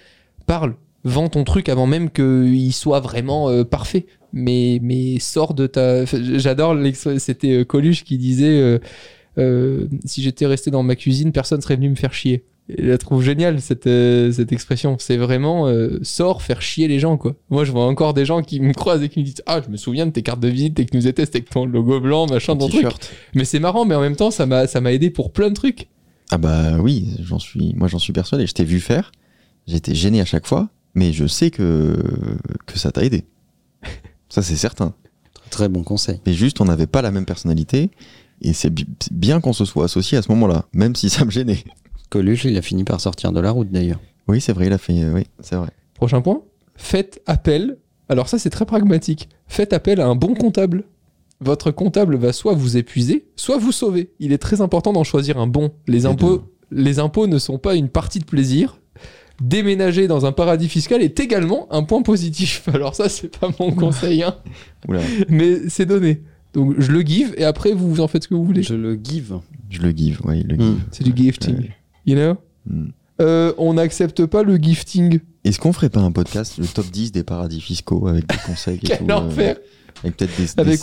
Parle, 0.46 0.74
vends 1.04 1.28
ton 1.28 1.44
truc 1.44 1.68
avant 1.68 1.86
même 1.86 2.08
qu'il 2.10 2.72
soit 2.72 3.00
vraiment 3.00 3.50
euh, 3.50 3.64
parfait. 3.64 4.06
Mais, 4.32 4.78
mais 4.82 5.18
sors 5.18 5.52
de 5.52 5.66
ta. 5.66 6.06
J'adore, 6.06 6.74
c'était 7.18 7.60
euh, 7.60 7.64
Coluche 7.64 8.04
qui 8.04 8.16
disait 8.16 8.80
Si 10.06 10.22
j'étais 10.22 10.46
resté 10.46 10.70
dans 10.70 10.82
ma 10.82 10.96
cuisine, 10.96 11.30
personne 11.30 11.60
serait 11.60 11.76
venu 11.76 11.90
me 11.90 11.94
faire 11.94 12.14
chier. 12.14 12.46
Je 12.76 12.84
la 12.84 12.98
trouve 12.98 13.22
géniale 13.22 13.60
cette, 13.62 13.86
euh, 13.86 14.30
cette 14.30 14.52
expression. 14.52 14.96
C'est 14.98 15.16
vraiment 15.16 15.66
euh, 15.68 15.98
sors 16.02 16.42
faire 16.42 16.60
chier 16.60 16.86
les 16.86 16.98
gens 16.98 17.16
quoi. 17.16 17.34
Moi 17.48 17.64
je 17.64 17.72
vois 17.72 17.86
encore 17.86 18.12
des 18.12 18.26
gens 18.26 18.42
qui 18.42 18.60
me 18.60 18.74
croisent 18.74 19.02
et 19.02 19.08
qui 19.08 19.20
me 19.20 19.24
disent 19.24 19.42
Ah, 19.46 19.60
je 19.64 19.70
me 19.70 19.76
souviens 19.78 20.04
de 20.06 20.10
tes 20.12 20.22
cartes 20.22 20.40
de 20.40 20.48
visite 20.48 20.78
et 20.78 20.84
que 20.84 20.94
nous 20.96 21.06
étais 21.06 21.22
avec 21.22 21.48
ton 21.48 21.64
logo 21.64 21.98
blanc, 22.00 22.26
machin, 22.26 22.54
ton 22.56 22.66
truc. 22.68 22.82
Mais 23.34 23.44
c'est 23.46 23.58
marrant, 23.60 23.84
mais 23.86 23.94
en 23.94 24.00
même 24.02 24.16
temps 24.16 24.30
ça 24.30 24.44
m'a 24.44 24.66
ça 24.66 24.80
m'a 24.82 24.92
aidé 24.92 25.08
pour 25.10 25.32
plein 25.32 25.48
de 25.48 25.54
trucs. 25.54 25.88
Ah 26.30 26.36
bah 26.36 26.76
oui, 26.78 27.16
j'en 27.20 27.38
suis, 27.38 27.72
moi 27.74 27.88
j'en 27.88 27.98
suis 27.98 28.12
persuadé. 28.12 28.46
Je 28.46 28.52
t'ai 28.52 28.64
vu 28.64 28.80
faire, 28.80 29.12
j'étais 29.66 29.94
gêné 29.94 30.20
à 30.20 30.26
chaque 30.26 30.46
fois, 30.46 30.68
mais 30.94 31.14
je 31.14 31.26
sais 31.26 31.50
que 31.50 31.96
que 32.66 32.78
ça 32.78 32.92
t'a 32.92 33.02
aidé. 33.04 33.24
Ça 34.28 34.42
c'est 34.42 34.56
certain. 34.56 34.92
Très 35.48 35.70
bon 35.70 35.82
conseil. 35.82 36.20
Mais 36.26 36.34
juste, 36.34 36.60
on 36.60 36.66
n'avait 36.66 36.86
pas 36.86 37.00
la 37.00 37.10
même 37.10 37.24
personnalité, 37.24 37.90
et 38.42 38.52
c'est 38.52 38.68
bi- 38.68 38.84
c'est 39.00 39.14
bien 39.14 39.40
qu'on 39.40 39.54
se 39.54 39.64
soit 39.64 39.86
associé 39.86 40.18
à 40.18 40.22
ce 40.22 40.30
moment-là, 40.32 40.66
même 40.74 40.94
si 40.94 41.08
ça 41.08 41.24
me 41.24 41.30
gênait. 41.30 41.64
Coluche, 42.10 42.44
il 42.44 42.56
a 42.56 42.62
fini 42.62 42.84
par 42.84 43.00
sortir 43.00 43.32
de 43.32 43.40
la 43.40 43.50
route 43.50 43.70
d'ailleurs. 43.70 44.00
Oui, 44.28 44.40
c'est 44.40 44.52
vrai, 44.52 44.66
il 44.66 44.72
a 44.72 44.78
fait, 44.78 45.04
oui, 45.10 45.24
c'est 45.40 45.56
vrai. 45.56 45.70
Prochain 45.94 46.20
point. 46.20 46.42
Faites 46.76 47.20
appel. 47.26 47.78
Alors 48.08 48.28
ça, 48.28 48.38
c'est 48.38 48.50
très 48.50 48.64
pragmatique. 48.66 49.28
Faites 49.46 49.72
appel 49.72 50.00
à 50.00 50.06
un 50.06 50.14
bon 50.14 50.34
comptable. 50.34 50.84
Votre 51.40 51.70
comptable 51.70 52.16
va 52.16 52.32
soit 52.32 52.54
vous 52.54 52.76
épuiser, 52.76 53.26
soit 53.36 53.58
vous 53.58 53.72
sauver. 53.72 54.10
Il 54.18 54.32
est 54.32 54.38
très 54.38 54.60
important 54.60 54.92
d'en 54.92 55.04
choisir 55.04 55.38
un 55.38 55.46
bon. 55.46 55.70
Les 55.86 56.04
impôts, 56.06 56.42
les 56.70 56.98
impôts 56.98 57.26
ne 57.26 57.38
sont 57.38 57.58
pas 57.58 57.74
une 57.74 57.88
partie 57.88 58.18
de 58.18 58.24
plaisir. 58.24 58.80
Déménager 59.40 60.08
dans 60.08 60.26
un 60.26 60.32
paradis 60.32 60.68
fiscal 60.68 61.00
est 61.00 61.20
également 61.20 61.68
un 61.72 61.84
point 61.84 62.02
positif. 62.02 62.68
Alors 62.74 62.94
ça, 62.96 63.08
c'est 63.08 63.36
pas 63.38 63.50
mon 63.60 63.70
conseil, 63.70 64.22
hein, 64.24 64.34
Oula, 64.88 65.00
mais 65.28 65.68
c'est 65.68 65.86
donné. 65.86 66.22
Donc 66.54 66.74
je 66.80 66.90
le 66.90 67.02
give 67.02 67.34
et 67.36 67.44
après 67.44 67.72
vous, 67.72 67.88
vous 67.88 68.00
en 68.00 68.08
faites 68.08 68.24
ce 68.24 68.28
que 68.28 68.34
vous 68.34 68.44
voulez. 68.44 68.62
Je 68.64 68.74
le 68.74 68.98
give. 69.00 69.38
je 69.70 69.80
le 69.80 69.90
give, 69.90 70.20
oui, 70.24 70.42
le 70.42 70.56
Mm. 70.56 70.60
give. 70.60 70.80
C'est 70.90 71.04
du 71.04 71.12
gifting. 71.14 71.68
You 72.08 72.16
know? 72.16 72.36
Mm. 72.66 72.88
Euh, 73.20 73.52
On 73.58 73.74
n'accepte 73.74 74.24
pas 74.24 74.42
le 74.42 74.56
gifting. 74.56 75.20
Est-ce 75.44 75.58
qu'on 75.58 75.74
ferait 75.74 75.90
pas 75.90 76.00
un 76.00 76.10
podcast, 76.10 76.56
le 76.58 76.66
top 76.66 76.86
10 76.86 77.12
des 77.12 77.22
paradis 77.22 77.60
fiscaux, 77.60 78.06
avec 78.08 78.26
des 78.26 78.36
conseils 78.46 78.76
et 78.76 78.78
Quel 78.86 78.98
tout, 78.98 79.10
euh, 79.10 79.14
enfer 79.14 79.56
Avec 80.02 80.16
peut-être 80.16 80.36
des, 80.36 80.60
Avec 80.60 80.80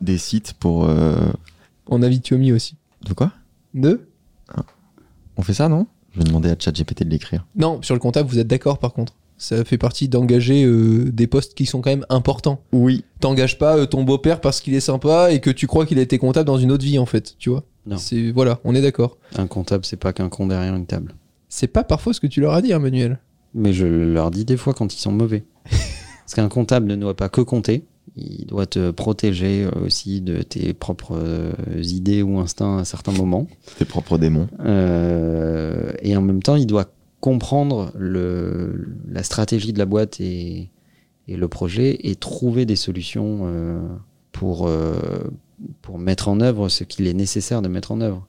des, 0.00 0.18
sites 0.18 0.54
pour... 0.54 0.86
euh, 0.86 1.14
On 1.88 2.02
invite 2.02 2.28
Yomi 2.28 2.52
aussi. 2.52 2.76
De 3.06 3.12
quoi? 3.12 3.32
De? 3.74 4.08
On 5.36 5.42
fait 5.42 5.52
ça, 5.52 5.68
non? 5.68 5.86
Je 6.12 6.20
vais 6.20 6.24
demander 6.24 6.48
à 6.48 6.56
ChatGPT 6.58 7.04
de 7.04 7.10
l'écrire. 7.10 7.44
Non, 7.54 7.82
sur 7.82 7.94
le 7.94 8.00
comptable, 8.00 8.30
vous 8.30 8.38
êtes 8.38 8.46
d'accord 8.46 8.78
par 8.78 8.94
contre. 8.94 9.12
Ça 9.36 9.62
fait 9.66 9.76
partie 9.76 10.08
d'engager 10.08 10.64
euh, 10.64 11.12
des 11.12 11.26
postes 11.26 11.52
qui 11.52 11.66
sont 11.66 11.82
quand 11.82 11.90
même 11.90 12.06
importants. 12.08 12.62
Oui. 12.72 13.04
T'engages 13.20 13.58
pas 13.58 13.76
euh, 13.76 13.84
ton 13.84 14.02
beau-père 14.02 14.40
parce 14.40 14.62
qu'il 14.62 14.72
est 14.72 14.80
sympa 14.80 15.30
et 15.30 15.40
que 15.40 15.50
tu 15.50 15.66
crois 15.66 15.84
qu'il 15.84 15.98
a 15.98 16.02
été 16.02 16.16
comptable 16.16 16.46
dans 16.46 16.56
une 16.56 16.72
autre 16.72 16.84
vie 16.86 16.98
en 16.98 17.04
fait, 17.04 17.34
tu 17.38 17.50
vois. 17.50 17.64
Non. 17.86 17.96
C'est 17.96 18.30
voilà, 18.32 18.60
on 18.64 18.74
est 18.74 18.82
d'accord. 18.82 19.16
Un 19.36 19.46
comptable, 19.46 19.84
c'est 19.84 19.96
pas 19.96 20.12
qu'un 20.12 20.28
con 20.28 20.46
derrière 20.46 20.74
une 20.74 20.86
table. 20.86 21.14
C'est 21.48 21.68
pas 21.68 21.84
parfois 21.84 22.12
ce 22.12 22.20
que 22.20 22.26
tu 22.26 22.40
leur 22.40 22.52
as 22.52 22.62
dit, 22.62 22.72
hein, 22.72 22.78
Manuel. 22.78 23.18
Mais 23.54 23.72
je 23.72 23.86
leur 23.86 24.30
dis 24.30 24.44
des 24.44 24.56
fois 24.56 24.74
quand 24.74 24.92
ils 24.94 24.98
sont 24.98 25.12
mauvais. 25.12 25.44
Parce 25.64 26.34
qu'un 26.34 26.48
comptable 26.48 26.86
ne 26.86 26.96
doit 26.96 27.14
pas 27.14 27.28
que 27.28 27.40
compter, 27.40 27.84
il 28.16 28.46
doit 28.46 28.66
te 28.66 28.90
protéger 28.90 29.64
euh, 29.64 29.84
aussi 29.86 30.20
de 30.20 30.42
tes 30.42 30.74
propres 30.74 31.16
euh, 31.16 31.52
idées 31.82 32.22
ou 32.22 32.38
instincts 32.38 32.78
à 32.78 32.84
certains 32.84 33.12
moments. 33.12 33.46
Tes 33.78 33.84
propres 33.84 34.18
démons. 34.18 34.48
Euh, 34.64 35.92
et 36.02 36.16
en 36.16 36.22
même 36.22 36.42
temps, 36.42 36.56
il 36.56 36.66
doit 36.66 36.86
comprendre 37.20 37.92
le, 37.96 38.96
la 39.08 39.22
stratégie 39.22 39.72
de 39.72 39.78
la 39.78 39.86
boîte 39.86 40.20
et, 40.20 40.70
et 41.28 41.36
le 41.36 41.48
projet 41.48 41.96
et 42.08 42.14
trouver 42.16 42.66
des 42.66 42.76
solutions 42.76 43.40
euh, 43.44 43.80
pour, 44.32 44.68
euh, 44.68 44.94
pour 45.82 45.98
mettre 45.98 46.28
en 46.28 46.40
œuvre 46.40 46.68
ce 46.68 46.84
qu'il 46.84 47.06
est 47.06 47.14
nécessaire 47.14 47.62
de 47.62 47.68
mettre 47.68 47.92
en 47.92 48.00
œuvre. 48.00 48.26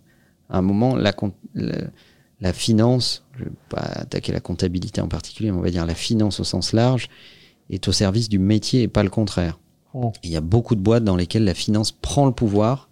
À 0.50 0.58
un 0.60 0.62
moment, 0.62 0.96
la, 0.96 1.14
com- 1.14 1.34
la, 1.56 1.78
la 2.40 2.54
finance, 2.54 3.26
je 3.36 3.44
ne 3.44 3.50
vais 3.50 3.56
pas 3.70 3.82
attaquer 3.82 4.32
la 4.32 4.40
comptabilité 4.40 5.02
en 5.02 5.08
particulier, 5.08 5.52
mais 5.52 5.58
on 5.58 5.62
va 5.62 5.72
dire 5.72 5.86
la 5.86 5.96
finance 5.96 6.40
au 6.40 6.44
sens 6.44 6.74
large, 6.74 7.10
est 7.70 7.88
au 7.88 7.92
service 7.92 8.30
du 8.30 8.40
métier 8.40 8.84
et 8.84 8.88
pas 8.88 9.04
le 9.04 9.10
contraire. 9.10 9.60
Oh. 9.94 10.14
Il 10.24 10.30
y 10.30 10.36
a 10.38 10.42
beaucoup 10.42 10.76
de 10.76 10.82
boîtes 10.82 11.04
dans 11.04 11.16
lesquelles 11.16 11.44
la 11.44 11.54
finance 11.54 11.92
prend 11.92 12.26
le 12.26 12.32
pouvoir 12.32 12.90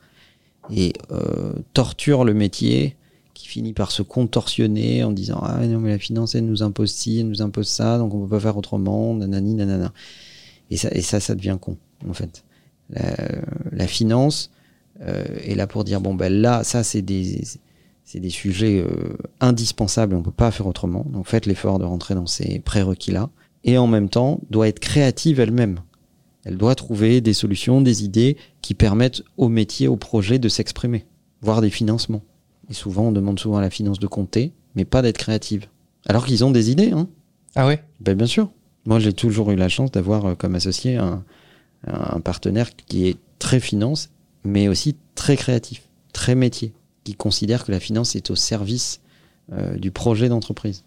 et 0.71 0.93
euh, 1.11 1.53
torture 1.73 2.25
le 2.25 2.33
métier 2.33 2.95
qui 3.33 3.47
finit 3.47 3.73
par 3.73 3.91
se 3.91 4.01
contorsionner 4.01 5.03
en 5.03 5.11
disant 5.11 5.39
ah 5.43 5.65
non 5.67 5.79
mais 5.79 5.91
la 5.91 5.99
finance 5.99 6.35
elle 6.35 6.45
nous 6.45 6.63
impose 6.63 6.91
ci, 6.91 7.19
elle 7.19 7.27
nous 7.27 7.41
impose 7.41 7.67
ça, 7.67 7.97
donc 7.97 8.13
on 8.13 8.21
peut 8.21 8.29
pas 8.29 8.39
faire 8.39 8.57
autrement, 8.57 9.13
nanani 9.13 9.53
nanana. 9.53 9.93
Et 10.71 10.77
ça 10.77 10.89
et 10.91 11.01
ça 11.01 11.19
ça 11.19 11.35
devient 11.35 11.57
con 11.61 11.77
en 12.09 12.13
fait. 12.13 12.43
La, 12.89 13.15
la 13.71 13.87
finance 13.87 14.51
euh, 15.01 15.23
est 15.43 15.55
là 15.55 15.67
pour 15.67 15.83
dire 15.83 16.01
bon 16.01 16.13
ben 16.13 16.31
là 16.31 16.63
ça 16.63 16.83
c'est 16.83 17.01
des 17.01 17.41
c'est 18.03 18.19
des 18.19 18.29
sujets 18.29 18.79
euh, 18.81 19.17
indispensables, 19.39 20.15
on 20.15 20.21
peut 20.21 20.31
pas 20.31 20.51
faire 20.51 20.67
autrement. 20.67 21.05
Donc 21.09 21.27
faites 21.27 21.47
l'effort 21.47 21.79
de 21.79 21.85
rentrer 21.85 22.13
dans 22.13 22.27
ces 22.27 22.59
prérequis 22.59 23.11
là 23.11 23.29
et 23.63 23.77
en 23.77 23.87
même 23.87 24.09
temps 24.09 24.39
doit 24.49 24.67
être 24.67 24.79
créative 24.79 25.39
elle-même. 25.39 25.79
Elle 26.45 26.57
doit 26.57 26.75
trouver 26.75 27.19
des 27.21 27.33
solutions, 27.33 27.81
des 27.81 28.05
idées 28.05 28.37
qui 28.61 28.75
permettent 28.75 29.23
au 29.37 29.49
métier, 29.49 29.87
au 29.87 29.95
projet 29.97 30.37
de 30.37 30.47
s'exprimer, 30.47 31.05
voire 31.41 31.61
des 31.61 31.71
financements. 31.71 32.21
Et 32.69 32.73
souvent, 32.73 33.07
on 33.07 33.11
demande 33.11 33.39
souvent 33.39 33.57
à 33.57 33.61
la 33.61 33.71
finance 33.71 33.99
de 33.99 34.05
compter, 34.07 34.53
mais 34.75 34.85
pas 34.85 35.01
d'être 35.01 35.17
créative. 35.17 35.65
Alors 36.05 36.25
qu'ils 36.25 36.45
ont 36.45 36.51
des 36.51 36.69
idées, 36.69 36.91
hein. 36.91 37.07
Ah 37.55 37.65
ouais? 37.65 37.83
Ben, 37.99 38.15
bien 38.15 38.27
sûr. 38.27 38.51
Moi, 38.85 38.99
j'ai 38.99 39.13
toujours 39.13 39.49
eu 39.49 39.55
la 39.55 39.69
chance 39.69 39.91
d'avoir 39.91 40.25
euh, 40.25 40.35
comme 40.35 40.53
associé 40.53 40.97
un, 40.97 41.23
un 41.87 42.19
partenaire 42.19 42.75
qui 42.75 43.07
est 43.07 43.17
très 43.39 43.59
finance, 43.59 44.09
mais 44.43 44.67
aussi 44.67 44.95
très 45.15 45.37
créatif, 45.37 45.87
très 46.13 46.35
métier, 46.35 46.73
qui 47.03 47.15
considère 47.15 47.65
que 47.65 47.71
la 47.71 47.79
finance 47.79 48.15
est 48.15 48.31
au 48.31 48.35
service 48.35 49.01
euh, 49.53 49.77
du 49.77 49.91
projet 49.91 50.29
d'entreprise. 50.29 50.83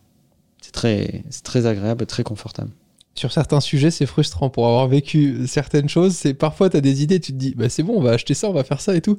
C'est 0.61 0.72
très, 0.72 1.22
très 1.44 1.66
agréable, 1.66 2.06
très 2.06 2.24
confortable. 2.24 2.70
Sur 3.14 3.32
certains 3.32 3.61
sujets, 3.61 3.90
c'est 3.90 4.06
frustrant 4.06 4.50
pour 4.50 4.66
avoir 4.66 4.87
vécu 4.87 5.46
certaines 5.46 5.88
choses. 5.88 6.14
C'est 6.14 6.34
parfois 6.34 6.70
t'as 6.70 6.80
des 6.80 7.02
idées, 7.02 7.20
tu 7.20 7.32
te 7.32 7.37
dis 7.37 7.54
bah 7.54 7.68
c'est 7.68 7.82
bon, 7.82 7.94
on 7.96 8.00
va 8.00 8.12
acheter 8.12 8.34
ça, 8.34 8.48
on 8.48 8.52
va 8.52 8.64
faire 8.64 8.80
ça 8.80 8.94
et 8.94 9.00
tout. 9.00 9.18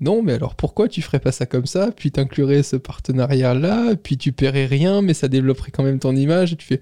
Non, 0.00 0.22
mais 0.22 0.32
alors 0.32 0.56
pourquoi 0.56 0.88
tu 0.88 1.00
ferais 1.00 1.20
pas 1.20 1.32
ça 1.32 1.46
comme 1.46 1.66
ça? 1.66 1.90
Puis 1.92 2.10
t'inclurais 2.10 2.62
ce 2.62 2.76
partenariat 2.76 3.54
là, 3.54 3.94
puis 3.96 4.16
tu 4.16 4.32
paierais 4.32 4.66
rien, 4.66 5.00
mais 5.00 5.14
ça 5.14 5.28
développerait 5.28 5.70
quand 5.70 5.84
même 5.84 6.00
ton 6.00 6.16
image. 6.16 6.52
Et 6.52 6.56
tu 6.56 6.66
fais 6.66 6.80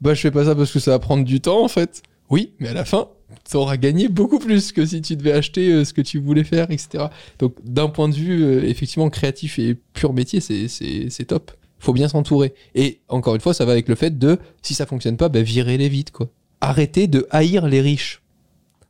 bah 0.00 0.14
je 0.14 0.20
fais 0.20 0.32
pas 0.32 0.44
ça 0.44 0.54
parce 0.56 0.72
que 0.72 0.80
ça 0.80 0.90
va 0.90 0.98
prendre 0.98 1.24
du 1.24 1.40
temps 1.40 1.64
en 1.64 1.68
fait. 1.68 2.02
Oui, 2.30 2.52
mais 2.58 2.68
à 2.68 2.74
la 2.74 2.84
fin, 2.84 3.08
t'auras 3.50 3.76
gagné 3.76 4.08
beaucoup 4.08 4.38
plus 4.38 4.72
que 4.72 4.84
si 4.86 5.02
tu 5.02 5.16
devais 5.16 5.32
acheter 5.32 5.70
euh, 5.70 5.84
ce 5.84 5.92
que 5.92 6.00
tu 6.00 6.18
voulais 6.18 6.44
faire, 6.44 6.70
etc. 6.70 7.06
Donc 7.38 7.54
d'un 7.64 7.88
point 7.88 8.08
de 8.08 8.14
vue 8.14 8.42
euh, 8.42 8.64
effectivement 8.64 9.10
créatif 9.10 9.58
et 9.58 9.76
pur 9.94 10.12
métier, 10.12 10.40
c'est 10.40 11.24
top. 11.26 11.52
Faut 11.78 11.92
bien 11.92 12.08
s'entourer. 12.08 12.54
Et 12.74 13.00
encore 13.08 13.34
une 13.34 13.40
fois, 13.40 13.54
ça 13.54 13.64
va 13.64 13.72
avec 13.72 13.88
le 13.88 13.96
fait 13.96 14.18
de 14.18 14.38
si 14.62 14.74
ça 14.74 14.86
fonctionne 14.86 15.16
pas, 15.16 15.28
bah 15.28 15.42
virez-les 15.42 15.88
vite 15.88 16.12
quoi. 16.12 16.28
Arrêtez 16.60 17.08
de 17.08 17.26
haïr 17.30 17.66
les 17.66 17.80
riches. 17.80 18.22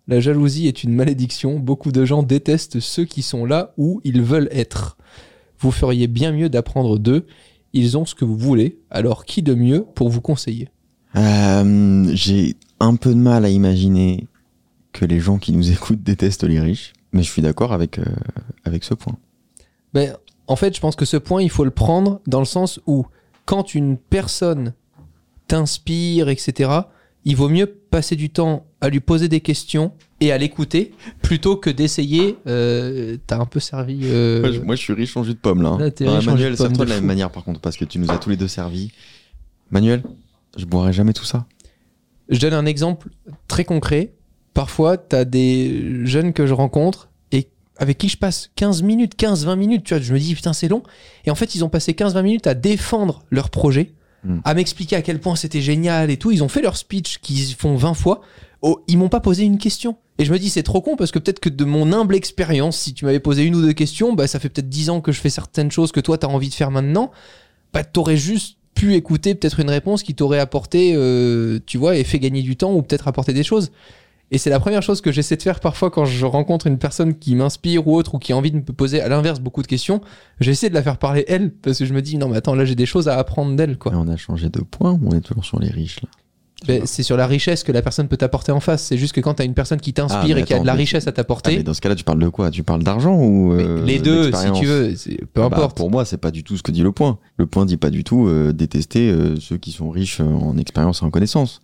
La 0.08 0.20
jalousie 0.20 0.66
est 0.66 0.84
une 0.84 0.94
malédiction. 0.94 1.58
Beaucoup 1.58 1.92
de 1.92 2.04
gens 2.04 2.22
détestent 2.22 2.80
ceux 2.80 3.04
qui 3.04 3.22
sont 3.22 3.46
là 3.46 3.72
où 3.78 4.00
ils 4.04 4.20
veulent 4.20 4.48
être. 4.50 4.98
Vous 5.58 5.70
feriez 5.70 6.06
bien 6.06 6.32
mieux 6.32 6.48
d'apprendre 6.48 6.98
d'eux. 6.98 7.24
Ils 7.72 7.96
ont 7.96 8.04
ce 8.04 8.14
que 8.14 8.24
vous 8.24 8.36
voulez. 8.36 8.78
Alors 8.90 9.24
qui 9.24 9.42
de 9.42 9.54
mieux 9.54 9.86
pour 9.94 10.10
vous 10.10 10.20
conseiller? 10.20 10.68
Euh, 11.16 12.10
J'ai 12.14 12.56
un 12.80 12.96
peu 12.96 13.10
de 13.10 13.18
mal 13.20 13.44
à 13.44 13.48
imaginer 13.48 14.26
que 14.92 15.04
les 15.04 15.20
gens 15.20 15.38
qui 15.38 15.52
nous 15.52 15.70
écoutent 15.70 16.02
détestent 16.02 16.44
les 16.44 16.60
riches, 16.60 16.92
mais 17.12 17.22
je 17.22 17.30
suis 17.30 17.42
d'accord 17.42 17.72
avec, 17.72 17.98
euh, 17.98 18.04
avec 18.64 18.84
ce 18.84 18.94
point. 18.94 19.16
Ben, 19.94 20.16
en 20.46 20.56
fait, 20.56 20.74
je 20.74 20.80
pense 20.80 20.96
que 20.96 21.04
ce 21.04 21.16
point, 21.16 21.42
il 21.42 21.50
faut 21.50 21.64
le 21.64 21.70
prendre 21.70 22.20
dans 22.26 22.38
le 22.40 22.44
sens 22.46 22.80
où 22.86 23.06
quand 23.46 23.74
une 23.74 23.96
personne 23.96 24.74
t'inspire, 25.48 26.28
etc., 26.28 26.70
il 27.24 27.36
vaut 27.36 27.48
mieux 27.48 27.66
passer 27.66 28.16
du 28.16 28.30
temps 28.30 28.66
à 28.80 28.88
lui 28.88 28.98
poser 28.98 29.28
des 29.28 29.40
questions 29.40 29.92
et 30.20 30.32
à 30.32 30.38
l'écouter 30.38 30.92
plutôt 31.22 31.56
que 31.56 31.70
d'essayer. 31.70 32.36
Euh, 32.48 33.16
T'as 33.28 33.38
un 33.38 33.46
peu 33.46 33.60
servi. 33.60 34.00
euh, 34.04 34.40
Moi, 34.40 34.50
je, 34.50 34.60
moi, 34.60 34.74
je 34.74 34.80
suis 34.80 34.92
riche 34.92 35.16
en 35.16 35.22
jus 35.22 35.34
de 35.34 35.38
pomme 35.38 35.62
là. 35.62 35.68
hein. 35.70 35.78
Là, 35.78 35.90
t'es 35.92 36.04
Non, 36.04 36.16
riche 36.16 36.26
en 36.26 36.30
jus 36.30 36.34
Manuel, 36.34 36.52
de 36.52 36.56
serre-toi 36.56 36.78
de 36.78 36.84
de 36.84 36.88
la 36.88 36.96
même 36.96 37.06
manière 37.06 37.30
par 37.30 37.44
contre, 37.44 37.60
parce 37.60 37.76
que 37.76 37.84
tu 37.84 37.98
nous 38.00 38.10
as 38.10 38.18
tous 38.18 38.30
les 38.30 38.36
deux 38.36 38.48
servi. 38.48 38.90
Manuel, 39.70 40.02
je 40.56 40.64
boirai 40.64 40.92
jamais 40.92 41.12
tout 41.12 41.24
ça. 41.24 41.46
Je 42.28 42.40
donne 42.40 42.54
un 42.54 42.66
exemple 42.66 43.08
très 43.46 43.64
concret. 43.64 44.14
Parfois, 44.54 44.96
tu 44.98 45.16
as 45.16 45.24
des 45.24 46.04
jeunes 46.04 46.32
que 46.32 46.46
je 46.46 46.52
rencontre 46.54 47.08
et 47.32 47.48
avec 47.78 47.98
qui 47.98 48.08
je 48.08 48.16
passe 48.18 48.50
15 48.56 48.82
minutes, 48.82 49.14
15-20 49.18 49.56
minutes. 49.56 49.84
Tu 49.84 49.94
vois, 49.94 50.02
je 50.02 50.12
me 50.12 50.18
dis, 50.18 50.34
putain, 50.34 50.52
c'est 50.52 50.68
long. 50.68 50.82
Et 51.24 51.30
en 51.30 51.34
fait, 51.34 51.54
ils 51.54 51.64
ont 51.64 51.68
passé 51.68 51.92
15-20 51.92 52.22
minutes 52.22 52.46
à 52.46 52.54
défendre 52.54 53.22
leur 53.30 53.50
projet, 53.50 53.92
Mm. 54.24 54.38
à 54.44 54.54
m'expliquer 54.54 54.94
à 54.94 55.02
quel 55.02 55.18
point 55.18 55.34
c'était 55.34 55.60
génial 55.60 56.08
et 56.08 56.16
tout. 56.16 56.30
Ils 56.30 56.44
ont 56.44 56.48
fait 56.48 56.62
leur 56.62 56.76
speech 56.76 57.18
qu'ils 57.18 57.54
font 57.56 57.74
20 57.74 57.94
fois. 57.94 58.20
Oh, 58.60 58.80
ils 58.86 58.96
m'ont 58.96 59.08
pas 59.08 59.18
posé 59.18 59.42
une 59.42 59.58
question. 59.58 59.96
Et 60.18 60.24
je 60.24 60.32
me 60.32 60.38
dis, 60.38 60.48
c'est 60.48 60.62
trop 60.62 60.80
con 60.80 60.94
parce 60.94 61.10
que 61.10 61.18
peut-être 61.18 61.40
que 61.40 61.48
de 61.48 61.64
mon 61.64 61.92
humble 61.92 62.14
expérience, 62.14 62.76
si 62.76 62.94
tu 62.94 63.04
m'avais 63.04 63.18
posé 63.18 63.42
une 63.42 63.56
ou 63.56 63.62
deux 63.62 63.72
questions, 63.72 64.12
bah, 64.12 64.28
ça 64.28 64.38
fait 64.38 64.48
peut-être 64.48 64.68
10 64.68 64.90
ans 64.90 65.00
que 65.00 65.10
je 65.10 65.20
fais 65.20 65.30
certaines 65.30 65.72
choses 65.72 65.90
que 65.90 65.98
toi, 65.98 66.18
tu 66.18 66.26
as 66.26 66.28
envie 66.28 66.48
de 66.50 66.54
faire 66.54 66.70
maintenant. 66.70 67.10
Bah, 67.72 67.82
t'aurais 67.82 68.16
juste 68.16 68.58
pu 68.76 68.94
écouter 68.94 69.34
peut-être 69.34 69.58
une 69.58 69.70
réponse 69.70 70.04
qui 70.04 70.14
t'aurait 70.14 70.38
apporté, 70.38 70.92
euh, 70.94 71.58
tu 71.66 71.76
vois, 71.76 71.96
et 71.96 72.04
fait 72.04 72.20
gagner 72.20 72.42
du 72.42 72.54
temps 72.56 72.72
ou 72.72 72.82
peut-être 72.82 73.08
apporter 73.08 73.32
des 73.32 73.42
choses. 73.42 73.72
Et 74.34 74.38
c'est 74.38 74.48
la 74.50 74.58
première 74.58 74.82
chose 74.82 75.02
que 75.02 75.12
j'essaie 75.12 75.36
de 75.36 75.42
faire 75.42 75.60
parfois 75.60 75.90
quand 75.90 76.06
je 76.06 76.24
rencontre 76.24 76.66
une 76.66 76.78
personne 76.78 77.14
qui 77.14 77.34
m'inspire 77.34 77.86
ou 77.86 77.94
autre 77.94 78.14
ou 78.14 78.18
qui 78.18 78.32
a 78.32 78.36
envie 78.36 78.50
de 78.50 78.56
me 78.56 78.62
poser 78.62 79.02
à 79.02 79.08
l'inverse 79.08 79.40
beaucoup 79.40 79.60
de 79.60 79.66
questions. 79.66 80.00
J'essaie 80.40 80.70
de 80.70 80.74
la 80.74 80.82
faire 80.82 80.96
parler 80.96 81.24
elle 81.28 81.50
parce 81.52 81.78
que 81.78 81.84
je 81.84 81.92
me 81.92 82.00
dis 82.00 82.16
non 82.16 82.28
mais 82.28 82.38
attends 82.38 82.54
là 82.54 82.64
j'ai 82.64 82.74
des 82.74 82.86
choses 82.86 83.08
à 83.08 83.18
apprendre 83.18 83.54
d'elle 83.56 83.76
quoi. 83.76 83.92
Et 83.92 83.94
on 83.94 84.08
a 84.08 84.16
changé 84.16 84.48
de 84.48 84.60
point 84.60 84.92
ou 84.92 85.00
on 85.10 85.14
est 85.14 85.20
toujours 85.20 85.44
sur 85.44 85.58
les 85.60 85.68
riches 85.68 86.00
là? 86.02 86.08
Ben, 86.66 86.82
c'est 86.86 87.02
sur 87.02 87.16
la 87.16 87.26
richesse 87.26 87.64
que 87.64 87.72
la 87.72 87.82
personne 87.82 88.06
peut 88.06 88.16
t'apporter 88.16 88.52
en 88.52 88.60
face. 88.60 88.84
C'est 88.84 88.96
juste 88.96 89.12
que 89.12 89.20
quand 89.20 89.34
t'as 89.34 89.44
une 89.44 89.52
personne 89.52 89.80
qui 89.80 89.90
Ah, 89.96 90.02
t'inspire 90.02 90.36
mais 90.36 90.42
et 90.42 90.44
qui 90.44 90.54
a 90.54 90.60
de 90.60 90.66
la 90.66 90.74
richesse 90.74 91.06
à 91.08 91.10
Ah, 91.10 91.12
t'apporter, 91.12 91.56
mais 91.56 91.62
dans 91.64 91.74
ce 91.74 91.80
cas-là, 91.80 91.96
tu 91.96 92.04
parles 92.04 92.20
de 92.20 92.28
quoi? 92.28 92.52
Tu 92.52 92.62
parles 92.62 92.84
d'argent 92.84 93.16
ou 93.16 93.52
euh, 93.52 93.84
les 93.84 93.98
deux 93.98 94.30
si 94.32 94.52
tu 94.52 94.66
veux, 94.66 94.94
peu 95.32 95.42
Ah 95.42 95.48
bah, 95.48 95.56
importe. 95.56 95.76
pour 95.76 95.90
moi, 95.90 96.04
c'est 96.04 96.18
pas 96.18 96.30
du 96.30 96.44
tout 96.44 96.56
ce 96.56 96.62
que 96.62 96.70
dit 96.70 96.82
le 96.82 96.92
point. 96.92 97.18
Le 97.36 97.46
point 97.46 97.66
dit 97.66 97.76
pas 97.78 97.90
du 97.90 98.04
tout 98.04 98.28
euh, 98.28 98.52
détester 98.52 99.10
euh, 99.10 99.34
ceux 99.40 99.56
qui 99.56 99.72
sont 99.72 99.90
riches 99.90 100.20
en 100.20 100.56
expérience 100.56 101.02
et 101.02 101.04
en 101.04 101.10
connaissance. 101.10 101.62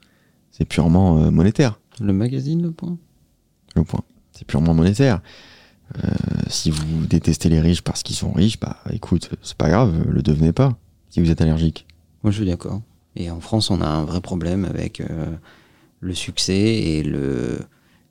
C'est 0.50 0.64
purement 0.64 1.30
monétaire. 1.30 1.78
Le 2.00 2.12
magazine, 2.12 2.62
le 2.62 2.72
point? 2.72 2.96
Le 3.74 3.84
point. 3.84 4.02
C'est 4.32 4.46
purement 4.46 4.74
monétaire. 4.74 5.20
Euh, 5.96 6.10
si 6.48 6.70
vous 6.70 7.06
détestez 7.06 7.48
les 7.48 7.60
riches 7.60 7.82
parce 7.82 8.02
qu'ils 8.02 8.16
sont 8.16 8.32
riches, 8.32 8.60
bah 8.60 8.78
écoute, 8.90 9.30
c'est 9.42 9.56
pas 9.56 9.68
grave, 9.68 10.04
le 10.08 10.22
devenez 10.22 10.52
pas. 10.52 10.76
Si 11.10 11.20
vous 11.20 11.30
êtes 11.30 11.40
allergique. 11.40 11.86
Moi, 12.22 12.30
je 12.30 12.36
suis 12.36 12.46
d'accord. 12.46 12.82
Et 13.16 13.30
en 13.30 13.40
France, 13.40 13.70
on 13.70 13.80
a 13.80 13.86
un 13.86 14.04
vrai 14.04 14.20
problème 14.20 14.64
avec 14.64 15.00
euh, 15.00 15.34
le 16.00 16.14
succès 16.14 16.54
et 16.54 17.02
le 17.02 17.58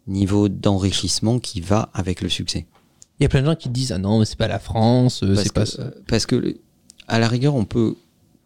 niveau 0.08 0.50
d'enrichissement 0.50 1.40
qui 1.40 1.62
va 1.62 1.90
avec 1.94 2.22
le 2.22 2.30
succès. 2.30 2.66
Il 3.20 3.24
y 3.24 3.26
a 3.26 3.30
plein 3.30 3.42
de 3.42 3.48
gens 3.48 3.56
qui 3.56 3.70
disent 3.70 3.92
ah 3.92 3.98
non 3.98 4.20
mais 4.20 4.26
c'est 4.26 4.38
pas 4.38 4.48
la 4.48 4.60
France, 4.60 5.24
euh, 5.24 5.36
c'est 5.36 5.54
pas 5.54 5.66
ça. 5.66 5.92
parce 6.08 6.26
que, 6.26 6.58
à 7.08 7.20
la 7.20 7.28
rigueur, 7.28 7.56
on 7.56 7.66
peut 7.66 7.96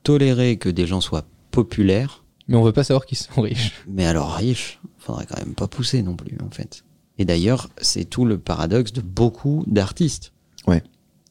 tolérer 0.04 0.58
que 0.58 0.70
des 0.70 0.88
gens 0.88 1.02
soient 1.02 1.26
populaires, 1.52 2.24
Mais 2.48 2.56
on 2.56 2.64
veut 2.64 2.72
pas 2.72 2.84
savoir 2.84 3.06
qu'ils 3.06 3.18
sont 3.18 3.42
riches. 3.42 3.74
mais 3.88 4.06
alors 4.06 4.34
riches, 4.34 4.80
faudrait 4.98 5.26
quand 5.26 5.38
même 5.38 5.56
pas 5.56 5.68
pousser 5.68 6.02
non 6.02 6.16
plus, 6.16 6.38
en 6.44 6.50
fait. 6.50 6.84
Et 7.18 7.26
d'ailleurs, 7.26 7.70
c'est 7.82 8.06
tout 8.06 8.26
le 8.26 8.38
paradoxe 8.38 8.94
de 8.94 9.02
beaucoup 9.02 9.64
d'artistes. 9.68 10.34
Ouais. 10.68 10.84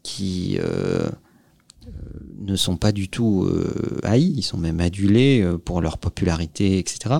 Qui 0.02 0.58
euh, 0.58 0.62
euh, 0.62 1.10
ne 2.38 2.56
sont 2.56 2.76
pas 2.76 2.92
du 2.92 3.08
tout 3.08 3.44
euh, 3.44 4.00
haïs, 4.02 4.32
ils 4.36 4.42
sont 4.42 4.56
même 4.56 4.80
adulés 4.80 5.46
pour 5.64 5.80
leur 5.80 5.98
popularité, 5.98 6.78
etc. 6.78 7.16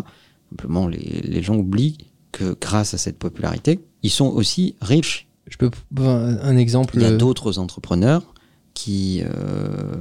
Simplement, 0.50 0.88
les, 0.88 1.20
les 1.22 1.42
gens 1.42 1.57
oublient 1.57 1.98
que 2.33 2.57
grâce 2.61 2.94
à 2.94 2.98
cette 2.98 3.18
popularité, 3.18 3.81
ils 4.03 4.11
sont 4.11 4.29
aussi 4.29 4.76
riches. 4.81 5.29
Je 5.46 5.57
peux 5.57 5.70
un, 5.98 6.38
un 6.38 6.57
exemple. 6.57 6.94
Il 6.96 7.03
y 7.03 7.07
a 7.07 7.16
d'autres 7.16 7.59
entrepreneurs 7.59 8.35
qui, 8.74 9.22
euh, 9.24 9.96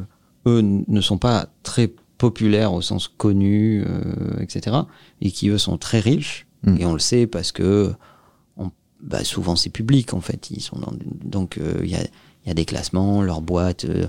eux, 0.46 0.62
ne 0.62 1.02
sont 1.02 1.18
pas 1.18 1.50
très 1.64 1.92
populaires 2.20 2.74
au 2.74 2.82
sens 2.84 3.08
connu, 3.08 3.84
euh, 3.88 4.40
etc. 4.42 4.78
Et 5.22 5.32
qui, 5.32 5.50
eux, 5.50 5.58
sont 5.58 5.80
très 5.80 6.00
riches. 6.00 6.46
Mm. 6.64 6.78
Et 6.80 6.86
on 6.86 6.94
le 6.94 7.00
sait 7.00 7.26
parce 7.26 7.52
que 7.52 7.92
on- 8.58 8.70
bah, 9.02 9.24
souvent 9.24 9.56
c'est 9.56 9.72
public, 9.72 10.14
en 10.14 10.22
fait. 10.22 10.52
Ils 10.52 10.62
sont 10.62 10.78
dans, 10.78 10.94
donc, 11.24 11.58
euh, 11.58 11.80
il 11.84 11.90
y, 11.90 11.96
a, 11.96 12.04
y 12.46 12.52
a 12.52 12.54
des 12.54 12.66
classements, 12.66 13.24
leurs 13.24 13.42
boîtes 13.42 13.86
euh, 13.86 14.08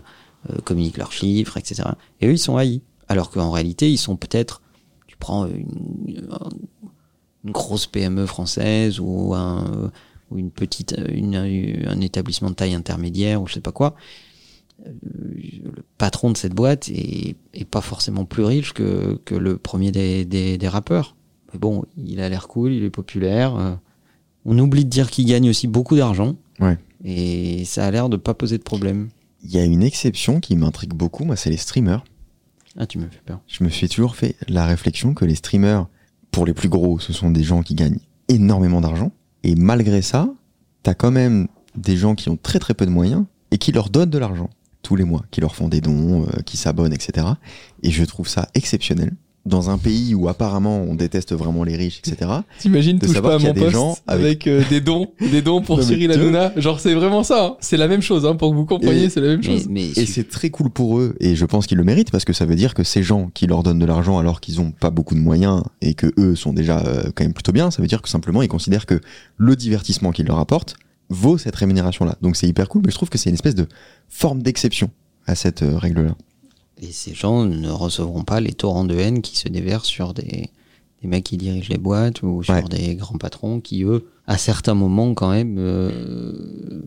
euh, 0.50 0.58
communiquent 0.64 0.98
leurs 0.98 1.12
chiffres, 1.12 1.56
etc. 1.56 1.88
Et 2.20 2.26
eux, 2.26 2.32
ils 2.32 2.38
sont 2.38 2.58
haïs. 2.58 2.82
Alors 3.08 3.30
qu'en 3.30 3.50
réalité, 3.50 3.90
ils 3.90 3.98
sont 3.98 4.16
peut-être... 4.16 4.60
Tu 5.06 5.16
prends 5.16 5.46
une, 5.46 6.28
une 7.44 7.50
grosse 7.52 7.86
PME 7.86 8.26
française 8.26 9.00
ou 9.00 9.34
un 9.34 9.90
ou 10.30 10.38
une 10.38 10.50
petite 10.52 10.94
une, 11.08 11.34
un 11.34 12.00
établissement 12.00 12.50
de 12.50 12.54
taille 12.54 12.74
intermédiaire 12.74 13.42
ou 13.42 13.48
je 13.48 13.54
sais 13.54 13.60
pas 13.60 13.72
quoi 13.72 13.96
le 14.84 15.82
patron 15.98 16.30
de 16.30 16.36
cette 16.36 16.54
boîte 16.54 16.88
est, 16.88 17.36
est 17.54 17.64
pas 17.64 17.80
forcément 17.80 18.24
plus 18.24 18.44
riche 18.44 18.72
que, 18.72 19.18
que 19.24 19.34
le 19.34 19.56
premier 19.58 19.92
des, 19.92 20.24
des, 20.24 20.56
des 20.58 20.68
rappeurs 20.68 21.16
mais 21.52 21.58
bon 21.58 21.84
il 21.96 22.20
a 22.20 22.28
l'air 22.28 22.48
cool 22.48 22.72
il 22.72 22.84
est 22.84 22.90
populaire 22.90 23.56
euh. 23.56 23.74
on 24.44 24.58
oublie 24.58 24.84
de 24.84 24.90
dire 24.90 25.10
qu'il 25.10 25.26
gagne 25.26 25.48
aussi 25.50 25.66
beaucoup 25.66 25.96
d'argent 25.96 26.36
Ouais. 26.60 26.78
et 27.04 27.64
ça 27.64 27.86
a 27.86 27.90
l'air 27.90 28.08
de 28.10 28.16
pas 28.18 28.34
poser 28.34 28.58
de 28.58 28.62
problème 28.62 29.08
Il 29.44 29.50
y 29.50 29.58
a 29.58 29.64
une 29.64 29.82
exception 29.82 30.40
qui 30.40 30.56
m'intrigue 30.56 30.92
beaucoup, 30.92 31.24
moi, 31.24 31.34
c'est 31.36 31.48
les 31.48 31.56
streamers. 31.56 32.04
ah 32.76 32.86
tu 32.86 32.98
me 32.98 33.04
fais 33.04 33.22
peur 33.24 33.40
Je 33.46 33.64
me 33.64 33.70
suis 33.70 33.88
toujours 33.88 34.14
fait 34.14 34.36
la 34.46 34.66
réflexion 34.66 35.14
que 35.14 35.24
les 35.24 35.36
streamers, 35.36 35.86
pour 36.30 36.44
les 36.44 36.52
plus 36.52 36.68
gros, 36.68 36.98
ce 36.98 37.14
sont 37.14 37.30
des 37.30 37.42
gens 37.42 37.62
qui 37.62 37.74
gagnent 37.74 38.00
énormément 38.28 38.82
d'argent. 38.82 39.10
Et 39.42 39.54
malgré 39.54 40.02
ça, 40.02 40.28
t'as 40.82 40.92
quand 40.92 41.10
même 41.10 41.48
des 41.76 41.96
gens 41.96 42.14
qui 42.14 42.28
ont 42.28 42.36
très 42.36 42.58
très 42.58 42.74
peu 42.74 42.84
de 42.84 42.90
moyens 42.90 43.24
et 43.50 43.56
qui 43.56 43.72
leur 43.72 43.88
donnent 43.88 44.10
de 44.10 44.18
l'argent 44.18 44.50
tous 44.82 44.96
les 44.96 45.04
mois, 45.04 45.22
qui 45.30 45.40
leur 45.40 45.54
font 45.54 45.68
des 45.68 45.80
dons, 45.80 46.22
euh, 46.24 46.40
qui 46.44 46.56
s'abonnent, 46.56 46.92
etc. 46.92 47.26
Et 47.82 47.90
je 47.90 48.04
trouve 48.04 48.28
ça 48.28 48.48
exceptionnel. 48.54 49.12
Dans 49.46 49.70
un 49.70 49.78
pays 49.78 50.14
où 50.14 50.28
apparemment 50.28 50.82
on 50.82 50.94
déteste 50.94 51.32
vraiment 51.34 51.64
les 51.64 51.74
riches, 51.74 52.00
etc. 52.04 52.30
T'imagines, 52.58 52.98
touche 52.98 53.12
savoir 53.14 53.38
pas 53.38 53.42
à 53.42 53.48
mon 53.48 53.54
des 53.54 53.60
poste 53.60 53.72
gens 53.72 53.96
avec, 54.06 54.46
avec- 54.46 54.46
euh, 54.48 54.62
des 54.68 54.82
dons, 54.82 55.08
des 55.32 55.40
dons 55.40 55.62
pour 55.62 55.78
Non, 55.78 55.82
Cyril 55.82 56.12
Hanouna. 56.12 56.52
Genre 56.58 56.78
c'est 56.78 56.92
vraiment 56.92 57.22
ça. 57.24 57.46
hein. 57.46 57.56
C'est 57.60 57.78
la 57.78 57.88
même 57.88 58.02
chose 58.02 58.26
hein, 58.26 58.36
pour 58.36 58.50
que 58.50 58.56
vous 58.56 58.66
compreniez, 58.66 59.08
c'est 59.08 59.22
la 59.22 59.28
même 59.28 59.40
mais, 59.42 59.46
chose. 59.46 59.66
mais 59.70 59.86
Et 59.96 60.04
c'est 60.04 60.28
très 60.28 60.50
cool 60.50 60.68
pour 60.68 60.98
eux, 60.98 61.16
et 61.20 61.36
je 61.36 61.46
pense 61.46 61.66
qu'ils 61.66 61.78
le 61.78 61.84
méritent, 61.84 62.10
parce 62.10 62.26
que 62.26 62.34
ça 62.34 62.44
veut 62.44 62.54
dire 62.54 62.74
que 62.74 62.84
ces 62.84 63.02
gens 63.02 63.30
qui 63.32 63.46
leur 63.46 63.62
donnent 63.62 63.78
de 63.78 63.86
l'argent 63.86 64.18
alors 64.18 64.42
qu'ils 64.42 64.60
ont 64.60 64.72
pas 64.72 64.90
beaucoup 64.90 65.14
de 65.14 65.20
moyens 65.20 65.62
et 65.80 65.94
que 65.94 66.12
eux 66.18 66.36
sont 66.36 66.52
déjà 66.52 66.80
euh, 66.80 67.04
quand 67.14 67.24
même 67.24 67.32
plutôt 67.32 67.52
bien, 67.52 67.70
ça 67.70 67.80
veut 67.80 67.88
dire 67.88 68.02
que 68.02 68.10
simplement 68.10 68.42
ils 68.42 68.48
considèrent 68.48 68.84
que 68.84 69.00
le 69.38 69.56
divertissement 69.56 70.10
qu'ils 70.12 70.26
leur 70.26 70.38
apportent 70.38 70.76
vaut 71.10 71.36
cette 71.38 71.56
rémunération-là. 71.56 72.16
Donc 72.22 72.36
c'est 72.36 72.48
hyper 72.48 72.68
cool, 72.68 72.82
mais 72.86 72.90
je 72.90 72.96
trouve 72.96 73.10
que 73.10 73.18
c'est 73.18 73.28
une 73.30 73.34
espèce 73.34 73.54
de 73.54 73.66
forme 74.08 74.42
d'exception 74.42 74.90
à 75.26 75.34
cette 75.34 75.62
euh, 75.62 75.76
règle-là. 75.76 76.14
Et 76.80 76.92
ces 76.92 77.12
gens 77.14 77.44
ne 77.44 77.68
recevront 77.70 78.22
pas 78.24 78.40
les 78.40 78.52
torrents 78.52 78.84
de 78.86 78.94
haine 78.96 79.20
qui 79.20 79.36
se 79.36 79.48
déversent 79.48 79.84
sur 79.88 80.14
des, 80.14 80.48
des 81.02 81.08
mecs 81.08 81.24
qui 81.24 81.36
dirigent 81.36 81.68
les 81.68 81.78
boîtes 81.78 82.22
ou 82.22 82.42
sur 82.42 82.54
Ouais. 82.54 82.62
des 82.62 82.94
grands 82.96 83.18
patrons 83.18 83.60
qui, 83.60 83.82
eux, 83.84 84.06
à 84.26 84.38
certains 84.38 84.74
moments, 84.74 85.12
quand 85.12 85.30
même, 85.30 85.56
euh, 85.58 86.82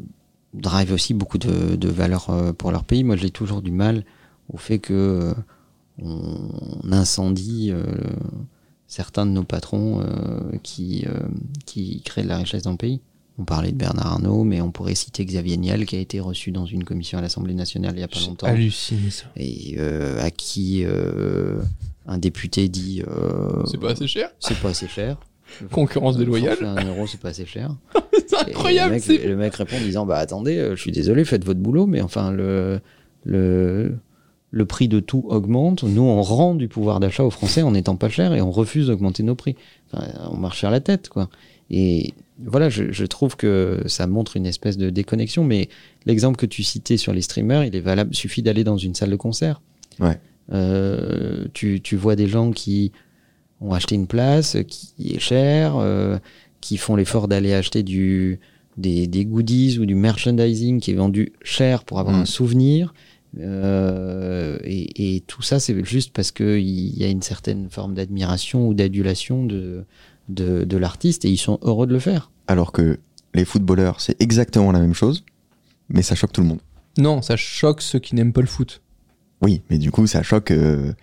drivent 0.55 0.93
aussi 0.93 1.13
beaucoup 1.13 1.37
de, 1.37 1.75
de 1.75 1.87
valeur 1.89 2.29
euh, 2.29 2.53
pour 2.53 2.71
leur 2.71 2.85
pays. 2.85 3.03
Moi, 3.03 3.17
j'ai 3.17 3.29
toujours 3.29 3.61
du 3.61 3.71
mal 3.71 4.03
au 4.51 4.57
fait 4.57 4.79
que 4.79 4.93
euh, 4.93 5.33
on 6.01 6.91
incendie 6.91 7.69
euh, 7.71 7.83
certains 8.87 9.25
de 9.25 9.31
nos 9.31 9.43
patrons 9.43 10.01
euh, 10.01 10.57
qui, 10.63 11.05
euh, 11.07 11.19
qui 11.65 12.01
créent 12.01 12.23
de 12.23 12.29
la 12.29 12.37
richesse 12.37 12.63
dans 12.63 12.71
le 12.71 12.77
pays. 12.77 12.99
On 13.39 13.45
parlait 13.45 13.71
de 13.71 13.77
Bernard 13.77 14.07
Arnault, 14.13 14.43
mais 14.43 14.61
on 14.61 14.69
pourrait 14.71 14.93
citer 14.95 15.25
Xavier 15.25 15.57
Niel 15.57 15.85
qui 15.85 15.95
a 15.95 15.99
été 15.99 16.19
reçu 16.19 16.51
dans 16.51 16.65
une 16.65 16.83
commission 16.83 17.17
à 17.17 17.21
l'Assemblée 17.21 17.55
nationale 17.55 17.93
il 17.95 18.01
y 18.01 18.03
a 18.03 18.07
pas 18.07 18.19
longtemps 18.19 18.45
halluciné 18.47 19.09
ça. 19.09 19.25
et 19.35 19.75
euh, 19.79 20.21
à 20.23 20.29
qui 20.29 20.83
euh, 20.85 21.59
un 22.05 22.19
député 22.19 22.69
dit 22.69 23.01
euh, 23.07 23.63
C'est 23.65 23.79
pas 23.79 23.91
assez 23.91 24.07
cher? 24.07 24.29
c'est 24.39 24.57
pas 24.59 24.69
assez 24.69 24.87
cher. 24.87 25.17
Concurrence 25.71 26.17
déloyale. 26.17 26.57
Un 26.63 26.83
euro, 26.85 27.05
c'est 27.07 27.19
pas 27.19 27.29
assez 27.29 27.45
cher. 27.45 27.75
C'est 28.27 28.47
Et 28.47 28.51
incroyable. 28.51 28.95
Le 28.95 29.13
mec, 29.13 29.25
le 29.25 29.35
mec 29.35 29.55
répond 29.55 29.75
en 29.77 29.81
disant 29.81 30.05
bah 30.05 30.17
attendez, 30.17 30.57
euh, 30.57 30.75
je 30.75 30.81
suis 30.81 30.91
désolé, 30.91 31.25
faites 31.25 31.43
votre 31.43 31.59
boulot, 31.59 31.85
mais 31.85 32.01
enfin 32.01 32.31
le 32.31 32.79
le 33.23 33.95
le 34.51 34.65
prix 34.65 34.87
de 34.87 34.99
tout 34.99 35.25
augmente. 35.29 35.83
Nous, 35.83 36.01
on 36.03 36.21
rend 36.21 36.53
du 36.55 36.67
pouvoir 36.67 36.99
d'achat 36.99 37.23
aux 37.23 37.29
Français 37.31 37.63
en 37.63 37.71
n'étant 37.71 37.95
pas 37.95 38.09
cher 38.09 38.33
et 38.33 38.41
on 38.41 38.51
refuse 38.51 38.87
d'augmenter 38.87 39.23
nos 39.23 39.33
prix. 39.35 39.55
Enfin, 39.91 40.05
on 40.31 40.37
marche 40.37 40.59
sur 40.59 40.69
la 40.69 40.79
tête, 40.79 41.09
quoi. 41.09 41.27
Et 41.75 42.13
voilà, 42.45 42.69
je, 42.69 42.91
je 42.91 43.05
trouve 43.05 43.35
que 43.35 43.81
ça 43.87 44.05
montre 44.05 44.37
une 44.37 44.45
espèce 44.45 44.77
de 44.77 44.89
déconnexion. 44.89 45.43
Mais 45.43 45.69
l'exemple 46.05 46.37
que 46.37 46.45
tu 46.45 46.61
citais 46.61 46.97
sur 46.97 47.13
les 47.13 47.21
streamers, 47.21 47.63
il 47.63 47.75
est 47.75 47.79
valable. 47.81 48.13
Suffit 48.13 48.43
d'aller 48.43 48.63
dans 48.63 48.77
une 48.77 48.93
salle 48.93 49.09
de 49.09 49.15
concert. 49.15 49.61
Ouais. 49.99 50.19
Euh, 50.51 51.45
tu, 51.53 51.81
tu 51.81 51.95
vois 51.95 52.15
des 52.15 52.27
gens 52.27 52.51
qui 52.51 52.91
ont 53.61 53.71
acheté 53.73 53.95
une 53.95 54.07
place 54.07 54.57
qui 54.67 55.15
est 55.15 55.19
chère, 55.19 55.77
euh, 55.77 56.17
qui 56.61 56.77
font 56.77 56.95
l'effort 56.95 57.27
d'aller 57.27 57.53
acheter 57.53 57.81
du, 57.81 58.39
des, 58.77 59.07
des 59.07 59.25
goodies 59.25 59.79
ou 59.79 59.85
du 59.85 59.95
merchandising 59.95 60.79
qui 60.79 60.91
est 60.91 60.95
vendu 60.95 61.33
cher 61.43 61.83
pour 61.85 61.99
avoir 61.99 62.17
Mm. 62.17 62.21
un 62.21 62.25
souvenir. 62.25 62.93
Euh, 63.39 64.59
et, 64.63 65.15
et 65.15 65.19
tout 65.21 65.41
ça, 65.41 65.59
c'est 65.59 65.83
juste 65.85 66.11
parce 66.13 66.31
qu'il 66.31 66.59
y 66.99 67.03
a 67.03 67.07
une 67.07 67.21
certaine 67.23 67.69
forme 67.69 67.95
d'admiration 67.95 68.67
ou 68.67 68.73
d'adulation 68.73 69.45
de, 69.45 69.85
de, 70.29 70.63
de 70.63 70.77
l'artiste 70.77 71.25
et 71.25 71.29
ils 71.29 71.37
sont 71.37 71.59
heureux 71.61 71.87
de 71.87 71.93
le 71.93 71.99
faire. 71.99 72.31
Alors 72.47 72.71
que 72.71 72.99
les 73.33 73.45
footballeurs, 73.45 73.99
c'est 74.01 74.21
exactement 74.21 74.71
la 74.71 74.79
même 74.79 74.93
chose, 74.93 75.23
mais 75.89 76.01
ça 76.01 76.15
choque 76.15 76.31
tout 76.33 76.41
le 76.41 76.47
monde. 76.47 76.59
Non, 76.97 77.21
ça 77.21 77.35
choque 77.35 77.81
ceux 77.81 77.99
qui 77.99 78.15
n'aiment 78.15 78.33
pas 78.33 78.41
le 78.41 78.47
foot. 78.47 78.81
Oui, 79.41 79.61
mais 79.69 79.77
du 79.77 79.91
coup, 79.91 80.05
ça 80.07 80.23
choque. 80.23 80.51
euh, 80.51 80.93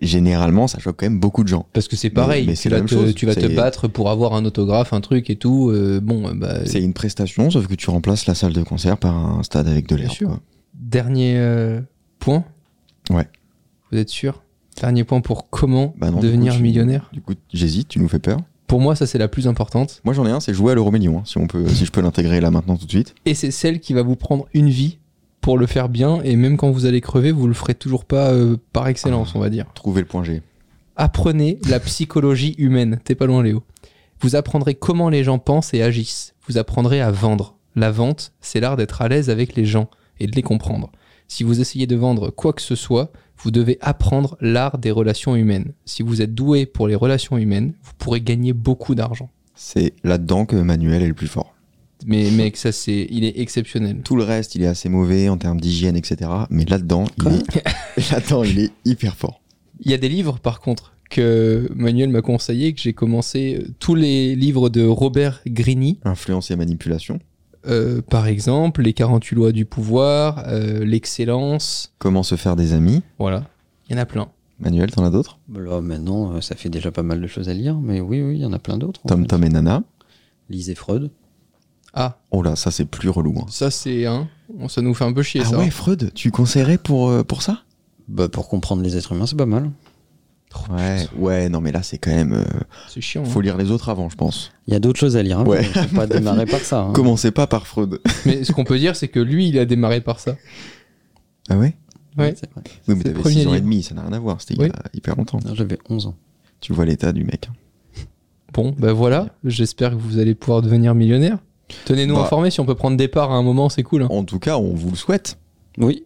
généralement, 0.00 0.66
ça 0.68 0.78
choque 0.78 0.96
quand 0.98 1.06
même 1.06 1.20
beaucoup 1.20 1.42
de 1.44 1.48
gens. 1.48 1.66
Parce 1.72 1.86
que 1.88 1.96
c'est 1.96 2.10
pareil. 2.10 2.46
mais 2.46 2.54
tu 2.54 2.68
vas, 2.68 2.76
même 2.76 2.86
te, 2.86 2.94
chose. 2.94 3.14
tu 3.14 3.26
vas 3.26 3.34
te 3.34 3.40
C'est- 3.40 3.48
battre 3.54 3.88
pour 3.88 4.10
avoir 4.10 4.34
un 4.34 4.44
autographe, 4.44 4.92
un 4.92 5.00
truc 5.00 5.30
et 5.30 5.36
tout. 5.36 5.70
euh, 5.70 6.00
bon, 6.00 6.28
euh, 6.28 6.34
bah, 6.34 6.64
C'est 6.66 6.82
une 6.82 6.92
prestation, 6.94 7.50
sauf 7.50 7.66
que 7.66 7.74
tu 7.74 7.90
remplaces 7.90 8.26
la 8.26 8.34
salle 8.34 8.52
de 8.52 8.62
concert 8.62 8.96
par 8.98 9.14
un 9.16 9.42
stade 9.42 9.68
avec 9.68 9.86
de 9.88 9.96
l'air. 9.96 10.12
dernier 10.74 11.36
euh, 11.36 11.80
point. 12.18 12.44
Ouais. 13.10 13.28
Vous 13.90 13.98
êtes 13.98 14.08
sûr? 14.08 14.42
Dernier 14.80 15.04
point 15.04 15.20
pour 15.20 15.50
comment 15.50 15.94
Bah 15.98 16.10
non, 16.10 16.20
du 16.20 16.26
devenir 16.26 16.52
coup, 16.52 16.58
tu- 16.58 16.62
millionnaire? 16.62 17.10
Du 17.12 17.20
coup, 17.20 17.34
j'hésite, 17.52 17.88
tu 17.88 17.98
nous 18.00 18.08
fais 18.08 18.18
peur. 18.18 18.38
Pour 18.72 18.80
moi, 18.80 18.96
ça 18.96 19.06
c'est 19.06 19.18
la 19.18 19.28
plus 19.28 19.48
importante. 19.48 20.00
Moi, 20.02 20.14
j'en 20.14 20.26
ai 20.26 20.30
un, 20.30 20.40
c'est 20.40 20.54
jouer 20.54 20.72
à 20.72 20.74
l'euro 20.74 20.90
million, 20.90 21.18
hein, 21.18 21.22
si, 21.26 21.36
on 21.36 21.46
peut, 21.46 21.68
si 21.68 21.84
je 21.84 21.92
peux 21.92 22.00
l'intégrer 22.00 22.40
là 22.40 22.50
maintenant 22.50 22.78
tout 22.78 22.86
de 22.86 22.90
suite. 22.90 23.14
Et 23.26 23.34
c'est 23.34 23.50
celle 23.50 23.80
qui 23.80 23.92
va 23.92 24.00
vous 24.00 24.16
prendre 24.16 24.46
une 24.54 24.70
vie 24.70 24.96
pour 25.42 25.58
le 25.58 25.66
faire 25.66 25.90
bien, 25.90 26.22
et 26.22 26.36
même 26.36 26.56
quand 26.56 26.70
vous 26.70 26.86
allez 26.86 27.02
crever, 27.02 27.32
vous 27.32 27.46
le 27.46 27.52
ferez 27.52 27.74
toujours 27.74 28.06
pas 28.06 28.32
euh, 28.32 28.56
par 28.72 28.88
excellence, 28.88 29.34
on 29.34 29.40
va 29.40 29.50
dire. 29.50 29.66
Trouver 29.74 30.00
le 30.00 30.06
point 30.06 30.24
G. 30.24 30.40
Apprenez 30.96 31.58
la 31.68 31.80
psychologie 31.80 32.54
humaine. 32.56 32.98
T'es 33.04 33.14
pas 33.14 33.26
loin, 33.26 33.42
Léo. 33.42 33.62
Vous 34.22 34.36
apprendrez 34.36 34.74
comment 34.74 35.10
les 35.10 35.22
gens 35.22 35.38
pensent 35.38 35.74
et 35.74 35.82
agissent. 35.82 36.32
Vous 36.48 36.56
apprendrez 36.56 37.02
à 37.02 37.10
vendre. 37.10 37.56
La 37.76 37.90
vente, 37.90 38.32
c'est 38.40 38.60
l'art 38.60 38.78
d'être 38.78 39.02
à 39.02 39.08
l'aise 39.08 39.28
avec 39.28 39.54
les 39.54 39.66
gens 39.66 39.90
et 40.18 40.26
de 40.26 40.34
les 40.34 40.42
comprendre. 40.42 40.90
Si 41.28 41.44
vous 41.44 41.60
essayez 41.60 41.86
de 41.86 41.96
vendre 41.96 42.30
quoi 42.30 42.54
que 42.54 42.62
ce 42.62 42.74
soit, 42.74 43.12
vous 43.42 43.50
devez 43.50 43.78
apprendre 43.80 44.36
l'art 44.40 44.78
des 44.78 44.90
relations 44.90 45.34
humaines. 45.34 45.72
Si 45.84 46.02
vous 46.02 46.22
êtes 46.22 46.34
doué 46.34 46.64
pour 46.64 46.86
les 46.86 46.94
relations 46.94 47.36
humaines, 47.36 47.74
vous 47.82 47.92
pourrez 47.98 48.20
gagner 48.20 48.52
beaucoup 48.52 48.94
d'argent. 48.94 49.30
C'est 49.54 49.94
là-dedans 50.04 50.46
que 50.46 50.56
Manuel 50.56 51.02
est 51.02 51.08
le 51.08 51.14
plus 51.14 51.26
fort. 51.26 51.54
Mais 52.06 52.30
mec, 52.30 52.56
ça 52.56 52.72
c'est, 52.72 53.06
il 53.10 53.24
est 53.24 53.38
exceptionnel. 53.40 54.00
Tout 54.02 54.16
le 54.16 54.24
reste, 54.24 54.54
il 54.54 54.62
est 54.62 54.66
assez 54.66 54.88
mauvais 54.88 55.28
en 55.28 55.36
termes 55.36 55.60
d'hygiène, 55.60 55.96
etc. 55.96 56.30
Mais 56.50 56.64
là-dedans, 56.64 57.04
il 57.18 57.32
est... 57.34 58.44
il 58.44 58.58
est 58.58 58.72
hyper 58.84 59.16
fort. 59.16 59.40
Il 59.80 59.90
y 59.90 59.94
a 59.94 59.98
des 59.98 60.08
livres 60.08 60.38
par 60.38 60.60
contre 60.60 60.94
que 61.10 61.68
Manuel 61.74 62.08
m'a 62.08 62.22
conseillé, 62.22 62.72
que 62.72 62.80
j'ai 62.80 62.94
commencé 62.94 63.66
tous 63.78 63.94
les 63.94 64.34
livres 64.34 64.70
de 64.70 64.84
Robert 64.84 65.42
Greene, 65.46 65.96
Influence 66.04 66.50
et 66.50 66.56
manipulation. 66.56 67.18
Euh, 67.66 68.02
par 68.02 68.26
exemple, 68.26 68.82
les 68.82 68.92
48 68.92 69.34
lois 69.36 69.52
du 69.52 69.64
pouvoir, 69.64 70.44
euh, 70.48 70.84
l'excellence, 70.84 71.92
Comment 71.98 72.22
se 72.22 72.34
faire 72.36 72.56
des 72.56 72.72
amis. 72.72 73.02
voilà. 73.18 73.44
Il 73.88 73.96
y 73.96 73.98
en 73.98 74.02
a 74.02 74.06
plein. 74.06 74.28
Manuel, 74.58 74.90
t'en 74.90 75.04
as 75.04 75.10
d'autres? 75.10 75.38
Là, 75.52 75.80
maintenant, 75.80 76.34
euh, 76.34 76.40
ça 76.40 76.54
fait 76.54 76.68
déjà 76.70 76.90
pas 76.92 77.02
mal 77.02 77.20
de 77.20 77.26
choses 77.26 77.48
à 77.48 77.54
lire, 77.54 77.76
mais 77.80 78.00
oui, 78.00 78.22
oui, 78.22 78.36
il 78.36 78.40
y 78.42 78.46
en 78.46 78.52
a 78.52 78.58
plein 78.58 78.78
d'autres. 78.78 79.00
en 79.04 79.08
Tom, 79.08 79.22
fait. 79.22 79.26
Tom 79.28 79.44
et 79.44 79.48
Nana. 79.48 79.82
Lisez 80.48 80.74
Freud. 80.74 81.10
Ah, 81.94 82.18
Oh 82.30 82.42
là, 82.42 82.56
ça 82.56 82.70
c'est 82.70 82.84
plus 82.86 83.10
relou. 83.10 83.34
hein. 83.38 83.46
ça 83.50 83.70
c'est 83.70 84.06
un. 84.06 84.28
ça 84.68 84.80
nous 84.80 84.94
fait 84.94 85.04
un 85.04 85.12
peu 85.12 85.22
chier 85.22 85.42
Ah 85.44 85.48
ça. 85.50 85.58
ouais, 85.58 85.68
Freud, 85.70 86.10
tu 86.14 86.30
conseillerais 86.30 86.78
pour, 86.78 87.10
euh, 87.10 87.22
pour 87.22 87.42
ça? 87.42 87.58
Bah, 88.08 88.28
pour 88.28 88.48
comprendre 88.48 88.82
les 88.82 88.96
êtres 88.96 89.12
humains, 89.12 89.26
c'est 89.26 89.36
pas 89.36 89.46
mal. 89.46 89.70
Ouais, 90.70 91.06
ouais, 91.16 91.48
non 91.48 91.60
mais 91.60 91.72
là 91.72 91.82
c'est 91.82 91.98
quand 91.98 92.10
même... 92.10 92.32
euh, 92.32 92.44
C'est 92.88 93.00
chiant. 93.00 93.24
faut 93.24 93.40
hein. 93.40 93.42
lire 93.42 93.56
les 93.56 93.70
autres 93.70 93.88
avant, 93.88 94.08
je 94.08 94.16
pense. 94.16 94.52
Il 94.66 94.72
y 94.72 94.76
a 94.76 94.80
d'autres 94.80 94.98
choses 95.00 95.16
à 95.16 95.22
lire. 95.22 95.40
Hein. 95.40 95.44
Ouais. 95.46 95.62
Faut 95.64 95.96
pas 95.96 96.06
démarrer 96.06 96.46
par 96.46 96.60
ça. 96.60 96.80
hein. 96.82 96.92
Commencez 96.94 97.30
pas 97.30 97.46
par 97.46 97.66
Freud. 97.66 98.00
Mais 98.26 98.44
ce 98.44 98.52
qu'on 98.52 98.64
peut 98.64 98.78
dire, 98.78 98.96
c'est 98.96 99.08
que 99.08 99.20
lui, 99.20 99.48
il 99.48 99.58
a 99.58 99.64
démarré 99.64 100.00
par 100.00 100.20
ça. 100.20 100.36
Ah 101.48 101.56
ouais? 101.58 101.74
Ouais. 102.18 102.34
C'est 102.38 102.50
vrai. 102.52 102.62
Oui, 102.88 102.94
mais 102.96 103.02
t'avais 103.04 103.18
premier 103.18 103.34
6 103.42 103.46
ans 103.46 103.54
et 103.54 103.60
demi, 103.62 103.82
ça 103.82 103.94
n'a 103.94 104.02
rien 104.02 104.12
à 104.12 104.18
voir, 104.18 104.40
c'était 104.40 104.60
Oui. 104.60 104.66
il 104.66 104.68
y 104.68 104.72
a 104.72 104.82
hyper 104.92 105.16
longtemps. 105.16 105.38
J'avais 105.54 105.78
11 105.88 106.06
ans. 106.08 106.14
Tu 106.60 106.72
vois 106.74 106.84
l'état 106.84 107.10
du 107.12 107.24
mec. 107.24 107.48
Bon, 108.52 108.74
ben 108.78 108.92
voilà. 108.92 109.28
J'espère 109.44 109.92
que 109.92 109.96
vous 109.96 110.18
allez 110.18 110.34
pouvoir 110.34 110.60
devenir 110.60 110.94
millionnaire. 110.94 111.38
Tenez-nous 111.86 112.14
Bah. 112.14 112.22
informés 112.24 112.50
si 112.50 112.60
on 112.60 112.66
peut 112.66 112.74
prendre 112.74 112.98
des 112.98 113.08
parts 113.08 113.32
à 113.32 113.36
un 113.36 113.42
moment, 113.42 113.70
c'est 113.70 113.82
cool. 113.82 114.02
hein. 114.02 114.08
En 114.10 114.24
tout 114.24 114.38
cas, 114.38 114.58
on 114.58 114.74
vous 114.74 114.90
le 114.90 114.96
souhaite, 114.96 115.38
Oui. 115.78 116.04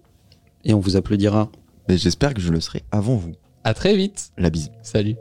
Et 0.64 0.74
on 0.74 0.78
vous 0.80 0.94
applaudira. 0.96 1.50
mais 1.88 1.98
j'espère 1.98 2.34
que 2.34 2.40
je 2.40 2.52
le 2.52 2.60
serai 2.60 2.84
avant 2.92 3.16
vous. 3.16 3.32
À 3.66 3.74
très 3.74 3.96
vite. 3.96 4.30
La 4.38 4.48
bise. 4.48 4.70
Salut. 4.80 5.16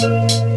Thank 0.00 0.47